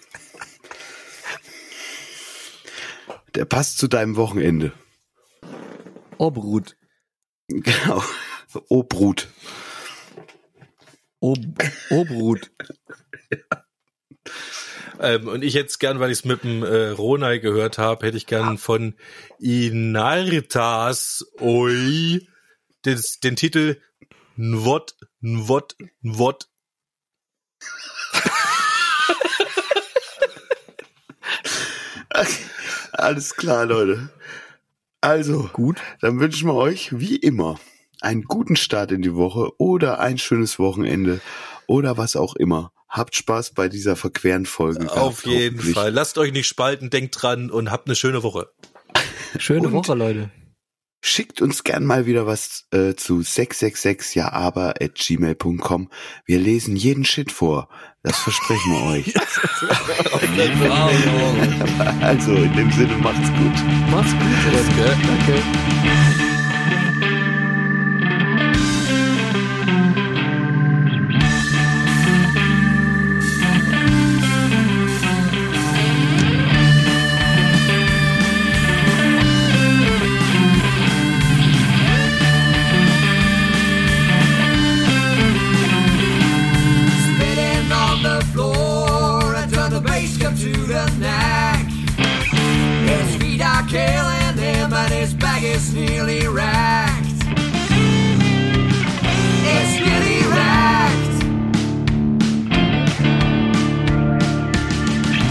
Der 3.37 3.45
passt 3.45 3.79
zu 3.79 3.87
deinem 3.87 4.17
Wochenende. 4.17 4.73
Obrut. 6.19 6.77
Genau. 7.49 8.03
Obrut. 8.69 9.29
Ob, 11.21 11.39
Obrut. 11.91 12.51
Ähm, 14.99 15.29
und 15.29 15.45
ich 15.45 15.55
hätte 15.55 15.79
gern, 15.79 16.01
weil 16.01 16.11
ich 16.11 16.19
es 16.19 16.25
mit 16.25 16.43
dem 16.43 16.65
äh, 16.65 16.89
Ronai 16.89 17.39
gehört 17.39 17.79
habe, 17.79 18.07
hätte 18.07 18.17
ich 18.17 18.27
gern 18.27 18.59
von 18.59 18.95
Inartas 19.39 21.25
Oi 21.41 22.27
des, 22.85 23.21
den 23.21 23.37
Titel 23.37 23.81
Nwot, 24.37 24.95
Nwot, 25.21 25.77
Nwot. 26.03 26.49
Alles 32.93 33.35
klar, 33.37 33.67
Leute. 33.67 34.09
Also, 35.01 35.51
Gut. 35.53 35.79
dann 36.01 36.21
wünschen 36.21 36.49
wir 36.49 36.55
euch 36.55 36.99
wie 36.99 37.17
immer 37.17 37.59
einen 38.01 38.23
guten 38.25 38.57
Start 38.57 38.93
in 38.93 39.03
die 39.03 39.15
Woche 39.15 39.51
oder 39.59 39.99
ein 40.01 40.19
schönes 40.19 40.59
Wochenende 40.59 41.21
oder 41.67 41.97
was 41.97 42.17
auch 42.17 42.35
immer. 42.37 42.73
Habt 42.89 43.17
Spaß 43.17 43.53
bei 43.55 43.69
dieser 43.69 43.97
verqueren 43.97 44.47
Folge. 44.47 44.91
Auf 44.93 45.27
jeden. 45.27 45.59
Fall. 45.61 45.91
Lasst 45.93 46.17
euch 46.17 46.33
nicht 46.33 46.47
spalten, 46.47 46.91
denkt 46.91 47.21
dran 47.21 47.51
und 47.51 47.71
habt 47.71 47.89
eine 47.89 47.97
schöne 47.97 48.23
Woche. 48.23 48.51
Schöne 49.39 49.67
Und- 49.69 49.73
Woche, 49.73 49.95
Leute. 49.95 50.31
Schickt 51.07 51.43
uns 51.43 51.65
gern 51.65 51.85
mal 51.85 52.07
wieder 52.07 52.27
was 52.27 52.65
äh, 52.71 52.95
zu 52.95 53.21
666 53.21 54.15
ja 54.15 54.33
aber 54.33 54.81
at 54.81 54.95
gmail.com. 54.95 55.91
Wir 56.25 56.39
lesen 56.39 56.77
jeden 56.77 57.05
Shit 57.05 57.31
vor. 57.31 57.69
Das 58.03 58.19
versprechen 58.21 58.73
wir 58.73 58.83
euch. 58.91 59.15
also 62.01 62.33
in 62.33 62.57
dem 62.57 62.73
Sinne 62.73 62.97
macht's 62.97 63.29
gut. 63.29 63.53
Macht's 63.91 64.13
gut, 64.13 64.45
Leute. 64.51 64.97
Danke. 65.07 65.43
Is 95.65 95.73
nearly 95.75 96.27
wrecked. 96.29 97.23
It's 99.55 99.75
nearly 99.85 100.21
wrecked. 100.33 101.19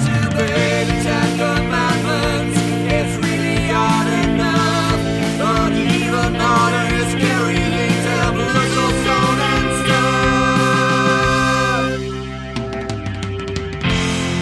To 0.05 0.13
obey 0.27 0.85
the 0.89 0.97
Ten 1.05 1.29
Commandments, 1.41 2.57
it's 2.97 3.15
really 3.25 3.59
hard 3.73 4.07
enough. 4.25 5.01
But 5.39 5.71
even 5.73 6.31
harder 6.43 6.87
is 7.01 7.11
carrying 7.23 7.97
tablets 8.07 8.75
of 8.85 8.93
stone 9.03 9.39
and 9.53 9.69
stuff. 9.83 10.03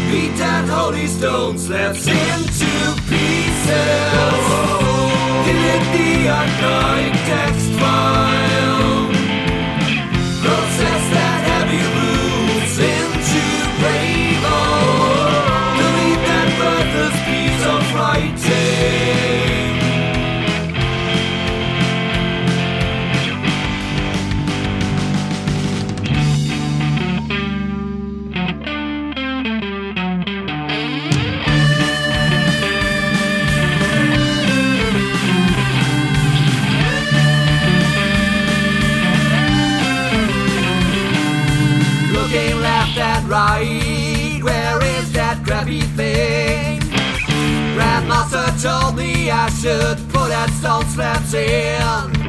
Beat 0.09 0.33
that 0.41 0.65
holy 0.69 1.07
stone 1.07 1.55
slips 1.57 2.05
into 2.07 2.71
pieces. 3.09 4.00
Should 49.59 49.97
put 50.09 50.29
that 50.29 50.49
stone 50.59 50.85
slaps 50.85 51.33
in. 51.33 52.20